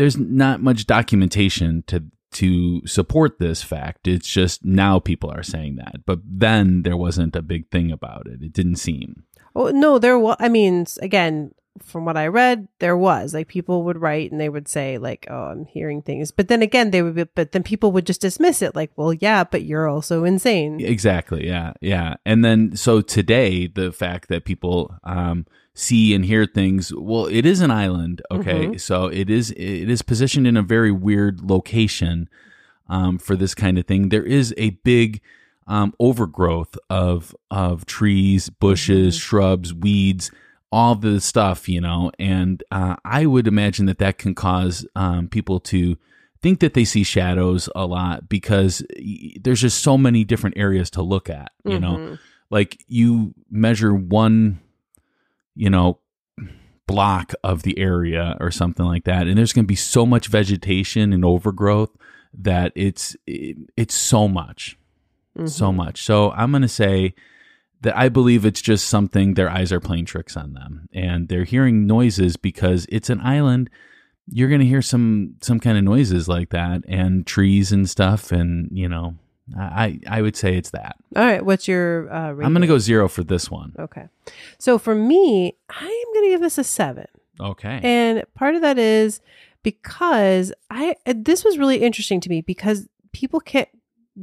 there's 0.00 0.16
not 0.16 0.62
much 0.62 0.86
documentation 0.86 1.84
to 1.86 2.02
to 2.32 2.86
support 2.86 3.38
this 3.38 3.62
fact. 3.62 4.08
It's 4.08 4.26
just 4.26 4.64
now 4.64 4.98
people 4.98 5.30
are 5.30 5.42
saying 5.42 5.76
that, 5.76 6.06
but 6.06 6.20
then 6.24 6.84
there 6.84 6.96
wasn't 6.96 7.36
a 7.36 7.42
big 7.42 7.68
thing 7.70 7.92
about 7.92 8.26
it. 8.26 8.40
It 8.40 8.54
didn't 8.54 8.76
seem. 8.76 9.24
Oh 9.54 9.68
no, 9.68 9.98
there 9.98 10.18
was. 10.18 10.36
I 10.40 10.48
mean, 10.48 10.86
again, 11.02 11.52
from 11.82 12.06
what 12.06 12.16
I 12.16 12.28
read, 12.28 12.66
there 12.78 12.96
was 12.96 13.34
like 13.34 13.48
people 13.48 13.82
would 13.84 14.00
write 14.00 14.32
and 14.32 14.40
they 14.40 14.48
would 14.48 14.68
say 14.68 14.96
like, 14.96 15.26
"Oh, 15.28 15.50
I'm 15.52 15.66
hearing 15.66 16.00
things," 16.00 16.30
but 16.30 16.48
then 16.48 16.62
again, 16.62 16.92
they 16.92 17.02
would 17.02 17.16
be, 17.16 17.24
but 17.24 17.52
then 17.52 17.62
people 17.62 17.92
would 17.92 18.06
just 18.06 18.22
dismiss 18.22 18.62
it 18.62 18.74
like, 18.74 18.92
"Well, 18.96 19.12
yeah, 19.12 19.44
but 19.44 19.64
you're 19.64 19.86
also 19.86 20.24
insane." 20.24 20.80
Exactly. 20.80 21.46
Yeah. 21.46 21.74
Yeah. 21.82 22.14
And 22.24 22.42
then 22.42 22.74
so 22.74 23.02
today, 23.02 23.66
the 23.66 23.92
fact 23.92 24.28
that 24.28 24.46
people 24.46 24.94
um, 25.04 25.44
see 25.74 26.14
and 26.14 26.24
hear 26.24 26.46
things, 26.46 26.92
well, 26.94 27.26
it 27.26 27.46
is 27.46 27.60
an 27.60 27.70
island. 27.70 28.22
Okay. 28.30 28.76
So 28.78 29.06
it 29.06 29.30
is 29.30 29.50
it 29.52 29.88
is 29.90 30.02
positioned 30.02 30.46
in 30.46 30.56
a 30.56 30.62
very 30.62 30.92
weird 30.92 31.40
location 31.42 32.28
um, 32.88 33.18
for 33.18 33.36
this 33.36 33.54
kind 33.54 33.78
of 33.78 33.86
thing. 33.86 34.08
There 34.08 34.24
is 34.24 34.54
a 34.56 34.70
big 34.70 35.20
um, 35.66 35.94
overgrowth 35.98 36.76
of 36.88 37.34
of 37.50 37.86
trees, 37.86 38.50
bushes, 38.50 39.16
shrubs, 39.16 39.72
weeds. 39.72 40.30
All 40.72 40.94
the 40.94 41.20
stuff, 41.20 41.68
you 41.68 41.80
know, 41.80 42.12
and 42.16 42.62
uh, 42.70 42.94
I 43.04 43.26
would 43.26 43.48
imagine 43.48 43.86
that 43.86 43.98
that 43.98 44.18
can 44.18 44.36
cause 44.36 44.86
um, 44.94 45.26
people 45.26 45.58
to 45.60 45.96
think 46.40 46.60
that 46.60 46.74
they 46.74 46.84
see 46.84 47.02
shadows 47.02 47.68
a 47.74 47.86
lot 47.86 48.28
because 48.28 48.82
there's 49.40 49.60
just 49.60 49.82
so 49.82 49.98
many 49.98 50.24
different 50.24 50.56
areas 50.56 50.88
to 50.90 51.02
look 51.02 51.28
at 51.28 51.52
you 51.64 51.78
know 51.78 52.16
like 52.50 52.82
you 52.88 53.34
measure 53.50 53.94
one 53.94 54.60
you 55.54 55.70
know 55.70 55.98
block 56.86 57.32
of 57.44 57.62
the 57.62 57.78
area 57.78 58.36
or 58.40 58.50
something 58.50 58.84
like 58.84 59.04
that. 59.04 59.28
And 59.28 59.38
there's 59.38 59.52
going 59.52 59.64
to 59.64 59.68
be 59.68 59.76
so 59.76 60.04
much 60.04 60.26
vegetation 60.26 61.12
and 61.12 61.24
overgrowth 61.24 61.90
that 62.34 62.72
it's 62.74 63.16
it, 63.26 63.56
it's 63.76 63.94
so 63.94 64.28
much. 64.28 64.76
So 65.46 65.68
mm-hmm. 65.68 65.76
much. 65.76 66.02
So 66.02 66.32
i'm 66.32 66.50
going 66.50 66.62
to 66.62 66.68
say 66.68 67.14
that 67.82 67.96
I 67.96 68.08
believe 68.08 68.44
it's 68.44 68.60
just 68.60 68.88
something 68.88 69.34
their 69.34 69.48
eyes 69.48 69.72
are 69.72 69.80
playing 69.80 70.04
tricks 70.04 70.36
on 70.36 70.52
them. 70.52 70.88
And 70.92 71.28
they're 71.28 71.44
hearing 71.44 71.86
noises 71.86 72.36
because 72.36 72.86
it's 72.90 73.08
an 73.08 73.20
island. 73.20 73.70
You're 74.26 74.48
going 74.48 74.60
to 74.60 74.66
hear 74.66 74.82
some 74.82 75.36
some 75.40 75.60
kind 75.60 75.78
of 75.78 75.84
noises 75.84 76.28
like 76.28 76.50
that 76.50 76.82
and 76.86 77.26
trees 77.26 77.72
and 77.72 77.88
stuff 77.88 78.32
and 78.32 78.68
you 78.72 78.88
know 78.88 79.16
i 79.58 79.98
i 80.06 80.22
would 80.22 80.36
say 80.36 80.56
it's 80.56 80.70
that 80.70 80.96
All 81.16 81.24
right, 81.24 81.44
what's 81.44 81.66
your? 81.68 82.12
Uh, 82.12 82.30
i'm 82.30 82.52
going 82.52 82.60
to 82.62 82.66
go 82.66 82.78
zero 82.78 83.08
for 83.08 83.22
this 83.24 83.50
one 83.50 83.72
Okay, 83.78 84.06
so 84.58 84.78
for 84.78 84.94
me, 84.94 85.56
I 85.68 85.84
am 85.84 86.14
going 86.14 86.26
to 86.26 86.30
give 86.30 86.40
this 86.40 86.58
a 86.58 86.64
seven. 86.64 87.06
okay 87.40 87.80
And 87.82 88.22
part 88.34 88.54
of 88.54 88.62
that 88.62 88.78
is 88.78 89.20
because 89.62 90.52
I 90.70 90.96
this 91.06 91.44
was 91.44 91.58
really 91.58 91.78
interesting 91.82 92.20
to 92.20 92.28
me 92.30 92.40
because 92.40 92.88
people 93.12 93.40
can't 93.40 93.68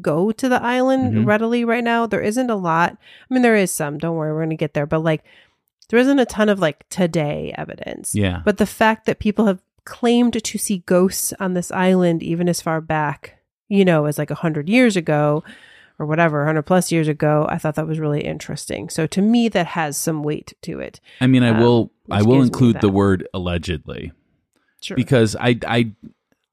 go 0.01 0.31
to 0.31 0.49
the 0.49 0.61
island 0.61 1.13
Mhm. 1.13 1.25
readily 1.25 1.63
right 1.65 1.83
now. 1.83 2.05
There 2.05 2.21
isn't 2.21 2.49
a 2.49 2.55
lot. 2.55 2.97
I 3.29 3.33
mean, 3.33 3.41
there 3.43 3.55
is 3.55 3.71
some. 3.71 3.97
Don't 3.97 4.15
worry, 4.15 4.31
we're 4.31 4.39
going 4.39 4.49
to 4.51 4.55
get 4.55 4.73
there. 4.73 4.85
But 4.85 4.99
like, 5.03 5.23
there 5.89 5.99
isn't 5.99 6.19
a 6.19 6.25
ton 6.25 6.49
of 6.49 6.59
like 6.59 6.87
today 6.89 7.53
evidence. 7.57 8.13
yeah 8.13 8.41
But 8.45 8.57
the 8.57 8.65
fact 8.65 9.05
that 9.05 9.19
people 9.19 9.45
have 9.45 9.61
claimed 9.85 10.33
to 10.43 10.57
see 10.59 10.79
ghosts 10.85 11.33
on 11.39 11.53
this 11.53 11.71
island 11.71 12.21
even 12.21 12.49
as 12.49 12.61
far 12.61 12.81
back, 12.81 13.36
you 13.69 13.85
know, 13.85 14.05
as 14.05 14.17
like 14.17 14.31
a 14.31 14.35
hundred 14.35 14.69
years 14.69 14.95
ago 14.95 15.43
or 15.99 16.05
whatever, 16.05 16.45
hundred 16.45 16.63
plus 16.63 16.91
years 16.91 17.07
ago, 17.07 17.45
I 17.49 17.57
thought 17.57 17.75
that 17.75 17.87
was 17.87 17.99
really 17.99 18.21
interesting. 18.21 18.89
So 18.89 19.07
to 19.07 19.21
me, 19.21 19.49
that 19.49 19.67
has 19.67 19.97
some 19.97 20.23
weight 20.23 20.53
to 20.61 20.79
it. 20.79 20.99
i 21.21 21.27
mean 21.27 21.43
i 21.43 21.49
um, 21.49 21.59
will 21.59 21.91
i 22.11 22.21
will 22.21 22.41
include 22.41 22.79
the 22.81 22.89
word 22.89 23.27
allegedly 23.33 24.11
Sure. 24.81 24.95
because 24.95 25.35
I 25.35 25.59
I 25.67 25.91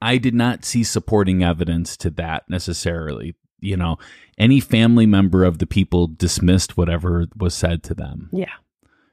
I 0.01 0.19
did 0.19 0.35
not 0.35 0.65
see 0.65 0.83
supporting 0.85 1.43
evidence 1.43 1.97
to 1.99 2.11
that 2.11 2.49
necessarily. 2.49 3.35
You 3.61 3.77
know, 3.77 3.99
any 4.39 4.61
family 4.61 5.07
member 5.07 5.45
of 5.45 5.59
the 5.59 5.67
people 5.67 6.07
dismissed 6.07 6.77
whatever 6.77 7.27
was 7.37 7.55
said 7.55 7.83
to 7.85 7.95
them 7.95 8.29
yeah. 8.33 8.53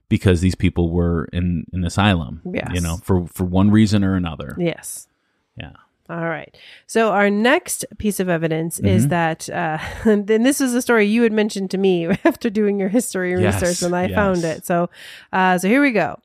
because 0.10 0.42
these 0.42 0.56
people 0.56 0.92
were 0.92 1.26
in 1.32 1.66
an 1.72 1.86
asylum. 1.86 2.42
Yes. 2.46 2.72
You 2.74 2.82
know, 2.82 2.98
for 3.04 3.28
for 3.28 3.46
one 3.46 3.72
reason 3.72 4.04
or 4.04 4.16
another. 4.16 4.56
Yes. 4.58 5.08
Yeah. 5.56 5.74
All 6.12 6.28
right. 6.28 6.54
So 6.88 7.12
our 7.12 7.30
next 7.30 7.86
piece 7.98 8.20
of 8.20 8.28
evidence 8.28 8.80
is 8.80 9.06
Mhm. 9.06 9.10
that, 9.10 9.50
uh, 9.50 9.78
and 10.06 10.28
this 10.28 10.60
is 10.60 10.74
a 10.74 10.82
story 10.82 11.06
you 11.06 11.24
had 11.24 11.32
mentioned 11.32 11.72
to 11.72 11.78
me 11.78 12.08
after 12.26 12.50
doing 12.50 12.80
your 12.80 12.90
history 12.90 13.32
Yes, 13.32 13.62
research, 13.62 13.82
and 13.82 13.96
I 13.96 14.08
yes. 14.08 14.16
found 14.16 14.44
it. 14.44 14.66
So, 14.66 14.90
uh, 15.32 15.58
so 15.58 15.68
here 15.70 15.82
we 15.82 15.92
go. 15.92 16.20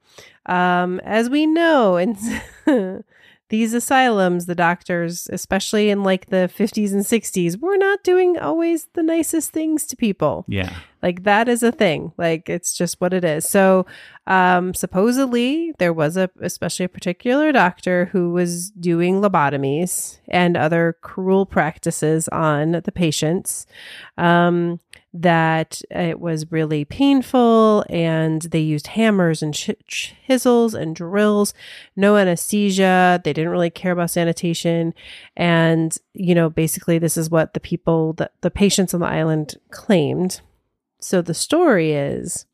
Um, 0.47 1.01
as 1.05 1.31
we 1.31 1.47
know, 1.47 1.97
in 1.97 2.17
these 3.49 3.75
asylums, 3.75 4.47
the 4.47 4.55
doctors, 4.57 5.29
especially 5.33 5.89
in 5.91 6.03
like 6.03 6.27
the 6.27 6.51
50s 6.53 6.93
and 6.93 7.05
60s, 7.05 7.61
were 7.61 7.77
not 7.77 8.03
doing 8.03 8.39
always 8.39 8.87
the 8.95 9.03
nicest 9.05 9.51
things 9.53 9.87
to 9.87 9.97
people. 9.97 10.45
Yeah. 10.49 10.73
Like 11.03 11.23
that 11.23 11.49
is 11.49 11.63
a 11.63 11.71
thing. 11.71 12.13
Like 12.17 12.49
it's 12.49 12.77
just 12.77 13.01
what 13.01 13.13
it 13.13 13.25
is. 13.25 13.49
So, 13.49 13.87
um, 14.27 14.75
supposedly 14.75 15.73
there 15.79 15.93
was 15.93 16.17
a, 16.17 16.31
especially 16.41 16.85
a 16.85 16.91
particular 16.91 17.53
doctor 17.53 18.07
who 18.07 18.33
was 18.33 18.71
doing 18.71 19.21
lobotomies 19.21 20.19
and 20.29 20.57
other 20.57 20.97
cruel 21.01 21.47
practices 21.47 22.29
on 22.29 22.73
the 22.73 22.93
patients. 22.93 23.67
Um, 24.19 24.81
that 25.21 25.81
it 25.91 26.21
was 26.21 26.53
really 26.53 26.85
painful 26.85 27.85
and 27.89 28.43
they 28.43 28.61
used 28.61 28.89
hammers 28.89 29.43
and 29.43 29.55
ch- 29.55 29.71
chisels 29.87 30.75
and 30.75 30.95
drills, 30.95 31.55
no 31.95 32.17
anesthesia. 32.17 33.21
They 33.25 33.33
didn't 33.33 33.51
really 33.51 33.71
care 33.71 33.93
about 33.93 34.11
sanitation. 34.11 34.93
And, 35.37 35.97
you 36.13 36.35
know, 36.35 36.51
basically 36.51 36.99
this 36.99 37.17
is 37.17 37.31
what 37.31 37.55
the 37.55 37.61
people 37.61 38.13
that 38.15 38.33
the 38.43 38.51
patients 38.51 38.93
on 38.93 39.01
the 39.01 39.07
island 39.07 39.57
claimed. 39.71 40.41
So 41.01 41.23
the 41.23 41.35
story 41.35 41.93
is 41.93 42.45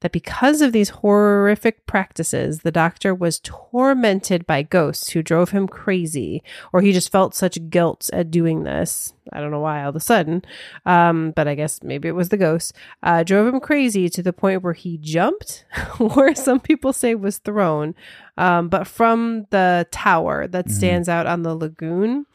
that 0.00 0.12
because 0.12 0.60
of 0.60 0.72
these 0.72 0.90
horrific 0.90 1.86
practices, 1.86 2.60
the 2.60 2.70
doctor 2.70 3.14
was 3.14 3.40
tormented 3.42 4.46
by 4.46 4.62
ghosts 4.62 5.10
who 5.10 5.22
drove 5.22 5.50
him 5.50 5.66
crazy, 5.66 6.42
or 6.72 6.80
he 6.80 6.92
just 6.92 7.10
felt 7.12 7.34
such 7.34 7.70
guilt 7.70 8.08
at 8.12 8.30
doing 8.30 8.64
this. 8.64 9.14
I 9.32 9.40
don't 9.40 9.50
know 9.50 9.60
why 9.60 9.82
all 9.82 9.90
of 9.90 9.96
a 9.96 10.00
sudden, 10.00 10.42
um, 10.86 11.32
but 11.32 11.48
I 11.48 11.54
guess 11.54 11.82
maybe 11.82 12.08
it 12.08 12.14
was 12.14 12.30
the 12.30 12.36
ghost. 12.36 12.72
Uh, 13.02 13.22
drove 13.22 13.52
him 13.52 13.60
crazy 13.60 14.08
to 14.08 14.22
the 14.22 14.32
point 14.32 14.62
where 14.62 14.72
he 14.72 14.98
jumped, 14.98 15.64
or 16.00 16.34
some 16.34 16.60
people 16.60 16.92
say 16.92 17.14
was 17.14 17.38
thrown, 17.38 17.94
um, 18.36 18.68
but 18.68 18.86
from 18.86 19.46
the 19.50 19.86
tower 19.90 20.46
that 20.46 20.70
stands 20.70 21.08
out 21.08 21.26
on 21.26 21.42
the 21.42 21.54
lagoon. 21.54 22.26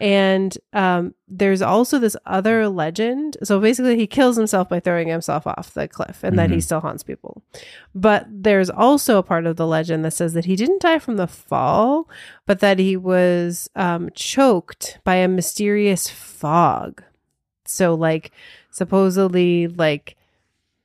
And 0.00 0.56
um, 0.72 1.14
there's 1.26 1.60
also 1.60 1.98
this 1.98 2.16
other 2.24 2.68
legend. 2.68 3.36
So 3.42 3.58
basically, 3.58 3.96
he 3.96 4.06
kills 4.06 4.36
himself 4.36 4.68
by 4.68 4.78
throwing 4.78 5.08
himself 5.08 5.44
off 5.46 5.74
the 5.74 5.88
cliff 5.88 6.22
and 6.22 6.38
that 6.38 6.50
he 6.50 6.58
Mhm. 6.58 6.62
still 6.62 6.80
haunts 6.80 7.02
people. 7.02 7.42
But 7.94 8.26
there's 8.30 8.70
also 8.70 9.18
a 9.18 9.24
part 9.24 9.44
of 9.46 9.56
the 9.56 9.66
legend 9.66 10.04
that 10.04 10.12
says 10.12 10.34
that 10.34 10.44
he 10.44 10.54
didn't 10.54 10.82
die 10.82 11.00
from 11.00 11.16
the 11.16 11.26
fall, 11.26 12.08
but 12.46 12.60
that 12.60 12.78
he 12.78 12.96
was 12.96 13.68
um, 13.74 14.10
choked 14.14 15.00
by 15.02 15.16
a 15.16 15.26
mysterious 15.26 16.08
fog. 16.08 17.02
So, 17.64 17.94
like, 17.94 18.30
supposedly, 18.70 19.66
like, 19.66 20.14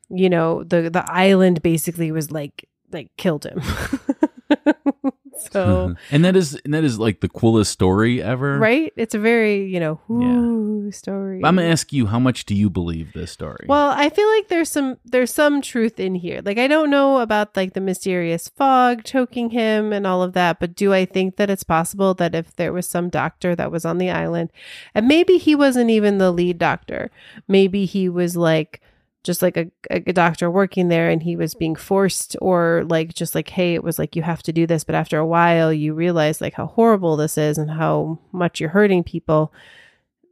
you 0.10 0.30
know, 0.30 0.64
the 0.64 0.90
the 0.90 1.06
island 1.08 1.62
basically 1.62 2.12
was 2.12 2.32
like 2.32 2.68
like 2.92 3.16
killed 3.18 3.46
him. 3.46 3.62
so 5.52 5.96
and 6.12 6.26
that 6.26 6.36
is 6.36 6.60
and 6.66 6.74
that 6.74 6.84
is 6.84 7.00
like 7.00 7.22
the 7.22 7.30
coolest 7.30 7.72
story 7.72 8.22
ever. 8.22 8.58
right, 8.60 8.94
it's 8.96 9.16
a 9.16 9.20
very 9.20 9.66
you 9.66 9.80
know 9.80 10.00
whoo 10.08 10.92
story. 10.92 11.42
I'm 11.44 11.56
gonna 11.56 11.68
ask 11.68 11.92
you, 11.92 12.08
how 12.08 12.20
much 12.20 12.46
do 12.46 12.56
you 12.56 12.70
believe 12.70 13.14
this 13.14 13.32
story? 13.32 13.66
Well, 13.68 13.90
I 13.90 14.10
feel 14.10 14.28
like 14.30 14.48
there's 14.48 14.70
some 14.70 14.98
there's 15.06 15.34
some 15.34 15.62
truth 15.62 16.00
in 16.00 16.16
here. 16.16 16.42
Like 16.44 16.58
I 16.58 16.68
don't 16.68 16.90
know 16.90 17.20
about 17.20 17.56
like 17.56 17.74
the 17.74 17.82
mysterious 17.82 18.50
fog 18.50 19.04
choking 19.04 19.52
him 19.52 19.94
and 19.94 20.06
all 20.08 20.24
of 20.24 20.34
that, 20.34 20.60
but 20.60 20.76
do 20.76 20.94
I 20.94 21.06
think 21.06 21.38
that 21.38 21.50
it's 21.50 21.64
possible 21.64 22.14
that 22.16 22.36
if 22.36 22.56
there 22.56 22.74
was 22.74 22.90
some 22.90 23.10
doctor 23.10 23.56
that 23.56 23.72
was 23.72 23.86
on 23.86 23.98
the 23.98 24.10
island 24.10 24.52
and 24.94 25.08
maybe 25.08 25.38
he 25.38 25.56
wasn't 25.56 25.90
even 25.90 26.18
the 26.18 26.32
lead 26.32 26.58
doctor, 26.58 27.12
maybe 27.48 27.86
he 27.86 28.10
was 28.10 28.36
like 28.38 28.82
just 29.24 29.42
like 29.42 29.56
a, 29.58 29.68
a 29.90 30.00
doctor 30.14 30.52
working 30.52 30.90
there 30.90 31.10
and 31.10 31.24
he 31.24 31.36
was 31.36 31.56
being 31.56 31.76
forced 31.76 32.36
or 32.42 32.84
like 32.90 33.14
just 33.14 33.34
like 33.36 33.50
hey 33.50 33.74
it 33.74 33.84
was 33.84 33.98
like 33.98 34.16
you 34.16 34.22
have 34.22 34.44
to 34.44 34.52
do 34.54 34.68
this 34.68 34.84
but 34.84 34.96
after 34.96 35.18
a 35.18 35.26
while 35.26 35.72
you 35.72 35.94
realize 35.94 36.42
like 36.42 36.54
how 36.54 36.66
horrible 36.66 37.16
this 37.16 37.38
is 37.38 37.58
and 37.58 37.72
how 37.72 38.20
much 38.32 38.60
you're 38.60 38.70
hurting 38.70 39.04
people 39.04 39.54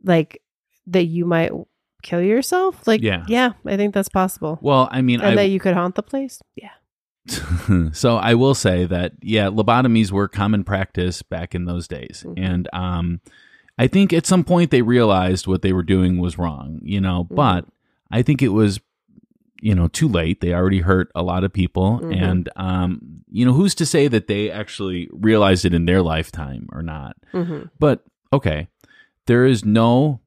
like 0.03 0.41
that 0.87 1.05
you 1.05 1.25
might 1.25 1.51
kill 2.03 2.21
yourself 2.21 2.85
like 2.87 3.01
Yeah. 3.01 3.23
yeah 3.27 3.53
i 3.65 3.77
think 3.77 3.93
that's 3.93 4.09
possible 4.09 4.59
well, 4.61 4.89
I 4.91 5.01
mean, 5.01 5.21
and 5.21 5.31
I, 5.31 5.35
that 5.43 5.49
you 5.49 5.59
could 5.59 5.73
haunt 5.75 5.95
the 5.95 6.03
place 6.03 6.41
yeah 6.55 6.71
so 7.93 8.17
I 8.17 8.33
will 8.33 8.55
say 8.55 8.85
that 8.85 9.13
yeah, 9.21 9.45
lobotomies 9.45 10.11
were 10.11 10.27
common 10.27 10.63
practice 10.63 11.21
back 11.21 11.53
in 11.53 11.65
those 11.65 11.87
days, 11.87 12.25
Mhm. 12.27 12.33
and 12.37 12.69
um, 12.73 13.21
I 13.77 13.85
think 13.87 14.11
at 14.11 14.25
some 14.25 14.43
point 14.43 14.71
they 14.71 14.81
realized 14.81 15.45
what 15.45 15.61
they 15.61 15.71
were 15.71 15.83
doing 15.83 16.17
was 16.17 16.39
wrong, 16.39 16.79
you 16.81 16.99
know. 16.99 17.25
Mhm. 17.29 17.35
But 17.35 17.65
I 18.11 18.21
think 18.21 18.41
it 18.41 18.49
was, 18.49 18.79
you 19.61 19.75
know, 19.75 19.87
too 19.87 20.07
late. 20.07 20.41
They 20.41 20.53
already 20.53 20.79
hurt 20.81 21.11
a 21.15 21.21
lot 21.23 21.43
of 21.43 21.53
people, 21.53 21.99
Mhm. 21.99 22.15
and 22.21 22.49
um, 22.55 23.01
you 23.31 23.45
know, 23.45 23.53
who's 23.53 23.75
to 23.75 23.85
say 23.85 24.07
that 24.07 24.27
they 24.27 24.51
actually 24.51 25.09
realized 25.13 25.65
it 25.65 25.73
in 25.73 25.85
their 25.85 26.01
lifetime 26.01 26.67
or 26.71 26.81
not? 26.83 27.15
mm-hmm. 27.33 27.63
But 27.79 28.03
okay, 28.33 28.67
there 29.27 29.45
is 29.45 29.63
no 29.63 30.19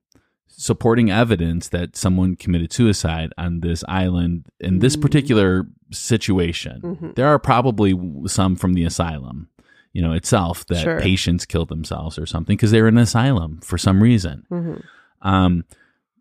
supporting 0.46 1.10
evidence 1.10 1.68
that 1.70 1.96
someone 1.96 2.36
committed 2.36 2.72
suicide 2.72 3.32
on 3.36 3.60
this 3.60 3.82
island 3.88 4.46
in 4.60 4.78
this 4.78 4.96
Mm. 4.96 5.02
particular 5.02 5.66
situation. 5.90 6.80
Mhm. 6.80 7.14
There 7.16 7.26
are 7.26 7.40
probably 7.40 7.98
some 8.26 8.54
from 8.54 8.74
the 8.74 8.84
asylum, 8.84 9.48
you 9.92 10.00
know, 10.00 10.12
itself 10.12 10.64
that 10.66 10.84
Sure. 10.84 11.00
patients 11.00 11.44
killed 11.44 11.68
themselves 11.70 12.18
or 12.18 12.26
something 12.26 12.54
because 12.56 12.70
they're 12.70 12.86
in 12.86 12.96
an 12.96 13.02
asylum 13.02 13.58
for 13.62 13.76
some 13.78 14.00
reason. 14.00 14.44
Mm-hmm. 14.50 15.28
Um, 15.28 15.64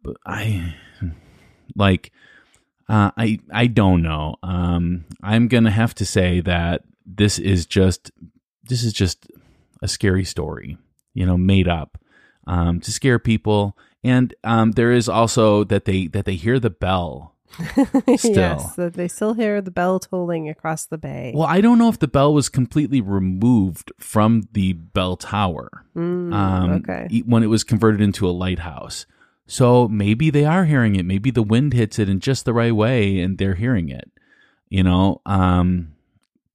but 0.04 0.18
I 0.26 0.74
like, 1.76 2.12
uh, 2.90 3.12
I 3.18 3.40
I 3.52 3.68
don't 3.68 4.02
know. 4.02 4.36
Um, 4.44 5.06
I'm 5.22 5.48
gonna 5.48 5.72
have 5.72 5.96
to 5.96 6.06
say 6.06 6.42
that 6.42 6.84
this 7.06 7.40
is 7.40 7.66
just 7.66 8.12
this 8.64 8.84
is 8.84 8.94
just 8.94 9.28
a 9.82 9.88
scary 9.88 10.24
story, 10.24 10.78
you 11.14 11.26
know, 11.26 11.38
made 11.38 11.68
up 11.68 11.98
um, 12.48 12.80
to 12.82 12.92
scare 12.92 13.20
people. 13.20 13.78
And 14.04 14.34
um, 14.44 14.72
there 14.72 14.92
is 14.92 15.08
also 15.08 15.64
that 15.66 15.86
they 15.86 16.08
that 16.08 16.26
they 16.26 16.36
hear 16.36 16.60
the 16.60 16.70
bell. 16.70 17.32
Still. 18.16 18.34
yes 18.34 18.76
that 18.78 18.96
they 18.96 19.08
still 19.08 19.36
hear 19.36 19.62
the 19.62 19.70
bell 19.70 20.00
tolling 20.00 20.50
across 20.50 20.88
the 20.88 20.98
bay 20.98 21.34
Well, 21.36 21.46
I 21.46 21.62
don't 21.62 21.78
know 21.78 21.88
if 21.88 22.00
the 22.00 22.08
bell 22.08 22.34
was 22.34 22.50
completely 22.50 23.00
removed 23.00 23.92
from 24.00 24.50
the 24.54 24.74
bell 24.74 25.18
tower. 25.18 25.86
Mm, 25.96 26.34
um, 26.34 26.72
okay 26.72 27.22
when 27.28 27.44
it 27.44 27.48
was 27.48 27.64
converted 27.64 28.02
into 28.02 28.28
a 28.28 28.32
lighthouse. 28.32 29.06
So 29.46 29.88
maybe 29.88 30.30
they 30.30 30.46
are 30.46 30.66
hearing 30.66 30.96
it. 30.96 31.06
Maybe 31.06 31.32
the 31.32 31.44
wind 31.44 31.74
hits 31.74 32.00
it 32.00 32.10
in 32.10 32.20
just 32.20 32.46
the 32.46 32.54
right 32.54 32.76
way 32.76 33.20
and 33.20 33.38
they're 33.38 33.56
hearing 33.56 33.90
it, 33.90 34.10
you 34.70 34.84
know? 34.84 35.22
Um, 35.26 35.94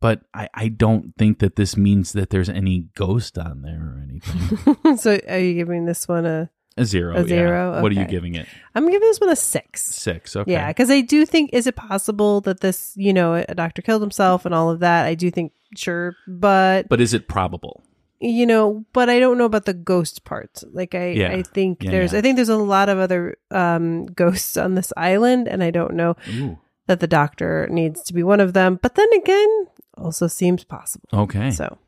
but 0.00 0.22
I, 0.32 0.48
I 0.54 0.68
don't 0.68 1.14
think 1.16 1.40
that 1.40 1.56
this 1.56 1.76
means 1.76 2.12
that 2.12 2.30
there's 2.30 2.48
any 2.48 2.86
ghost 2.94 3.36
on 3.36 3.62
there 3.62 3.80
or 3.80 4.02
anything. 4.02 4.96
so 4.96 5.18
are 5.28 5.38
you 5.38 5.54
giving 5.54 5.84
this 5.84 6.06
one 6.08 6.24
a 6.24 6.50
A 6.76 6.84
zero. 6.84 7.16
A 7.16 7.20
yeah. 7.20 7.26
zero? 7.26 7.82
What 7.82 7.92
are 7.92 7.96
you 7.96 8.06
giving 8.06 8.36
it? 8.36 8.46
i'm 8.74 8.86
giving 8.86 9.00
this 9.00 9.20
one 9.20 9.30
a 9.30 9.36
six 9.36 9.82
Six. 9.82 10.36
Okay. 10.36 10.52
Yeah, 10.52 10.68
because 10.68 10.90
I 10.90 11.00
do 11.00 11.26
think 11.26 11.50
is 11.52 11.66
it 11.66 11.76
possible 11.76 12.40
that 12.42 12.60
this, 12.60 12.92
you 12.96 13.12
know, 13.12 13.34
a 13.34 13.54
doctor 13.54 13.82
killed 13.82 14.02
himself 14.02 14.46
and 14.46 14.54
all 14.54 14.70
of 14.70 14.80
that. 14.80 15.04
I 15.06 15.14
do 15.14 15.30
think 15.30 15.52
sure, 15.76 16.14
but 16.26 16.88
But 16.88 17.00
is 17.00 17.12
it 17.12 17.28
probable? 17.28 17.82
You 18.20 18.46
know, 18.46 18.84
but 18.92 19.08
I 19.08 19.20
don't 19.20 19.38
know 19.38 19.44
about 19.44 19.64
the 19.64 19.74
ghost 19.74 20.24
part. 20.24 20.62
Like 20.72 20.94
I, 20.94 21.08
Yeah. 21.10 21.30
I 21.32 21.42
think 21.42 21.82
Yeah, 21.84 21.90
there's, 21.92 22.12
yeah. 22.12 22.18
I 22.18 22.22
think 22.22 22.36
there's 22.36 22.48
a 22.48 22.56
lot 22.56 22.88
of 22.88 22.98
other 22.98 23.36
um, 23.50 24.06
ghosts 24.06 24.56
on 24.56 24.74
this 24.74 24.92
island, 24.96 25.48
and 25.48 25.62
I 25.62 25.70
don't 25.70 25.94
know 25.94 26.16
Ooh. 26.34 26.58
that 26.86 27.00
the 27.00 27.06
doctor 27.06 27.68
needs 27.70 28.02
to 28.04 28.12
be 28.14 28.22
one 28.22 28.40
of 28.40 28.52
them. 28.54 28.78
But 28.82 28.94
then 28.96 29.08
again, 29.14 29.66
also 29.96 30.26
seems 30.26 30.64
possible. 30.64 31.08
Okay. 31.12 31.50
So 31.50 31.78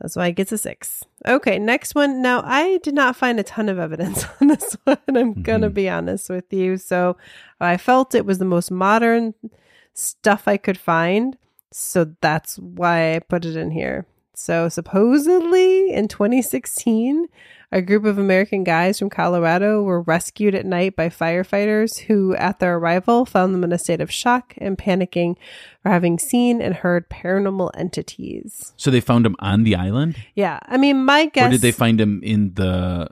that's 0.00 0.16
why 0.16 0.28
it 0.28 0.36
gets 0.36 0.52
a 0.52 0.56
six. 0.58 1.04
Okay, 1.26 1.58
next 1.58 1.94
one. 1.94 2.22
Now, 2.22 2.40
I 2.44 2.78
did 2.82 2.94
not 2.94 3.16
find 3.16 3.38
a 3.38 3.42
ton 3.42 3.68
of 3.68 3.78
evidence 3.78 4.24
on 4.40 4.48
this 4.48 4.76
one. 4.84 4.96
I'm 5.08 5.42
going 5.42 5.60
to 5.60 5.68
Mhm. 5.70 5.74
be 5.74 5.88
honest 5.90 6.30
with 6.30 6.50
you. 6.52 6.78
So 6.78 7.18
I 7.60 7.76
felt 7.76 8.14
it 8.14 8.24
was 8.24 8.38
the 8.38 8.46
most 8.46 8.70
modern 8.70 9.34
stuff 9.92 10.48
I 10.48 10.56
could 10.56 10.78
find. 10.78 11.36
So 11.70 12.14
that's 12.22 12.58
why 12.58 13.14
I 13.14 13.18
put 13.18 13.44
it 13.44 13.56
in 13.56 13.70
here. 13.72 14.06
So 14.34 14.68
supposedly 14.68 15.92
in 15.92 16.08
2016, 16.08 17.26
a 17.72 17.82
group 17.82 18.04
of 18.04 18.18
American 18.18 18.64
guys 18.64 18.98
from 18.98 19.10
Colorado 19.10 19.82
were 19.82 20.00
rescued 20.00 20.54
at 20.54 20.66
night 20.66 20.96
by 20.96 21.08
firefighters 21.08 21.98
who, 22.00 22.34
at 22.34 22.58
their 22.58 22.76
arrival, 22.76 23.24
found 23.24 23.54
them 23.54 23.62
in 23.62 23.72
a 23.72 23.78
state 23.78 24.00
of 24.00 24.10
shock 24.10 24.54
and 24.58 24.76
panicking 24.76 25.36
for 25.82 25.90
having 25.90 26.18
seen 26.18 26.60
and 26.60 26.74
heard 26.74 27.08
paranormal 27.08 27.70
entities. 27.74 28.72
So 28.76 28.90
they 28.90 29.00
found 29.00 29.24
him 29.24 29.36
on 29.38 29.62
the 29.62 29.76
island? 29.76 30.16
Yeah, 30.34 30.58
I 30.62 30.78
mean, 30.78 31.04
my 31.04 31.26
guess. 31.26 31.48
Or 31.48 31.50
did 31.50 31.60
they 31.60 31.72
find 31.72 32.00
him 32.00 32.20
in 32.24 32.54
the 32.54 33.08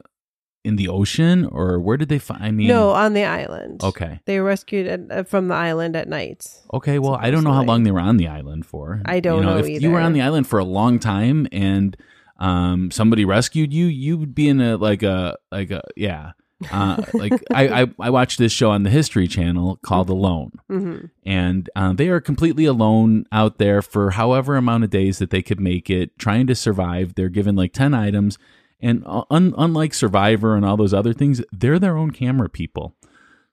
in 0.65 0.77
the 0.77 0.89
ocean 0.89 1.45
or 1.47 1.79
where 1.79 1.97
did 1.97 2.09
they 2.09 2.19
find 2.19 2.43
I 2.43 2.51
mean 2.51 2.69
No, 2.69 2.91
on 2.91 3.15
the 3.15 3.25
island. 3.25 3.83
Okay. 3.83 4.21
They 4.25 4.41
were 4.41 4.47
rescued 4.47 4.87
at, 4.87 5.01
uh, 5.11 5.23
from 5.23 5.49
the 5.49 5.55
island 5.55 5.97
at 5.97 6.09
night. 6.09 6.47
Okay, 6.75 6.99
well, 6.99 7.15
I 7.21 7.31
don't 7.31 7.45
know 7.45 7.53
how 7.53 7.63
long 7.63 7.85
they 7.85 7.91
were 7.91 8.01
on 8.01 8.17
the 8.17 8.29
island 8.29 8.67
for. 8.67 9.01
I 9.05 9.21
don't 9.21 9.43
know 9.43 9.59
If 9.59 9.69
you 9.83 9.91
were 9.91 10.01
on 10.01 10.13
the 10.13 10.23
island 10.23 10.47
for 10.47 10.59
a 10.59 10.65
long 10.65 10.99
time 10.99 11.47
and 11.53 11.97
um, 12.39 12.91
somebody 12.91 13.25
rescued 13.25 13.73
you, 13.73 13.87
you 13.87 14.17
would 14.17 14.35
be 14.35 14.49
in 14.49 14.61
a 14.61 14.77
like 14.77 15.03
a 15.03 15.37
like 15.51 15.71
a 15.71 15.83
yeah. 15.97 16.33
Uh, 16.73 17.03
like 17.15 17.33
I, 17.53 17.83
I 17.83 17.87
I 18.01 18.11
watched 18.11 18.39
this 18.39 18.53
show 18.53 18.71
on 18.71 18.83
the 18.83 18.91
History 18.91 19.29
Channel 19.29 19.79
called 19.83 20.09
Alone, 20.11 20.53
hmm 20.69 20.97
and 21.25 21.71
uh, 21.77 21.93
they 21.93 22.09
are 22.09 22.21
completely 22.21 22.65
alone 22.65 23.27
out 23.31 23.59
there 23.59 23.83
for 23.83 24.13
however 24.13 24.57
amount 24.57 24.85
of 24.85 24.91
days 24.91 25.19
that 25.19 25.31
they 25.31 25.43
could 25.43 25.61
make 25.61 25.89
it, 25.91 26.19
trying 26.19 26.47
to 26.49 26.55
survive. 26.55 27.15
They're 27.15 27.29
given 27.29 27.55
like 27.55 27.73
ten 27.73 27.95
items, 27.95 28.39
and 28.81 29.03
un- 29.07 29.55
unlike 29.59 29.95
Survivor 29.95 30.55
and 30.57 30.65
all 30.65 30.77
those 30.77 30.95
other 30.95 31.13
things, 31.13 31.43
they're 31.53 31.79
their 31.79 31.97
own 31.97 32.11
camera 32.11 32.49
people, 32.49 32.95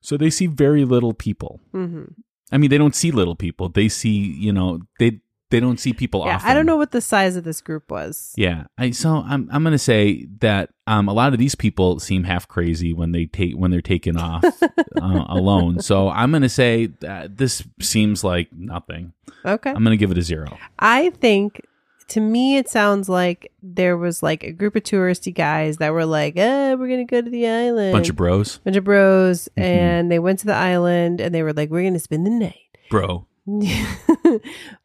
so 0.02 0.18
they 0.18 0.30
see 0.30 0.48
very 0.48 0.86
little 0.86 1.14
people. 1.14 1.60
hmm 1.72 2.04
I 2.52 2.58
mean, 2.58 2.70
they 2.70 2.78
don't 2.78 2.96
see 2.96 3.10
little 3.12 3.36
people. 3.36 3.70
They 3.70 3.90
see, 3.90 4.10
you 4.10 4.54
know, 4.54 4.80
they 5.00 5.20
they 5.50 5.60
don't 5.60 5.80
see 5.80 5.94
people 5.94 6.24
Yeah, 6.26 6.36
often. 6.36 6.50
I 6.50 6.54
don't 6.54 6.66
know 6.66 6.76
what 6.78 6.92
the 6.92 7.02
size 7.02 7.36
of 7.36 7.44
this 7.44 7.60
group 7.62 7.90
was. 7.90 8.34
Yeah, 8.38 8.66
I 8.78 8.92
so 8.92 9.24
I'm 9.28 9.50
I'm 9.52 9.64
gonna 9.64 9.78
say 9.80 10.28
that 10.40 10.70
um 10.86 11.08
a 11.10 11.14
lot 11.14 11.34
of 11.34 11.40
these 11.40 11.56
people 11.56 12.00
seem 12.00 12.24
half 12.24 12.48
crazy 12.48 12.94
when 12.94 13.12
they 13.14 13.26
take 13.26 13.54
when 13.56 13.72
they're 13.72 13.82
taken 13.82 14.16
off 14.18 14.44
uh, 15.02 15.26
alone. 15.28 15.80
So 15.82 16.10
I'm 16.10 16.32
gonna 16.32 16.50
say 16.50 16.88
that 17.02 17.38
this 17.38 17.64
seems 17.82 18.24
like 18.24 18.50
nothing. 18.54 19.14
Okay. 19.44 19.70
I'm 19.72 19.84
gonna 19.84 19.98
give 19.98 20.12
it 20.12 20.18
a 20.18 20.24
zero. 20.24 20.56
I 20.80 21.10
think 21.12 21.62
to 22.10 22.20
me 22.20 22.58
it 22.58 22.70
sounds 22.70 23.10
like 23.10 23.52
there 23.64 23.98
was 23.98 24.22
like 24.22 24.44
a 24.44 24.52
group 24.52 24.76
of 24.76 24.84
touristy 24.84 25.34
guys 25.34 25.78
that 25.78 25.92
were 25.94 26.06
like, 26.06 26.38
eh, 26.38 26.74
we're 26.76 26.88
gonna 26.88 27.06
go 27.06 27.22
to 27.22 27.30
the 27.30 27.48
island. 27.48 27.94
Bunch 27.94 28.10
of 28.10 28.16
bros, 28.16 28.58
bunch 28.60 28.78
of 28.78 28.84
bros 28.84 29.50
Mhm. 29.58 29.64
and 29.64 30.12
they 30.12 30.20
went 30.20 30.40
to 30.40 30.46
the 30.46 30.54
island 30.56 31.20
and 31.22 31.34
they 31.34 31.44
were 31.44 31.54
like, 31.54 31.70
We're 31.70 31.84
gonna 31.84 32.00
spend 32.00 32.26
the 32.26 32.30
night. 32.32 32.56
bro. 32.90 33.26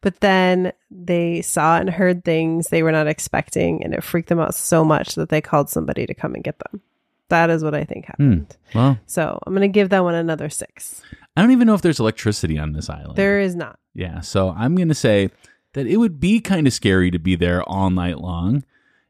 but 0.01 0.19
then 0.19 0.71
they 0.89 1.41
saw 1.41 1.77
and 1.77 1.89
heard 1.89 2.23
things 2.23 2.67
they 2.67 2.83
were 2.83 2.91
not 2.91 3.07
expecting 3.07 3.83
and 3.83 3.93
it 3.93 4.03
freaked 4.03 4.29
them 4.29 4.39
out 4.39 4.53
so 4.55 4.83
much 4.83 5.15
that 5.15 5.29
they 5.29 5.41
called 5.41 5.69
somebody 5.69 6.05
to 6.05 6.13
come 6.13 6.33
and 6.35 6.43
get 6.43 6.57
them. 6.59 6.81
That 7.29 7.49
is 7.49 7.63
what 7.63 7.73
I 7.73 7.85
think 7.85 8.05
happened. 8.05 8.55
Well, 8.75 8.99
So 9.05 9.39
I'm 9.45 9.53
gonna 9.53 9.67
give 9.67 9.89
that 9.89 10.03
one 10.03 10.15
another 10.15 10.49
six. 10.49 11.01
I 11.35 11.41
don't 11.41 11.51
even 11.51 11.65
know 11.65 11.75
if 11.75 11.81
there's 11.81 11.99
electricity 11.99 12.59
on 12.59 12.73
this 12.73 12.89
island. 12.89 13.15
There 13.15 13.39
is 13.39 13.55
not. 13.55 13.79
Yeah, 13.93 14.19
so 14.19 14.49
I'm 14.57 14.75
going 14.75 14.89
to 14.89 14.93
say 14.93 15.29
that 15.73 15.87
it 15.87 15.97
would 15.97 16.19
be 16.19 16.39
kind 16.39 16.67
of 16.67 16.73
scary 16.73 17.11
to 17.11 17.19
be 17.19 17.35
there 17.35 17.63
all 17.63 17.89
night 17.89 18.19
long 18.19 18.63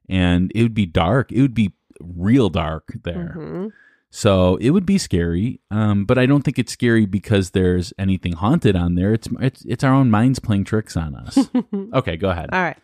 and 0.10 0.52
it 0.54 0.62
would 0.64 0.74
be 0.74 0.86
dark. 0.86 1.32
It 1.32 1.42
would 1.42 1.54
be 1.54 1.74
real 2.00 2.50
dark 2.50 2.94
there. 3.04 3.36
Mhm. 3.38 3.72
So 4.10 4.58
it 4.58 4.72
would 4.72 4.86
be 4.86 4.98
scary. 4.98 5.62
Um, 5.72 6.04
but 6.06 6.18
I 6.18 6.26
don't 6.26 6.44
think 6.44 6.60
it's 6.60 6.74
scary 6.74 7.06
because 7.06 7.52
there's 7.52 7.94
anything 7.98 8.34
haunted 8.34 8.76
on 8.76 8.96
there. 8.96 9.14
It's 9.14 9.30
it's 9.40 9.64
it's 9.66 9.84
our 9.84 9.94
own 9.94 10.12
minds 10.12 10.40
playing 10.40 10.66
tricks 10.66 10.98
on 10.98 11.16
us. 11.16 11.38
okay, 11.94 12.18
go 12.18 12.30
ahead. 12.30 12.50
All 12.52 12.62
right. 12.62 12.78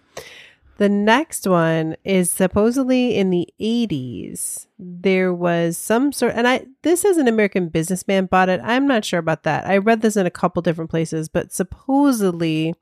The 0.77 0.87
next 0.89 1.47
one 1.47 1.95
is 2.03 2.29
supposedly 2.29 3.15
in 3.15 3.31
the 3.31 3.49
80s. 3.59 4.67
There 4.77 5.33
was 5.33 5.75
some 5.75 6.11
sort, 6.11 6.33
and 6.35 6.47
I 6.47 6.65
this 6.83 7.03
is 7.03 7.17
an 7.17 7.27
American 7.27 7.67
businessman 7.69 8.27
bought 8.27 8.47
it. 8.47 8.61
I'm 8.63 8.87
not 8.87 9.03
sure 9.03 9.19
about 9.19 9.43
that. 9.43 9.65
I 9.65 9.77
read 9.77 10.01
this 10.01 10.15
in 10.15 10.27
a 10.27 10.31
couple 10.31 10.61
different 10.61 10.91
places, 10.91 11.29
but 11.29 11.51
supposedly 11.51 12.75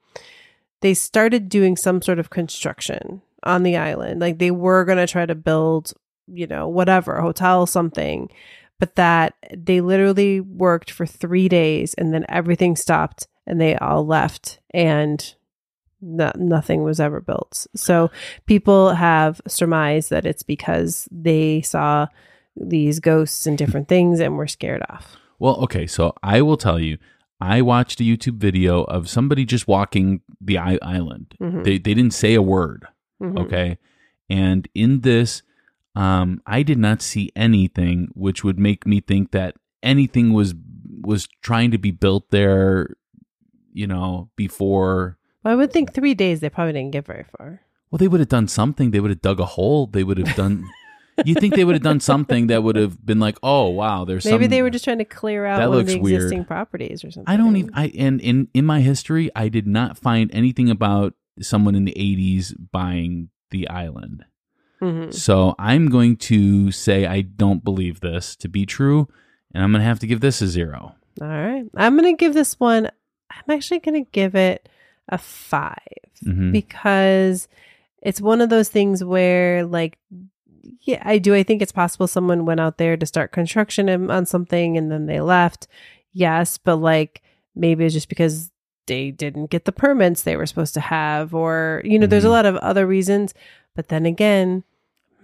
they 0.86 0.94
started 0.94 1.50
doing 1.50 1.76
some 1.76 2.00
sort 2.00 2.20
of 2.20 2.30
construction 2.30 3.20
on 3.42 3.64
the 3.64 3.76
island. 3.76 4.22
Like 4.22 4.38
they 4.38 4.52
were 4.52 4.86
going 4.86 5.00
to 5.00 5.08
try 5.08 5.26
to 5.26 5.34
build, 5.34 5.94
you 6.28 6.46
know, 6.46 6.68
whatever, 6.68 7.20
hotel, 7.22 7.66
something, 7.66 8.30
but 8.78 8.94
that 8.94 9.34
they 9.52 9.82
literally 9.82 10.42
worked 10.42 10.92
for 10.92 11.08
three 11.08 11.50
days 11.50 11.96
and 11.96 12.14
then 12.14 12.24
everything 12.30 12.76
stopped 12.76 13.28
and 13.48 13.60
they 13.60 13.76
all 13.78 14.06
left 14.06 14.60
and 14.76 15.34
no, 16.02 16.32
nothing 16.36 16.84
was 16.84 17.00
ever 17.00 17.20
built. 17.20 17.66
So 17.76 18.12
people 18.46 18.94
have 18.94 19.42
surmised 19.48 20.12
that 20.12 20.28
it's 20.28 20.44
because 20.44 21.10
they 21.10 21.64
saw 21.64 22.10
these 22.56 23.00
ghosts 23.00 23.48
and 23.48 23.58
different 23.58 23.88
things 23.88 24.20
and 24.20 24.38
were 24.38 24.46
scared 24.46 24.84
off. 24.88 25.18
Well, 25.40 25.56
okay, 25.64 25.88
so 25.88 26.14
I 26.22 26.44
will 26.44 26.58
tell 26.58 26.80
you, 26.80 27.00
I 27.42 27.62
watched 27.62 28.00
a 28.00 28.04
YouTube 28.04 28.38
video 28.38 28.84
of 28.84 29.10
somebody 29.10 29.46
just 29.46 29.68
walking 29.68 30.22
the 30.40 30.58
island. 30.58 31.36
Mhm. 31.42 31.64
They 31.64 31.78
they 31.78 31.94
didn't 31.94 32.14
say 32.14 32.34
a 32.34 32.42
word, 32.42 32.86
Mhm. 33.22 33.38
okay? 33.40 33.78
And 34.30 34.68
in 34.74 35.02
this 35.02 35.42
um 35.96 36.42
I 36.46 36.64
did 36.64 36.78
not 36.78 37.02
see 37.02 37.32
anything 37.36 38.08
which 38.14 38.44
would 38.44 38.60
make 38.60 38.86
me 38.88 39.00
think 39.02 39.32
that 39.32 39.56
anything 39.84 40.34
was 40.34 40.54
was 41.02 41.28
trying 41.42 41.72
to 41.72 41.78
be 41.78 41.92
built 41.92 42.32
there, 42.32 42.96
you 43.74 43.86
know, 43.88 44.30
before 44.36 45.18
Well, 45.44 45.54
I 45.54 45.56
would 45.58 45.72
think 45.74 45.94
three 45.94 46.14
days 46.16 46.40
they 46.40 46.50
probably 46.50 46.74
didn't 46.74 46.92
get 46.92 47.06
very 47.06 47.26
far. 47.38 47.62
well, 47.92 47.98
they 47.98 48.08
would 48.08 48.20
have 48.20 48.30
done 48.30 48.48
something. 48.48 48.92
They 48.92 49.00
would 49.00 49.12
have 49.12 49.22
dug 49.22 49.40
a 49.40 49.46
hole. 49.46 49.88
They 49.88 50.04
would 50.04 50.18
have 50.18 50.36
done. 50.36 50.64
you 51.24 51.36
think 51.36 51.56
they 51.56 51.64
would 51.64 51.76
have 51.76 51.84
done 51.84 52.00
something 52.00 52.48
that 52.48 52.64
would 52.64 52.76
have 52.76 53.04
been 53.06 53.20
like, 53.20 53.38
oh 53.44 53.70
wow, 53.70 54.04
there's 54.06 54.26
Maybe 54.26 54.46
some, 54.46 54.50
they 54.50 54.62
were 54.62 54.70
just 54.70 54.84
trying 54.84 54.98
to 54.98 55.06
clear 55.06 55.46
out 55.46 55.60
That 55.60 55.70
one 55.70 55.80
of 55.80 55.86
the 55.88 55.94
looks 55.94 56.04
weird. 56.04 56.16
existing 56.24 56.46
properties 56.46 57.04
or 57.04 57.12
something. 57.12 57.32
I 57.34 57.38
don't 57.38 57.56
even. 57.56 57.72
I 57.74 57.88
and 57.98 58.20
in 58.22 58.48
in 58.54 58.66
my 58.66 58.82
history, 58.82 59.30
I 59.36 59.48
did 59.50 59.68
not 59.68 59.98
find 59.98 60.30
anything 60.34 60.70
about 60.70 61.14
someone 61.42 61.76
in 61.76 61.86
the 61.86 61.94
'80s 61.96 62.54
buying 62.72 63.30
the 63.52 63.68
island. 63.70 64.26
Mhm. 64.82 65.14
So 65.14 65.56
I'm 65.58 65.90
going 65.90 66.18
to 66.18 66.72
say 66.72 67.06
I 67.06 67.22
don't 67.22 67.64
believe 67.64 68.02
this 68.02 68.36
to 68.38 68.50
be 68.50 68.66
true, 68.66 69.08
and 69.54 69.64
I'm 69.64 69.72
going 69.72 69.82
to 69.82 69.88
have 69.88 70.00
to 70.00 70.08
give 70.08 70.20
this 70.20 70.42
a 70.42 70.48
zero. 70.48 70.96
All 71.22 71.28
right. 71.28 71.66
I'm 71.78 71.98
going 71.98 72.14
to 72.14 72.18
give 72.20 72.34
this 72.34 72.60
one, 72.60 72.90
I'm 73.32 73.56
actually 73.56 73.80
going 73.80 74.04
to 74.04 74.10
give 74.12 74.36
it 74.36 74.68
a 75.08 75.18
5 75.18 75.78
Mhm. 76.26 76.52
because 76.52 77.48
it's 78.02 78.20
one 78.20 78.42
of 78.42 78.50
those 78.50 78.68
things 78.68 79.02
where, 79.04 79.66
like, 79.66 79.98
yeah, 80.82 81.02
I 81.06 81.18
do. 81.18 81.34
I 81.36 81.44
think 81.44 81.62
it's 81.62 81.72
possible 81.72 82.08
someone 82.08 82.46
went 82.46 82.60
out 82.60 82.78
there 82.78 82.98
to 82.98 83.06
start 83.06 83.32
construction 83.32 83.90
on 84.12 84.26
something 84.26 84.78
and 84.78 84.92
then 84.92 85.06
they 85.06 85.22
left. 85.22 85.68
Yes. 86.14 86.58
But, 86.58 86.78
like, 86.78 87.22
maybe 87.56 87.86
it's 87.86 87.94
just 87.94 88.10
because 88.10 88.52
they 88.88 89.12
didn't 89.12 89.50
get 89.50 89.66
the 89.66 89.72
permits 89.72 90.22
they 90.24 90.36
were 90.38 90.46
supposed 90.46 90.74
to 90.76 90.80
have, 90.80 91.34
or, 91.34 91.82
you 91.84 91.98
know, 91.98 92.06
there's 92.06 92.24
a 92.24 92.28
Mhm. 92.28 92.32
lot 92.32 92.46
of 92.46 92.56
other 92.58 92.86
reasons. 92.86 93.34
But 93.76 93.88
then 93.90 94.06
again, 94.06 94.64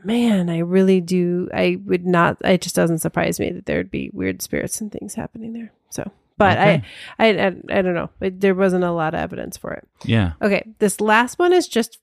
man, 0.04 0.50
I 0.50 0.58
really 0.60 1.00
do. 1.00 1.48
I 1.54 1.80
would 1.86 2.06
not, 2.06 2.38
it 2.44 2.62
just 2.62 2.76
doesn't 2.76 3.00
surprise 3.00 3.40
me 3.40 3.52
that 3.52 3.68
there'd 3.68 3.92
be 3.92 4.10
weird 4.14 4.42
spirits 4.42 4.82
and 4.82 4.92
things 4.92 5.14
happening 5.14 5.54
there. 5.54 5.72
So, 5.92 6.12
but 6.38 6.58
Okay. 6.58 6.84
I, 7.20 7.28
I, 7.28 7.30
I, 7.30 7.46
I 7.70 7.82
don't 7.84 7.94
know. 7.94 8.10
It, 8.20 8.42
there 8.42 8.56
wasn't 8.56 8.84
a 8.84 8.92
lot 8.92 9.14
of 9.14 9.20
evidence 9.20 9.58
for 9.58 9.74
it. 9.74 9.88
Yeah. 10.06 10.34
Okay. 10.42 10.64
This 10.80 11.00
last 11.00 11.38
one 11.38 11.54
is 11.54 11.68
just 11.68 12.00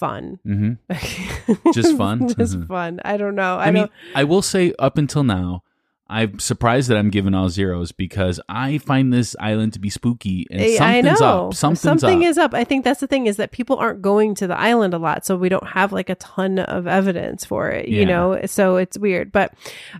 fun. 0.00 0.40
hmm 0.42 0.72
Just 1.72 1.96
fun? 1.96 2.28
just 2.34 2.58
Mhm. 2.58 2.66
fun. 2.66 3.00
I 3.04 3.16
don't 3.16 3.34
know. 3.36 3.56
I, 3.58 3.66
I, 3.66 3.70
mean, 3.70 3.82
don't. 3.84 3.92
I 4.16 4.24
will 4.24 4.42
say 4.42 4.72
up 4.78 4.98
until 4.98 5.22
now, 5.22 5.62
I'm 6.08 6.40
surprised 6.40 6.88
that 6.90 6.96
I'm 6.96 7.10
giving 7.10 7.34
all 7.34 7.48
zeros 7.50 7.92
because 7.92 8.40
I 8.48 8.78
find 8.78 9.12
this 9.12 9.36
island 9.38 9.74
to 9.74 9.78
be 9.78 9.90
spooky 9.90 10.44
and 10.50 10.60
I- 10.60 10.64
I 10.64 10.76
something's 11.02 11.20
know. 11.20 11.48
up. 11.48 11.54
Something's 11.54 11.80
Something 11.82 12.24
up. 12.24 12.30
is 12.30 12.38
up. 12.38 12.52
I 12.54 12.64
think 12.64 12.84
that's 12.84 12.98
the 12.98 13.06
thing 13.06 13.28
is 13.28 13.36
that 13.36 13.52
people 13.52 13.76
aren't 13.76 14.02
going 14.02 14.34
to 14.36 14.48
the 14.48 14.58
island 14.58 14.92
a 14.92 14.98
lot, 14.98 15.24
so 15.24 15.36
we 15.36 15.48
don't 15.48 15.68
have 15.68 15.92
like 15.92 16.10
a 16.10 16.16
ton 16.16 16.58
of 16.58 16.88
evidence 16.88 17.44
for 17.44 17.70
it. 17.70 17.88
Yeah. 17.88 18.00
You 18.00 18.06
know, 18.06 18.40
so 18.46 18.74
it's 18.76 18.98
weird. 18.98 19.30
But 19.30 19.54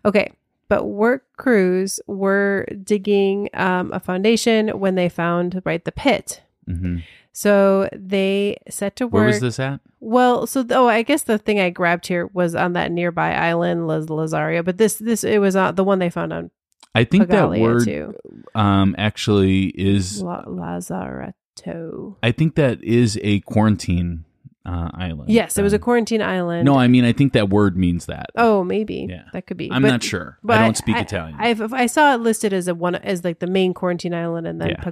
okay. 0.05 0.33
But 0.69 0.85
work 0.87 1.25
crews 1.37 1.99
were 2.07 2.65
digging 2.85 3.49
um, 3.55 3.93
a 3.93 3.99
foundation 4.01 4.69
when 4.81 4.95
they 4.97 5.09
found 5.09 5.63
right 5.65 5.85
the 5.85 5.93
pit. 5.93 6.43
hmm 6.67 6.99
So 7.33 7.89
they 7.93 8.57
set 8.69 8.97
to 8.97 9.07
work. 9.07 9.13
Where 9.13 9.27
was 9.27 9.41
this 9.41 9.59
at? 9.61 9.81
Well, 10.01 10.47
so 10.47 10.65
oh, 10.71 10.89
I 10.89 11.03
guess 11.03 11.23
the 11.23 11.39
thing 11.39 11.61
I 11.61 11.71
grabbed 11.71 12.07
here 12.07 12.27
was 12.33 12.55
on 12.55 12.73
that 12.73 12.91
nearby 12.91 13.35
island, 13.35 13.87
Laz- 13.87 14.07
Lazario. 14.07 14.65
But 14.65 14.79
this, 14.79 14.97
this, 14.97 15.23
it 15.25 15.39
was 15.41 15.55
on 15.57 15.75
the 15.75 15.85
one 15.85 15.99
they 16.01 16.11
found 16.11 16.33
on 16.33 16.51
I 16.95 17.05
think 17.05 17.29
that 17.29 17.51
word 17.51 17.85
too. 17.85 18.15
um 18.55 18.97
actually 18.99 19.67
is 19.67 20.23
La- 20.23 20.43
Lazaretto. 20.45 22.17
I 22.23 22.33
think 22.33 22.55
that 22.57 22.83
is 22.83 23.19
a 23.23 23.41
quarantine 23.41 24.25
uh, 24.67 24.91
island. 24.95 25.31
Yes, 25.31 25.57
it 25.57 25.63
was 25.63 25.73
a 25.73 25.79
quarantine 25.79 26.21
island. 26.23 26.65
No, 26.65 26.77
I 26.77 26.89
mean 26.89 27.05
I 27.05 27.13
think 27.13 27.33
that 27.35 27.49
word 27.49 27.77
means 27.77 28.07
that. 28.07 28.27
Oh, 28.37 28.65
maybe. 28.65 29.07
Yeah. 29.09 29.23
That 29.33 29.47
could 29.47 29.57
be. 29.57 29.71
I'm 29.71 29.83
But- 29.83 29.89
not 29.89 30.03
sure. 30.03 30.39
but 30.43 30.59
I 30.59 30.63
don't 30.65 30.77
speak 30.77 30.97
Italian. 30.97 31.37
I've, 31.39 31.73
I 31.73 31.87
saw 31.87 32.15
it 32.15 32.21
listed 32.21 32.53
as 32.53 32.69
a 32.69 32.75
one 32.75 32.97
as 32.97 33.25
like 33.25 33.39
the 33.39 33.47
main 33.47 33.73
quarantine 33.75 34.15
island, 34.15 34.47
and 34.47 34.61
then 34.61 34.71
Yeah. 34.71 34.91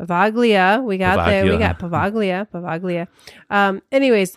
Poveglia. 0.00 0.82
We 0.82 0.98
got 0.98 1.26
there. 1.26 1.44
We 1.44 1.58
got 1.58 1.78
Poveglia. 1.78 2.48
Poveglia. 2.50 3.06
Um. 3.50 3.82
Anyways, 3.92 4.36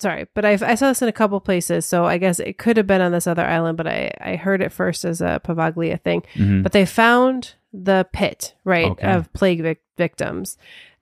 sorry, 0.00 0.26
but 0.34 0.44
I 0.44 0.52
I 0.52 0.74
saw 0.74 0.88
this 0.88 1.02
in 1.02 1.08
a 1.08 1.12
couple 1.12 1.40
places, 1.40 1.86
so 1.86 2.04
I 2.04 2.18
guess 2.18 2.38
it 2.40 2.58
could 2.58 2.76
have 2.76 2.86
been 2.86 3.00
on 3.00 3.12
this 3.12 3.26
other 3.26 3.44
island, 3.44 3.76
but 3.76 3.86
I 3.86 4.10
I 4.20 4.36
heard 4.36 4.60
it 4.62 4.72
first 4.72 5.04
as 5.04 5.20
a 5.20 5.40
Poveglia 5.44 6.00
thing. 6.00 6.22
Mhm. 6.34 6.62
But 6.62 6.72
they 6.72 6.84
found 6.86 7.54
the 7.72 8.06
pit 8.12 8.54
right 8.64 8.86
Okay. 8.86 9.10
of 9.12 9.32
plague 9.32 9.62
vic- 9.62 9.82
victims. 9.96 10.56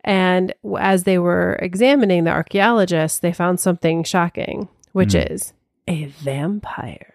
And 0.04 0.52
as 0.78 1.02
they 1.04 1.18
were 1.18 1.58
examining 1.60 2.24
the 2.24 2.30
archaeologists, 2.30 3.18
they 3.18 3.32
found 3.32 3.58
something 3.60 4.04
shocking, 4.04 4.68
which 4.92 5.14
Mm. 5.14 5.30
is 5.32 5.52
a 5.88 6.04
vampire. 6.06 7.12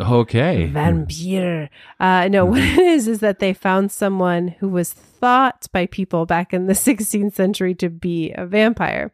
Okay. 0.00 0.66
Vampire. 0.66 1.70
Uh, 1.98 2.28
no, 2.28 2.44
what 2.44 2.60
it 2.62 2.78
is 2.78 3.08
is 3.08 3.20
that 3.20 3.38
they 3.38 3.52
found 3.52 3.90
someone 3.90 4.48
who 4.60 4.68
was 4.68 4.92
thought 4.92 5.66
by 5.72 5.86
people 5.86 6.26
back 6.26 6.52
in 6.54 6.66
the 6.66 6.72
16th 6.74 7.34
century 7.34 7.74
to 7.76 7.88
be 7.88 8.32
a 8.32 8.46
vampire. 8.46 9.12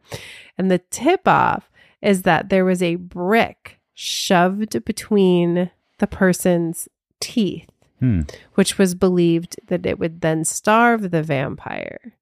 And 0.57 0.69
the 0.69 0.79
tip 0.79 1.27
off 1.27 1.69
is 2.01 2.21
that 2.23 2.49
there 2.49 2.65
was 2.65 2.83
a 2.83 2.95
brick 2.95 3.79
shoved 3.93 4.83
between 4.85 5.71
the 5.99 6.07
person's 6.07 6.87
teeth, 7.19 7.69
Hmm. 7.99 8.21
which 8.55 8.77
was 8.77 8.93
believed 8.93 9.55
that 9.67 9.85
it 9.85 9.97
would 9.97 10.19
then 10.19 10.43
starve 10.43 11.11
the 11.11 11.23
vampire. 11.23 12.13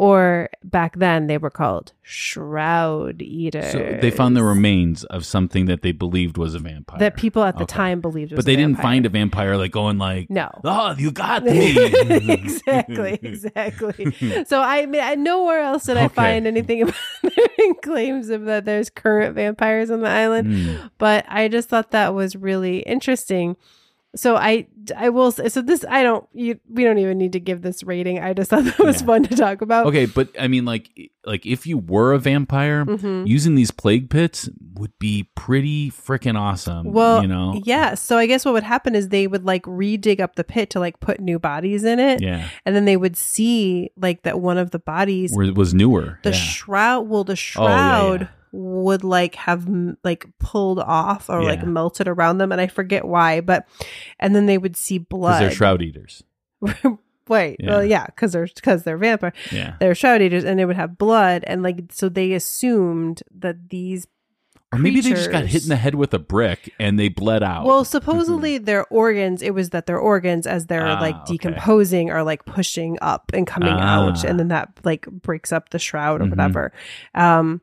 Or 0.00 0.48
back 0.64 0.96
then 0.96 1.26
they 1.26 1.36
were 1.36 1.50
called 1.50 1.92
shroud 2.00 3.20
eaters. 3.20 3.72
So 3.72 3.98
they 4.00 4.10
found 4.10 4.34
the 4.34 4.42
remains 4.42 5.04
of 5.04 5.26
something 5.26 5.66
that 5.66 5.82
they 5.82 5.92
believed 5.92 6.38
was 6.38 6.54
a 6.54 6.58
vampire. 6.58 6.98
that 7.00 7.18
people 7.18 7.42
at 7.44 7.58
the 7.58 7.64
Okay. 7.64 7.74
time 7.76 8.00
believed 8.00 8.32
was 8.32 8.38
but 8.38 8.46
they 8.46 8.56
didn't 8.56 8.78
find 8.80 9.04
a 9.04 9.10
vampire 9.10 9.58
like 9.58 9.72
going 9.72 9.98
like, 9.98 10.30
No. 10.30 10.48
oh, 10.64 10.94
you 10.96 11.10
got 11.10 11.44
me. 11.44 11.76
exactly, 12.32 13.18
exactly. 13.20 14.16
So 14.46 14.62
I 14.62 14.86
mean, 14.86 15.02
I, 15.02 15.16
nowhere 15.16 15.60
else 15.60 15.84
did 15.84 15.98
I 15.98 16.08
find 16.08 16.46
anything 16.46 16.80
about 16.82 16.94
claims 17.82 18.30
of 18.30 18.46
that 18.46 18.64
there's 18.64 18.88
current 18.88 19.34
vampires 19.34 19.90
on 19.90 20.00
the 20.00 20.08
island. 20.08 20.46
Hmm. 20.54 20.86
But 20.96 21.26
I 21.28 21.48
just 21.48 21.68
thought 21.68 21.90
that 21.90 22.14
was 22.14 22.36
really 22.36 22.78
interesting. 22.80 23.56
So 24.16 24.34
I 24.34 24.66
I 24.96 25.08
will 25.10 25.30
say 25.30 25.48
so 25.48 25.62
this 25.62 25.84
I 25.88 26.02
don't 26.02 26.26
you 26.32 26.58
we 26.68 26.82
don't 26.82 26.98
even 26.98 27.16
need 27.16 27.32
to 27.34 27.40
give 27.40 27.62
this 27.62 27.84
rating. 27.84 28.18
I 28.18 28.32
just 28.32 28.50
thought 28.50 28.64
that 28.64 28.78
was 28.80 29.00
Yeah. 29.00 29.06
fun 29.06 29.22
to 29.24 29.36
talk 29.36 29.62
about. 29.62 29.86
Okay, 29.86 30.06
but 30.06 30.28
I 30.38 30.48
mean, 30.48 30.64
like, 30.64 30.90
like 31.24 31.46
if 31.46 31.64
you 31.64 31.78
were 31.78 32.12
a 32.12 32.18
vampire, 32.18 32.84
Mhm. 32.84 33.28
using 33.28 33.54
these 33.54 33.70
plague 33.70 34.10
pits 34.10 34.48
would 34.74 34.90
be 34.98 35.28
pretty 35.36 35.92
freaking 35.92 36.36
awesome. 36.36 36.90
Well, 36.92 37.22
you 37.22 37.28
know, 37.28 37.60
yeah. 37.64 37.94
So 37.94 38.18
I 38.18 38.26
guess 38.26 38.44
what 38.44 38.54
would 38.54 38.64
happen 38.64 38.96
is 38.96 39.10
they 39.10 39.28
would 39.28 39.44
like 39.44 39.62
redig 39.62 40.18
up 40.18 40.34
the 40.34 40.42
pit 40.44 40.70
to 40.70 40.80
like 40.80 40.98
put 40.98 41.20
new 41.20 41.38
bodies 41.38 41.84
in 41.84 42.00
it, 42.00 42.20
yeah, 42.20 42.48
and 42.66 42.74
then 42.74 42.86
they 42.86 42.96
would 42.96 43.16
see 43.16 43.90
like 43.96 44.22
that 44.22 44.40
one 44.40 44.58
of 44.58 44.72
the 44.72 44.80
bodies 44.80 45.32
Where 45.32 45.52
was 45.52 45.72
newer. 45.72 46.18
the 46.24 46.30
yeah. 46.30 46.34
shroud 46.36 47.02
well 47.08 47.22
the 47.22 47.32
Oh, 47.32 47.36
shroud 47.36 48.20
yeah. 48.22 48.26
Would 48.52 49.04
like 49.04 49.34
have 49.36 49.66
m- 49.66 49.96
like 50.04 50.26
pulled 50.38 50.78
off 50.80 51.28
or 51.30 51.42
like 51.42 51.64
melted 51.64 52.08
around 52.08 52.38
them 52.38 52.50
and 52.52 52.60
i 52.60 52.66
forget 52.66 53.04
why 53.04 53.40
but 53.40 53.66
and 54.18 54.34
then 54.34 54.46
they 54.46 54.58
would 54.58 54.76
see 54.76 54.98
blood 54.98 55.40
they're 55.42 55.50
shroud 55.60 55.82
eaters. 55.82 56.22
wait 57.28 57.56
Yeah. 57.60 57.70
well 57.70 57.84
yeah 57.84 58.06
because 58.06 58.32
they're 58.32 58.48
because 58.54 58.82
they're 58.82 58.98
vampire 58.98 59.32
Yeah, 59.52 59.76
they're 59.80 59.94
shroud 59.94 60.20
eaters 60.22 60.44
and 60.44 60.58
they 60.58 60.64
would 60.64 60.76
have 60.76 60.98
blood 60.98 61.44
and 61.46 61.62
like 61.62 61.84
so 61.92 62.08
they 62.08 62.32
assumed 62.32 63.22
that 63.38 63.68
these 63.70 64.06
or 64.72 64.78
maybe 64.78 65.00
they 65.00 65.10
just 65.10 65.32
got 65.32 65.46
hit 65.46 65.64
in 65.64 65.68
the 65.68 65.74
head 65.76 65.96
with 65.96 66.14
a 66.14 66.18
brick 66.20 66.72
and 66.78 66.96
they 66.96 67.08
bled 67.08 67.42
out. 67.42 67.64
well 67.64 67.84
supposedly 67.84 68.56
their 68.58 68.84
organs 68.86 69.42
it 69.42 69.52
was 69.54 69.70
that 69.70 69.86
their 69.86 69.98
organs 69.98 70.46
as 70.46 70.66
they're 70.66 70.86
Ah, 70.86 71.00
like 71.00 71.16
okay. 71.16 71.32
decomposing 71.32 72.10
are 72.10 72.22
like 72.22 72.44
pushing 72.44 72.96
up 73.02 73.30
and 73.34 73.46
coming 73.46 73.72
out 73.72 74.24
Ah. 74.24 74.28
and 74.28 74.38
then 74.38 74.48
that 74.48 74.68
like 74.84 75.06
breaks 75.06 75.50
up 75.52 75.70
the 75.70 75.78
shroud 75.78 76.20
or 76.20 76.24
Mhm. 76.26 76.30
whatever 76.30 76.72
um 77.14 77.60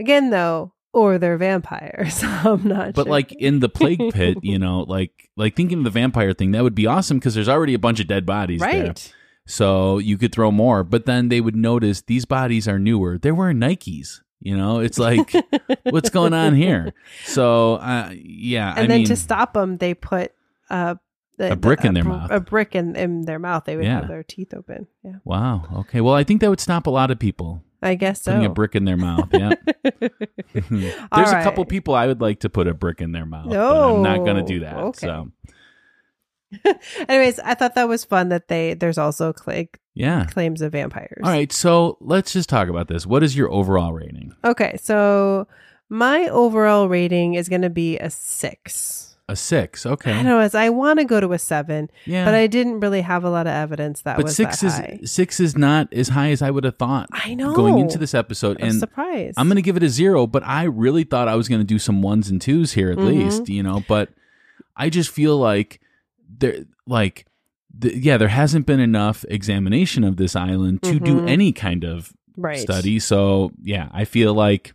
Again, 0.00 0.30
though, 0.30 0.72
or 0.92 1.18
they're 1.18 1.36
vampires. 1.36 2.22
I'm 2.24 2.66
not 2.66 2.94
But 2.94 3.04
sure. 3.04 3.10
like 3.10 3.32
in 3.32 3.60
the 3.60 3.68
plague 3.68 4.00
pit, 4.12 4.38
you 4.42 4.58
know, 4.58 4.80
like 4.80 5.28
like 5.36 5.54
thinking 5.54 5.78
of 5.78 5.84
the 5.84 5.90
vampire 5.90 6.32
thing, 6.32 6.50
that 6.52 6.62
would 6.64 6.74
be 6.74 6.86
awesome 6.86 7.18
because 7.18 7.34
there's 7.34 7.48
already 7.48 7.74
a 7.74 7.78
bunch 7.78 8.00
of 8.00 8.06
dead 8.08 8.26
bodies 8.26 8.60
there. 8.60 8.86
right. 8.86 9.14
So 9.46 9.98
you 9.98 10.16
could 10.18 10.32
throw 10.32 10.50
more, 10.50 10.82
but 10.84 11.06
then 11.06 11.28
they 11.28 11.40
would 11.40 11.56
notice 11.56 12.02
these 12.02 12.24
bodies 12.24 12.66
are 12.68 12.78
newer. 12.78 13.18
They're 13.18 13.34
wearing 13.34 13.58
Nikes. 13.58 14.20
You 14.42 14.56
know, 14.56 14.78
it's 14.78 14.98
like, 14.98 15.32
what's 15.90 16.08
going 16.08 16.32
on 16.32 16.54
here? 16.54 16.94
So, 17.24 17.74
uh, 17.74 18.10
yeah, 18.14 18.70
And 18.70 18.78
I 18.78 18.86
then 18.86 18.98
mean, 19.00 19.06
to 19.08 19.16
stop 19.16 19.52
them, 19.52 19.76
they 19.76 19.92
put 19.92 20.32
uh, 20.70 20.94
the, 21.36 21.52
A 21.52 21.56
brick 21.56 21.84
in 21.84 21.92
their 21.94 22.04
br- 22.04 22.08
mouth. 22.10 22.30
A 22.30 22.40
brick 22.40 22.74
in, 22.74 22.96
in 22.96 23.22
their 23.26 23.38
mouth. 23.38 23.64
They 23.66 23.76
would 23.76 23.84
Yeah. 23.84 23.96
have 24.00 24.08
their 24.08 24.22
teeth 24.22 24.54
open. 24.54 24.86
Yeah, 25.04 25.16
wow. 25.24 25.64
Okay. 25.80 26.00
Well, 26.00 26.14
I 26.14 26.24
think 26.24 26.40
that 26.40 26.48
would 26.48 26.60
stop 26.60 26.86
a 26.86 26.90
lot 26.90 27.10
of 27.10 27.18
people 27.18 27.62
I 27.82 27.94
guess 27.94 28.22
so. 28.22 28.32
putting 28.32 28.46
a 28.46 28.50
brick 28.50 28.74
in 28.74 28.84
their 28.84 28.96
mouth. 28.96 29.28
Yeah. 29.32 29.54
There's 30.52 31.02
All 31.12 31.24
a 31.24 31.42
couple 31.42 31.64
people 31.64 31.94
I 31.94 32.06
would 32.06 32.20
like 32.20 32.40
to 32.40 32.50
put 32.50 32.66
a 32.68 32.74
brick 32.74 33.00
in 33.00 33.12
their 33.12 33.26
mouth, 33.26 33.48
but 33.48 33.58
I'm 33.58 34.02
not 34.02 34.18
going 34.18 34.36
to 34.36 34.42
do 34.42 34.60
that. 34.60 34.76
Okay. 34.76 35.06
So, 35.06 35.30
Anyways, 37.08 37.38
I 37.38 37.54
thought 37.54 37.74
that 37.76 37.88
was 37.88 38.04
fun 38.04 38.28
that 38.30 38.48
they 38.48 38.74
there's 38.74 38.98
also 38.98 39.32
cla- 39.32 39.66
yeah. 39.94 40.26
claims 40.26 40.62
of 40.62 40.72
vampires. 40.72 41.22
All 41.22 41.30
right. 41.30 41.52
So 41.52 41.96
let's 42.00 42.32
just 42.32 42.48
talk 42.48 42.68
about 42.68 42.88
this. 42.88 43.06
What 43.06 43.22
is 43.22 43.36
your 43.36 43.50
overall 43.50 43.92
rating? 43.92 44.34
Okay, 44.44 44.76
so 44.80 45.46
my 45.88 46.28
overall 46.28 46.88
rating 46.88 47.34
is 47.34 47.48
going 47.48 47.62
to 47.62 47.70
be 47.70 47.98
a 47.98 48.10
six. 48.10 49.09
A 49.30 49.36
six. 49.36 49.86
Okay. 49.86 50.12
don't 50.12 50.24
know, 50.24 50.40
as 50.40 50.54
I 50.54 50.68
want 50.70 50.98
to 50.98 51.04
go 51.04 51.20
to 51.20 51.32
a 51.32 51.38
seven, 51.38 51.88
Yeah. 52.04 52.24
but 52.24 52.34
I 52.34 52.46
didn't 52.48 52.80
really 52.80 53.00
have 53.02 53.22
a 53.22 53.30
lot 53.30 53.46
of 53.46 53.52
evidence 53.52 54.02
that 54.02 54.16
but 54.16 54.24
was 54.24 54.34
six 54.36 54.60
that 54.60 54.66
is 54.66 54.72
high. 54.74 54.98
six 55.04 55.38
is 55.40 55.56
not 55.56 55.92
as 55.92 56.08
high 56.08 56.30
as 56.32 56.42
I 56.42 56.50
would 56.50 56.64
have 56.64 56.76
thought. 56.76 57.08
I 57.12 57.34
know. 57.34 57.54
going 57.54 57.78
into 57.78 57.96
this 57.96 58.12
episode, 58.12 58.56
I'm 58.60 58.70
and 58.70 58.78
surprised. 58.80 59.34
I'm 59.38 59.46
going 59.46 59.56
to 59.56 59.62
give 59.62 59.76
it 59.76 59.82
a 59.84 59.88
zero, 59.88 60.26
but 60.26 60.42
I 60.44 60.64
really 60.64 61.04
thought 61.04 61.28
I 61.28 61.36
was 61.36 61.48
going 61.48 61.60
to 61.60 61.66
do 61.66 61.78
some 61.78 62.02
ones 62.02 62.28
and 62.28 62.40
twos 62.42 62.72
here 62.72 62.90
at 62.90 62.98
Mhm. 62.98 63.06
least, 63.06 63.48
you 63.48 63.62
know. 63.62 63.84
But 63.86 64.08
I 64.76 64.90
just 64.90 65.10
feel 65.10 65.38
like 65.38 65.80
there, 66.38 66.64
like, 66.86 67.26
the, 67.78 67.96
yeah, 67.96 68.16
there 68.16 68.28
hasn't 68.28 68.66
been 68.66 68.80
enough 68.80 69.24
examination 69.28 70.02
of 70.04 70.16
this 70.16 70.34
island 70.34 70.82
to 70.82 70.98
do 70.98 71.20
Mhm. 71.20 71.28
any 71.28 71.52
kind 71.52 71.84
of 71.84 72.12
right. 72.36 72.58
study. 72.58 72.98
So 72.98 73.52
yeah, 73.62 73.88
I 73.92 74.04
feel 74.04 74.34
like 74.34 74.74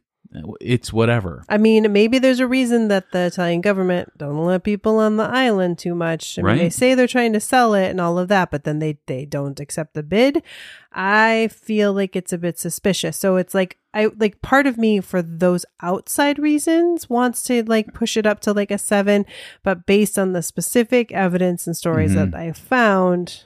it's 0.61 0.91
whatever. 0.93 1.43
I 1.49 1.57
mean, 1.57 1.91
maybe 1.91 2.19
there's 2.19 2.39
a 2.39 2.47
reason 2.47 2.87
that 2.89 3.11
the 3.11 3.25
Italian 3.27 3.61
government 3.61 4.11
don't 4.17 4.37
let 4.45 4.63
people 4.63 4.99
on 4.99 5.17
the 5.17 5.23
island 5.23 5.77
too 5.77 5.95
much. 5.95 6.37
I 6.39 6.41
mean, 6.41 6.57
they 6.57 6.69
say 6.69 6.93
they're 6.95 7.07
trying 7.07 7.33
to 7.33 7.39
sell 7.39 7.73
it 7.73 7.89
and 7.89 8.01
all 8.01 8.17
of 8.19 8.27
that, 8.29 8.51
but 8.51 8.63
then 8.63 8.79
they 8.79 8.97
they 9.07 9.25
don't 9.25 9.59
accept 9.59 9.93
the 9.93 10.03
bid. 10.03 10.43
I 10.91 11.49
feel 11.51 11.91
like 11.93 12.15
it's 12.15 12.31
a 12.33 12.37
bit 12.37 12.57
suspicious. 12.57 13.17
So 13.17 13.35
it's 13.35 13.53
like 13.53 13.77
I 13.93 14.09
like 14.17 14.41
part 14.41 14.65
of 14.67 14.77
me 14.77 14.99
for 15.01 15.21
those 15.21 15.65
outside 15.81 16.39
reasons 16.39 17.09
wants 17.09 17.43
to 17.43 17.63
like 17.63 17.93
push 17.93 18.17
it 18.17 18.25
up 18.25 18.39
to 18.41 18.53
like 18.53 18.71
a 18.71 18.77
7, 18.77 19.25
but 19.63 19.85
based 19.85 20.17
on 20.17 20.33
the 20.33 20.41
specific 20.41 21.11
evidence 21.11 21.65
and 21.67 21.75
stories 21.77 22.11
Mhm. 22.13 22.31
that 22.31 22.39
I 22.39 22.51
found, 22.51 23.43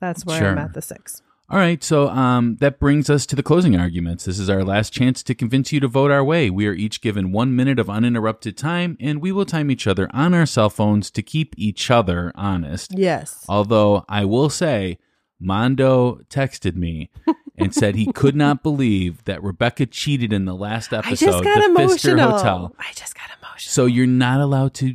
that's 0.00 0.24
where 0.24 0.48
I'm 0.52 0.58
at 0.58 0.72
the 0.74 0.82
6. 0.82 1.22
All 1.50 1.58
right, 1.58 1.82
so 1.82 2.08
um, 2.10 2.58
that 2.60 2.78
brings 2.78 3.10
us 3.10 3.26
to 3.26 3.34
the 3.34 3.42
closing 3.42 3.74
arguments. 3.74 4.24
This 4.24 4.38
is 4.38 4.48
our 4.48 4.62
last 4.62 4.92
chance 4.92 5.20
to 5.24 5.34
convince 5.34 5.72
you 5.72 5.80
to 5.80 5.88
vote 5.88 6.12
our 6.12 6.22
way. 6.22 6.48
We 6.48 6.68
are 6.68 6.72
each 6.72 7.00
given 7.00 7.32
one 7.32 7.56
minute 7.56 7.80
of 7.80 7.90
uninterrupted 7.90 8.56
time, 8.56 8.96
and 9.00 9.20
we 9.20 9.32
will 9.32 9.44
time 9.44 9.68
each 9.68 9.88
other 9.88 10.08
on 10.12 10.32
our 10.32 10.46
cell 10.46 10.70
phones 10.70 11.10
to 11.10 11.22
keep 11.22 11.56
each 11.58 11.90
other 11.90 12.30
honest. 12.36 12.96
Yes. 12.96 13.44
Although 13.48 14.04
I 14.08 14.26
will 14.26 14.48
say, 14.48 14.98
Mondo 15.40 16.20
texted 16.30 16.76
me 16.76 17.10
and 17.58 17.74
said 17.74 17.96
he 17.96 18.12
could 18.12 18.36
not 18.36 18.62
believe 18.62 19.24
that 19.24 19.42
Rebecca 19.42 19.86
cheated 19.86 20.32
in 20.32 20.44
the 20.44 20.54
last 20.54 20.92
episode. 20.92 21.12
I 21.12 21.32
just 21.32 21.42
got 21.42 21.58
the 21.58 21.64
emotional. 21.64 22.30
Hotel. 22.30 22.76
I 22.78 22.92
just 22.94 23.16
got 23.16 23.28
emotional. 23.36 23.72
So 23.72 23.86
you're 23.86 24.06
not 24.06 24.40
allowed 24.40 24.74
to 24.74 24.94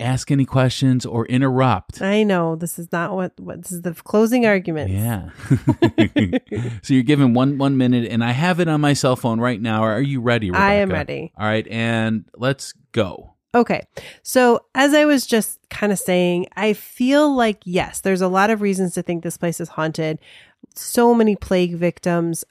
ask 0.00 0.30
any 0.30 0.44
questions 0.44 1.06
or 1.06 1.26
interrupt. 1.26 2.02
I 2.02 2.22
know 2.22 2.56
this 2.56 2.78
is 2.78 2.90
not 2.92 3.14
what 3.14 3.32
what 3.38 3.62
this 3.62 3.72
is 3.72 3.82
the 3.82 3.94
closing 3.94 4.46
argument. 4.46 4.90
Yeah. 4.90 5.30
so 6.82 6.94
you're 6.94 7.02
given 7.02 7.34
one 7.34 7.58
one 7.58 7.76
minute, 7.76 8.10
and 8.10 8.22
I 8.24 8.32
have 8.32 8.60
it 8.60 8.68
on 8.68 8.80
my 8.80 8.92
cell 8.92 9.16
phone 9.16 9.40
right 9.40 9.60
now. 9.60 9.82
Are 9.82 10.00
you 10.00 10.20
ready? 10.20 10.50
Rebecca? 10.50 10.64
I 10.64 10.72
am 10.74 10.90
ready. 10.90 11.32
All 11.36 11.46
right, 11.46 11.66
and 11.68 12.24
let's 12.36 12.74
go. 12.92 13.36
Okay. 13.54 13.86
So, 14.22 14.66
as 14.74 14.92
I 14.92 15.06
was 15.06 15.24
just 15.24 15.58
kind 15.70 15.90
of 15.90 15.98
saying, 15.98 16.46
I 16.56 16.74
feel 16.74 17.34
like, 17.34 17.62
yes, 17.64 18.02
there's 18.02 18.20
a 18.20 18.28
lot 18.28 18.50
of 18.50 18.60
reasons 18.60 18.92
to 18.94 19.02
think 19.02 19.22
this 19.22 19.38
place 19.38 19.60
is 19.60 19.70
haunted. 19.70 20.18
So 20.74 21.14
many 21.14 21.36
plague 21.36 21.74
victims, 21.74 22.44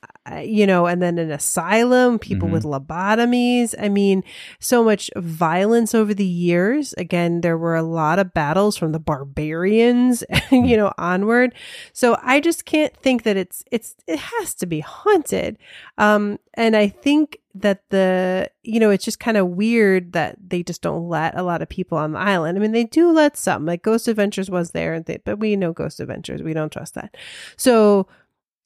you 0.43 0.65
know, 0.65 0.87
and 0.87 1.01
then 1.01 1.17
an 1.19 1.31
asylum, 1.31 2.17
people 2.19 2.47
Mhm. 2.49 2.51
with 2.51 2.63
lobotomies. 2.63 3.75
I 3.79 3.89
mean, 3.89 4.23
so 4.59 4.83
much 4.83 5.11
violence 5.15 5.93
over 5.93 6.13
the 6.13 6.25
years. 6.25 6.93
Again, 6.97 7.41
there 7.41 7.57
were 7.57 7.75
a 7.75 7.83
lot 7.83 8.17
of 8.19 8.33
battles 8.33 8.75
from 8.75 8.91
the 8.91 8.99
barbarians, 8.99 10.23
you 10.51 10.75
know, 10.77 10.91
onward. 10.97 11.53
So 11.93 12.17
I 12.23 12.39
just 12.39 12.65
can't 12.65 12.95
think 12.97 13.23
that 13.23 13.37
it's, 13.37 13.63
it's, 13.71 13.95
it 14.07 14.19
has 14.19 14.53
to 14.55 14.65
be 14.65 14.79
haunted. 14.79 15.57
Um, 15.97 16.39
and 16.55 16.75
I 16.75 16.87
think 16.87 17.37
that 17.53 17.83
the, 17.89 18.49
you 18.63 18.79
know, 18.79 18.89
it's 18.89 19.05
just 19.05 19.19
kind 19.19 19.37
of 19.37 19.47
weird 19.49 20.11
that 20.13 20.35
they 20.45 20.61
just 20.63 20.81
don't 20.81 21.07
let 21.07 21.37
a 21.37 21.43
lot 21.43 21.61
of 21.61 21.69
people 21.69 21.97
on 21.97 22.11
the 22.11 22.19
island. 22.19 22.57
I 22.57 22.61
mean, 22.61 22.71
they 22.73 22.83
do 22.83 23.11
let 23.11 23.37
some, 23.37 23.65
like 23.65 23.81
Ghost 23.83 24.07
Adventures 24.07 24.49
was 24.49 24.71
there, 24.71 24.93
and 24.93 25.05
they, 25.05 25.17
but 25.23 25.39
we 25.39 25.55
know 25.55 25.71
Ghost 25.71 25.99
Adventures. 25.99 26.41
We 26.43 26.53
don't 26.53 26.71
trust 26.71 26.95
that. 26.95 27.15
So 27.55 28.07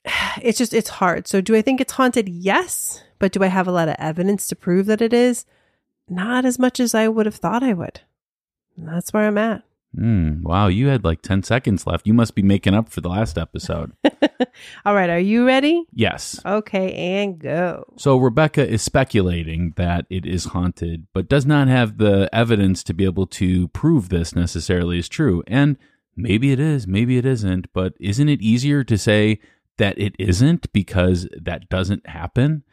it's 0.42 0.58
just, 0.58 0.74
it's 0.74 0.90
hard. 0.90 1.28
So 1.28 1.42
do 1.42 1.56
I 1.56 1.62
think 1.62 1.82
it's 1.82 1.94
haunted? 1.94 2.30
Yes. 2.30 3.04
But 3.20 3.32
do 3.32 3.44
I 3.44 3.48
have 3.48 3.68
a 3.68 3.72
lot 3.72 3.90
of 3.90 3.96
evidence 4.00 4.48
to 4.48 4.56
prove 4.56 4.86
that 4.86 5.02
it 5.02 5.14
is? 5.14 5.46
Not 6.08 6.46
as 6.46 6.58
much 6.58 6.80
as 6.80 6.96
I 6.96 7.08
would 7.08 7.26
have 7.26 7.36
thought 7.36 7.64
I 7.64 7.74
would. 7.74 8.02
And 8.78 8.88
that's 8.88 9.12
where 9.14 9.28
I'm 9.28 9.38
at. 9.38 9.64
Mm, 9.98 10.44
wow, 10.44 10.68
you 10.68 10.88
had 10.88 11.04
like 11.04 11.22
10 11.22 11.44
seconds 11.44 11.88
left. 11.88 12.06
You 12.06 12.14
must 12.14 12.36
be 12.36 12.44
making 12.44 12.76
up 12.76 12.90
for 12.90 13.02
the 13.02 13.10
last 13.10 13.38
episode. 13.38 13.92
All 14.86 14.94
right. 14.94 15.10
Are 15.10 15.20
you 15.20 15.46
ready? 15.46 15.86
yes. 15.94 16.40
Okay. 16.46 16.94
And 16.94 17.40
go. 17.40 17.92
So 17.98 18.18
Rebecca 18.18 18.68
is 18.68 18.82
speculating 18.82 19.74
that 19.78 20.06
it 20.10 20.26
is 20.26 20.46
haunted, 20.46 21.08
but 21.14 21.28
does 21.28 21.46
not 21.46 21.68
have 21.68 21.98
the 21.98 22.30
evidence 22.32 22.84
to 22.84 22.94
be 22.94 23.06
able 23.06 23.28
to 23.28 23.68
prove 23.70 24.10
this 24.10 24.36
necessarily 24.36 25.00
is 25.00 25.10
true. 25.10 25.44
And 25.48 25.78
maybe 26.16 26.52
it 26.52 26.60
is, 26.60 26.88
maybe 26.88 27.18
it 27.18 27.26
isn't, 27.26 27.72
but 27.74 27.94
isn't 28.00 28.30
it 28.30 28.42
easier 28.42 28.84
to 28.84 28.98
say 28.98 29.40
that 29.80 30.00
it 30.00 30.16
isn't 30.18 30.72
because 30.72 31.28
that 31.36 31.68
doesn't 31.70 32.08
happen? 32.08 32.64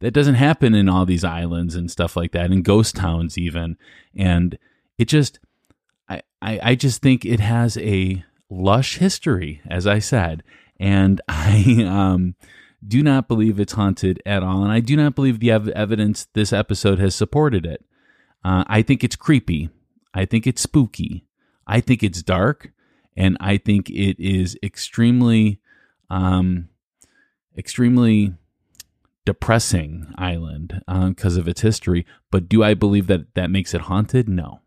That 0.00 0.10
doesn't 0.10 0.34
happen 0.34 0.74
in 0.74 0.88
all 0.88 1.06
these 1.06 1.24
islands 1.24 1.74
and 1.74 1.90
stuff 1.90 2.16
like 2.16 2.32
that, 2.32 2.52
in 2.52 2.62
ghost 2.62 2.96
towns 2.96 3.38
even. 3.38 3.78
And 4.14 4.58
it 4.98 5.06
just 5.06 5.38
I, 6.08 6.22
I, 6.42 6.60
I 6.62 6.74
just 6.74 7.00
think 7.00 7.24
it 7.24 7.40
has 7.40 7.78
a 7.78 8.24
lush 8.50 8.98
history, 8.98 9.60
as 9.68 9.86
I 9.86 9.98
said, 9.98 10.42
and 10.78 11.20
I 11.28 11.84
um, 11.86 12.34
do 12.86 13.02
not 13.02 13.28
believe 13.28 13.58
it's 13.58 13.72
haunted 13.74 14.22
at 14.26 14.42
all, 14.42 14.62
and 14.62 14.72
I 14.72 14.80
do 14.80 14.96
not 14.96 15.14
believe 15.14 15.40
the 15.40 15.50
ev- 15.50 15.68
evidence 15.68 16.26
this 16.34 16.52
episode 16.52 16.98
has 16.98 17.14
supported 17.14 17.66
it. 17.66 17.84
Uh, 18.44 18.64
I 18.66 18.82
think 18.82 19.02
it's 19.02 19.16
creepy. 19.16 19.70
I 20.14 20.24
think 20.24 20.46
it's 20.46 20.62
spooky. 20.62 21.26
I 21.66 21.80
think 21.80 22.02
it's 22.02 22.22
dark, 22.22 22.70
and 23.16 23.36
I 23.40 23.56
think 23.56 23.90
it 23.90 24.22
is 24.22 24.56
extremely, 24.62 25.60
um, 26.10 26.68
extremely 27.56 28.34
depressing 29.24 30.06
island 30.16 30.82
because 30.86 31.36
of 31.36 31.48
its 31.48 31.60
history. 31.60 32.06
But 32.30 32.48
do 32.48 32.62
I 32.62 32.74
believe 32.74 33.06
that 33.08 33.34
that 33.34 33.50
makes 33.50 33.74
it 33.74 33.82
haunted? 33.82 34.28
No. 34.28 34.60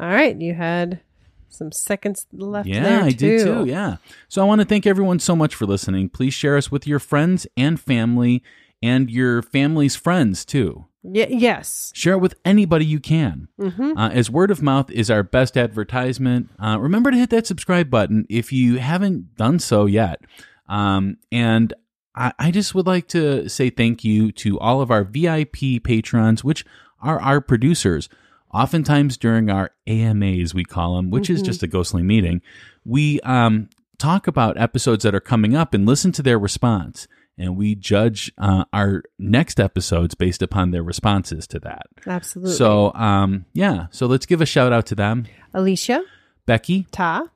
All 0.00 0.08
right. 0.08 0.40
You 0.40 0.54
had 0.54 1.00
some 1.48 1.72
seconds 1.72 2.26
left 2.32 2.68
Yeah, 2.68 3.04
I 3.04 3.10
did 3.10 3.44
too. 3.44 3.64
Yeah. 3.66 3.96
So 4.28 4.42
I 4.42 4.44
want 4.44 4.60
to 4.60 4.66
thank 4.66 4.86
everyone 4.86 5.18
so 5.18 5.34
much 5.34 5.54
for 5.54 5.66
listening. 5.66 6.08
Please 6.08 6.34
share 6.34 6.56
us 6.56 6.70
with 6.70 6.86
your 6.86 6.98
friends 6.98 7.46
and 7.56 7.80
family 7.80 8.42
and 8.82 9.10
your 9.10 9.42
family's 9.42 9.96
friends 9.96 10.44
too. 10.44 10.86
Y- 11.02 11.26
yes. 11.30 11.90
Share 11.94 12.14
it 12.14 12.18
with 12.18 12.34
anybody 12.44 12.84
you 12.84 13.00
can. 13.00 13.48
Mm-hmm. 13.58 13.96
Uh, 13.96 14.10
as 14.10 14.30
word 14.30 14.50
of 14.50 14.62
mouth 14.62 14.90
is 14.90 15.10
our 15.10 15.22
best 15.22 15.56
advertisement. 15.56 16.50
Uh, 16.62 16.78
remember 16.78 17.10
to 17.10 17.16
hit 17.16 17.30
that 17.30 17.46
subscribe 17.46 17.90
button 17.90 18.26
if 18.28 18.52
you 18.52 18.78
haven't 18.78 19.34
done 19.36 19.58
so 19.58 19.86
yet. 19.86 20.20
Um, 20.68 21.16
and 21.32 21.72
I, 22.14 22.32
I 22.38 22.50
just 22.50 22.74
would 22.74 22.86
like 22.86 23.08
to 23.08 23.48
say 23.48 23.70
thank 23.70 24.04
you 24.04 24.32
to 24.32 24.58
all 24.58 24.80
of 24.80 24.90
our 24.90 25.04
VIP 25.04 25.82
patrons, 25.82 26.42
which 26.42 26.64
are 27.00 27.20
our 27.20 27.40
producers. 27.40 28.08
Oftentimes 28.52 29.16
during 29.16 29.50
our 29.50 29.70
AMAs, 29.86 30.54
we 30.54 30.64
call 30.64 30.96
them, 30.96 31.10
which 31.10 31.28
is 31.28 31.42
just 31.42 31.62
a 31.62 31.66
ghostly 31.66 32.02
meeting, 32.02 32.40
we 32.84 33.20
um, 33.20 33.68
talk 33.98 34.26
about 34.26 34.56
episodes 34.56 35.04
that 35.04 35.14
are 35.14 35.20
coming 35.20 35.54
up 35.54 35.74
and 35.74 35.86
listen 35.86 36.12
to 36.12 36.22
their 36.22 36.38
response. 36.38 37.06
And 37.36 37.56
we 37.56 37.76
judge 37.76 38.32
uh, 38.36 38.64
our 38.72 39.04
next 39.18 39.60
episodes 39.60 40.14
based 40.14 40.42
upon 40.42 40.72
their 40.72 40.82
responses 40.82 41.46
to 41.48 41.60
that. 41.60 41.86
Absolutely. 42.04 42.54
So, 42.54 42.92
um, 42.94 43.44
yeah. 43.52 43.86
So 43.90 44.06
let's 44.06 44.26
give 44.26 44.40
a 44.40 44.46
shout 44.46 44.72
out 44.72 44.86
to 44.86 44.96
them: 44.96 45.26
Alicia, 45.54 46.02
Becky, 46.46 46.88
Ta, 46.90 47.26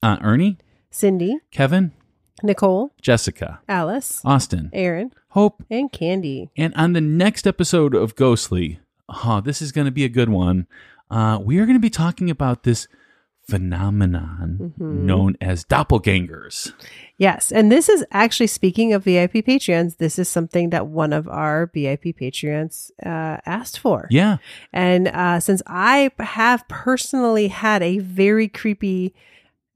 uh, 0.00 0.16
Ernie, 0.20 0.58
Cindy, 0.90 1.38
Kevin, 1.50 1.92
Nicole, 2.42 2.92
Jessica, 3.00 3.60
Alice, 3.68 4.20
Austin, 4.24 4.70
Aaron, 4.72 5.12
Hope, 5.30 5.62
and 5.70 5.90
Candy. 5.92 6.50
and 6.56 6.74
on 6.74 6.92
the 6.92 7.00
next 7.00 7.46
episode 7.46 7.94
of 7.94 8.14
Ghostly, 8.14 8.80
oh, 9.08 9.40
this 9.40 9.60
is 9.62 9.72
going 9.72 9.86
to 9.86 9.90
be 9.90 10.04
a 10.04 10.08
good 10.08 10.28
one. 10.28 10.66
Uh, 11.10 11.38
we 11.42 11.58
are 11.58 11.64
going 11.66 11.76
to 11.76 11.80
be 11.80 11.90
talking 11.90 12.30
about 12.30 12.64
this 12.64 12.86
phenomenon 13.48 14.74
known 14.78 15.34
as 15.40 15.64
doppelgangers. 15.64 16.72
Yes, 17.16 17.50
and 17.50 17.72
this 17.72 17.88
is 17.88 18.04
actually 18.10 18.46
speaking 18.46 18.92
of 18.92 19.04
VIP 19.04 19.32
Patreons. 19.32 19.96
This 19.96 20.18
is 20.18 20.28
something 20.28 20.70
that 20.70 20.86
one 20.86 21.14
of 21.14 21.26
our 21.28 21.70
VIP 21.72 22.14
Patreons 22.16 22.90
uh, 23.04 23.38
asked 23.46 23.78
for. 23.78 24.06
Yeah. 24.10 24.36
And 24.72 25.08
uh, 25.08 25.40
since 25.40 25.62
I 25.66 26.10
have 26.18 26.68
personally 26.68 27.48
had 27.48 27.82
a 27.82 27.98
very 27.98 28.48
creepy 28.48 29.14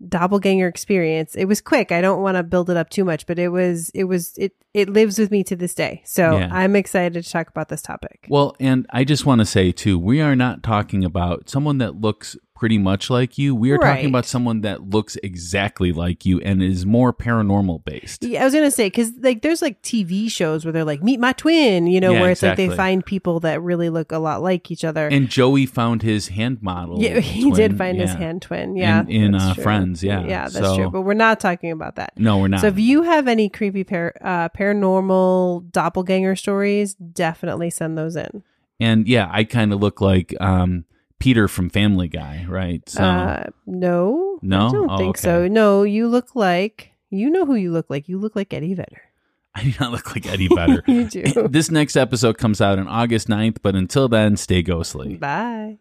doppelganger 0.09 0.69
experience, 0.69 1.35
it 1.35 1.47
was 1.47 1.61
quick. 1.61 1.93
I 1.93 2.01
don't 2.01 2.23
want 2.23 2.37
to 2.37 2.43
build 2.43 2.71
it 2.71 2.77
up 2.77 2.91
too 2.91 3.05
much, 3.05 3.27
but 3.27 3.39
it 3.39 3.49
was 3.49 3.91
it 3.91 4.05
was 4.05 4.37
it 4.37 4.55
it 4.75 4.89
lives 4.89 5.19
with 5.19 5.31
me 5.31 5.45
to 5.45 5.57
this 5.57 5.75
day. 5.75 6.03
So 6.05 6.39
Yeah. 6.39 6.49
I'm 6.51 6.77
excited 6.77 7.23
to 7.23 7.31
talk 7.31 7.49
about 7.49 7.69
this 7.69 7.83
topic. 7.83 8.27
Well, 8.29 8.57
and 8.59 8.87
I 8.91 9.05
just 9.05 9.27
want 9.27 9.41
to 9.41 9.45
say 9.45 9.73
too, 9.73 9.99
we 9.99 10.21
are 10.21 10.37
not 10.37 10.63
talking 10.63 11.05
about 11.05 11.49
someone 11.51 11.79
that 11.79 12.01
looks 12.01 12.37
pretty 12.63 12.79
much 12.79 13.11
like 13.11 13.39
you. 13.39 13.57
We 13.57 13.73
are 13.73 13.77
Right. 13.77 13.95
talking 13.97 14.09
about 14.09 14.25
someone 14.25 14.61
that 14.61 14.89
looks 14.91 15.17
exactly 15.21 15.91
like 15.91 16.25
you 16.25 16.39
and 16.43 16.63
is 16.63 16.87
more 16.87 17.13
paranormal 17.13 17.85
based. 17.85 18.23
Yeah, 18.23 18.43
I 18.43 18.45
was 18.45 18.55
gonna 18.55 18.71
say 18.71 18.87
because 18.87 19.11
like 19.21 19.43
there's 19.43 19.61
like 19.63 19.83
TV 19.83 20.31
shows 20.31 20.65
where 20.65 20.71
they're 20.71 20.85
like 20.85 21.03
meet 21.03 21.19
my 21.19 21.33
twin, 21.33 21.89
you 21.89 22.01
know, 22.01 22.13
Yeah, 22.13 22.21
where 22.21 22.31
it's 22.31 22.41
like 22.41 22.57
they 22.57 22.69
find 22.69 23.05
people 23.05 23.41
that 23.41 23.61
really 23.61 23.91
look 23.91 24.13
a 24.13 24.19
lot 24.19 24.45
like 24.45 24.71
each 24.71 24.85
other. 24.85 25.09
And 25.09 25.29
Joey 25.29 25.67
found 25.67 26.03
his 26.03 26.29
hand 26.29 26.63
model. 26.63 27.03
yeah, 27.03 27.19
he 27.35 27.43
twin, 27.51 27.55
did 27.55 27.77
find 27.79 27.99
his 27.99 28.13
hand 28.15 28.43
twin. 28.43 28.77
Yeah, 28.77 29.01
In- 29.01 29.11
in, 29.11 29.35
uh. 29.35 29.55
Friends, 29.55 30.05
yeah. 30.05 30.25
yeah, 30.25 30.43
that's 30.43 30.55
So- 30.55 30.77
true. 30.77 30.91
But 30.91 31.01
we're 31.01 31.15
not 31.15 31.41
talking 31.41 31.73
about 31.73 31.97
that. 31.97 32.13
No, 32.17 32.39
we're 32.39 32.47
not. 32.47 32.61
So 32.61 32.69
if 32.69 32.79
you 32.79 33.03
have 33.03 33.27
any 33.27 33.49
creepy 33.49 33.83
par- 33.83 34.15
uh, 34.21 34.51
paranormal 34.51 35.73
doppelganger 35.73 36.37
stories, 36.37 36.95
definitely 36.95 37.71
send 37.71 37.99
those 37.99 38.15
in. 38.15 38.45
and 38.79 39.09
yeah, 39.09 39.29
I 39.33 39.43
kind 39.43 39.73
of 39.73 39.81
look 39.81 40.01
like 40.01 40.33
um, 40.41 40.85
Peter 41.23 41.47
from 41.47 41.71
Family 41.71 42.09
Guy, 42.09 42.45
right? 42.49 42.87
So 42.89 43.03
uh, 43.05 43.45
no, 43.65 44.39
No? 44.43 44.67
I 44.67 44.73
don't 44.73 44.91
Oh, 44.91 44.97
think 44.99 45.11
okay. 45.17 45.21
so. 45.21 45.47
No, 45.49 45.85
you 45.85 46.09
look 46.09 46.35
like 46.35 46.91
you 47.11 47.31
know 47.31 47.47
who 47.47 47.55
you 47.55 47.71
look 47.71 47.87
like. 47.89 48.09
You 48.09 48.19
look 48.19 48.35
like 48.35 48.53
Eddie 48.53 48.75
Vedder. 48.75 49.03
I 49.55 49.63
do 49.65 49.73
not 49.79 49.93
look 49.93 50.15
like 50.15 50.27
Eddie 50.27 50.49
Vedder. 50.49 50.83
You 50.89 51.05
do. 51.05 51.47
this 51.49 51.71
next 51.71 51.95
episode 51.97 52.39
comes 52.39 52.61
out 52.61 52.79
on 52.79 52.89
August 52.89 53.29
9th, 53.29 53.59
but 53.63 53.77
until 53.77 54.09
then, 54.09 54.37
stay 54.37 54.63
ghostly. 54.63 55.15
Bye. 55.17 55.79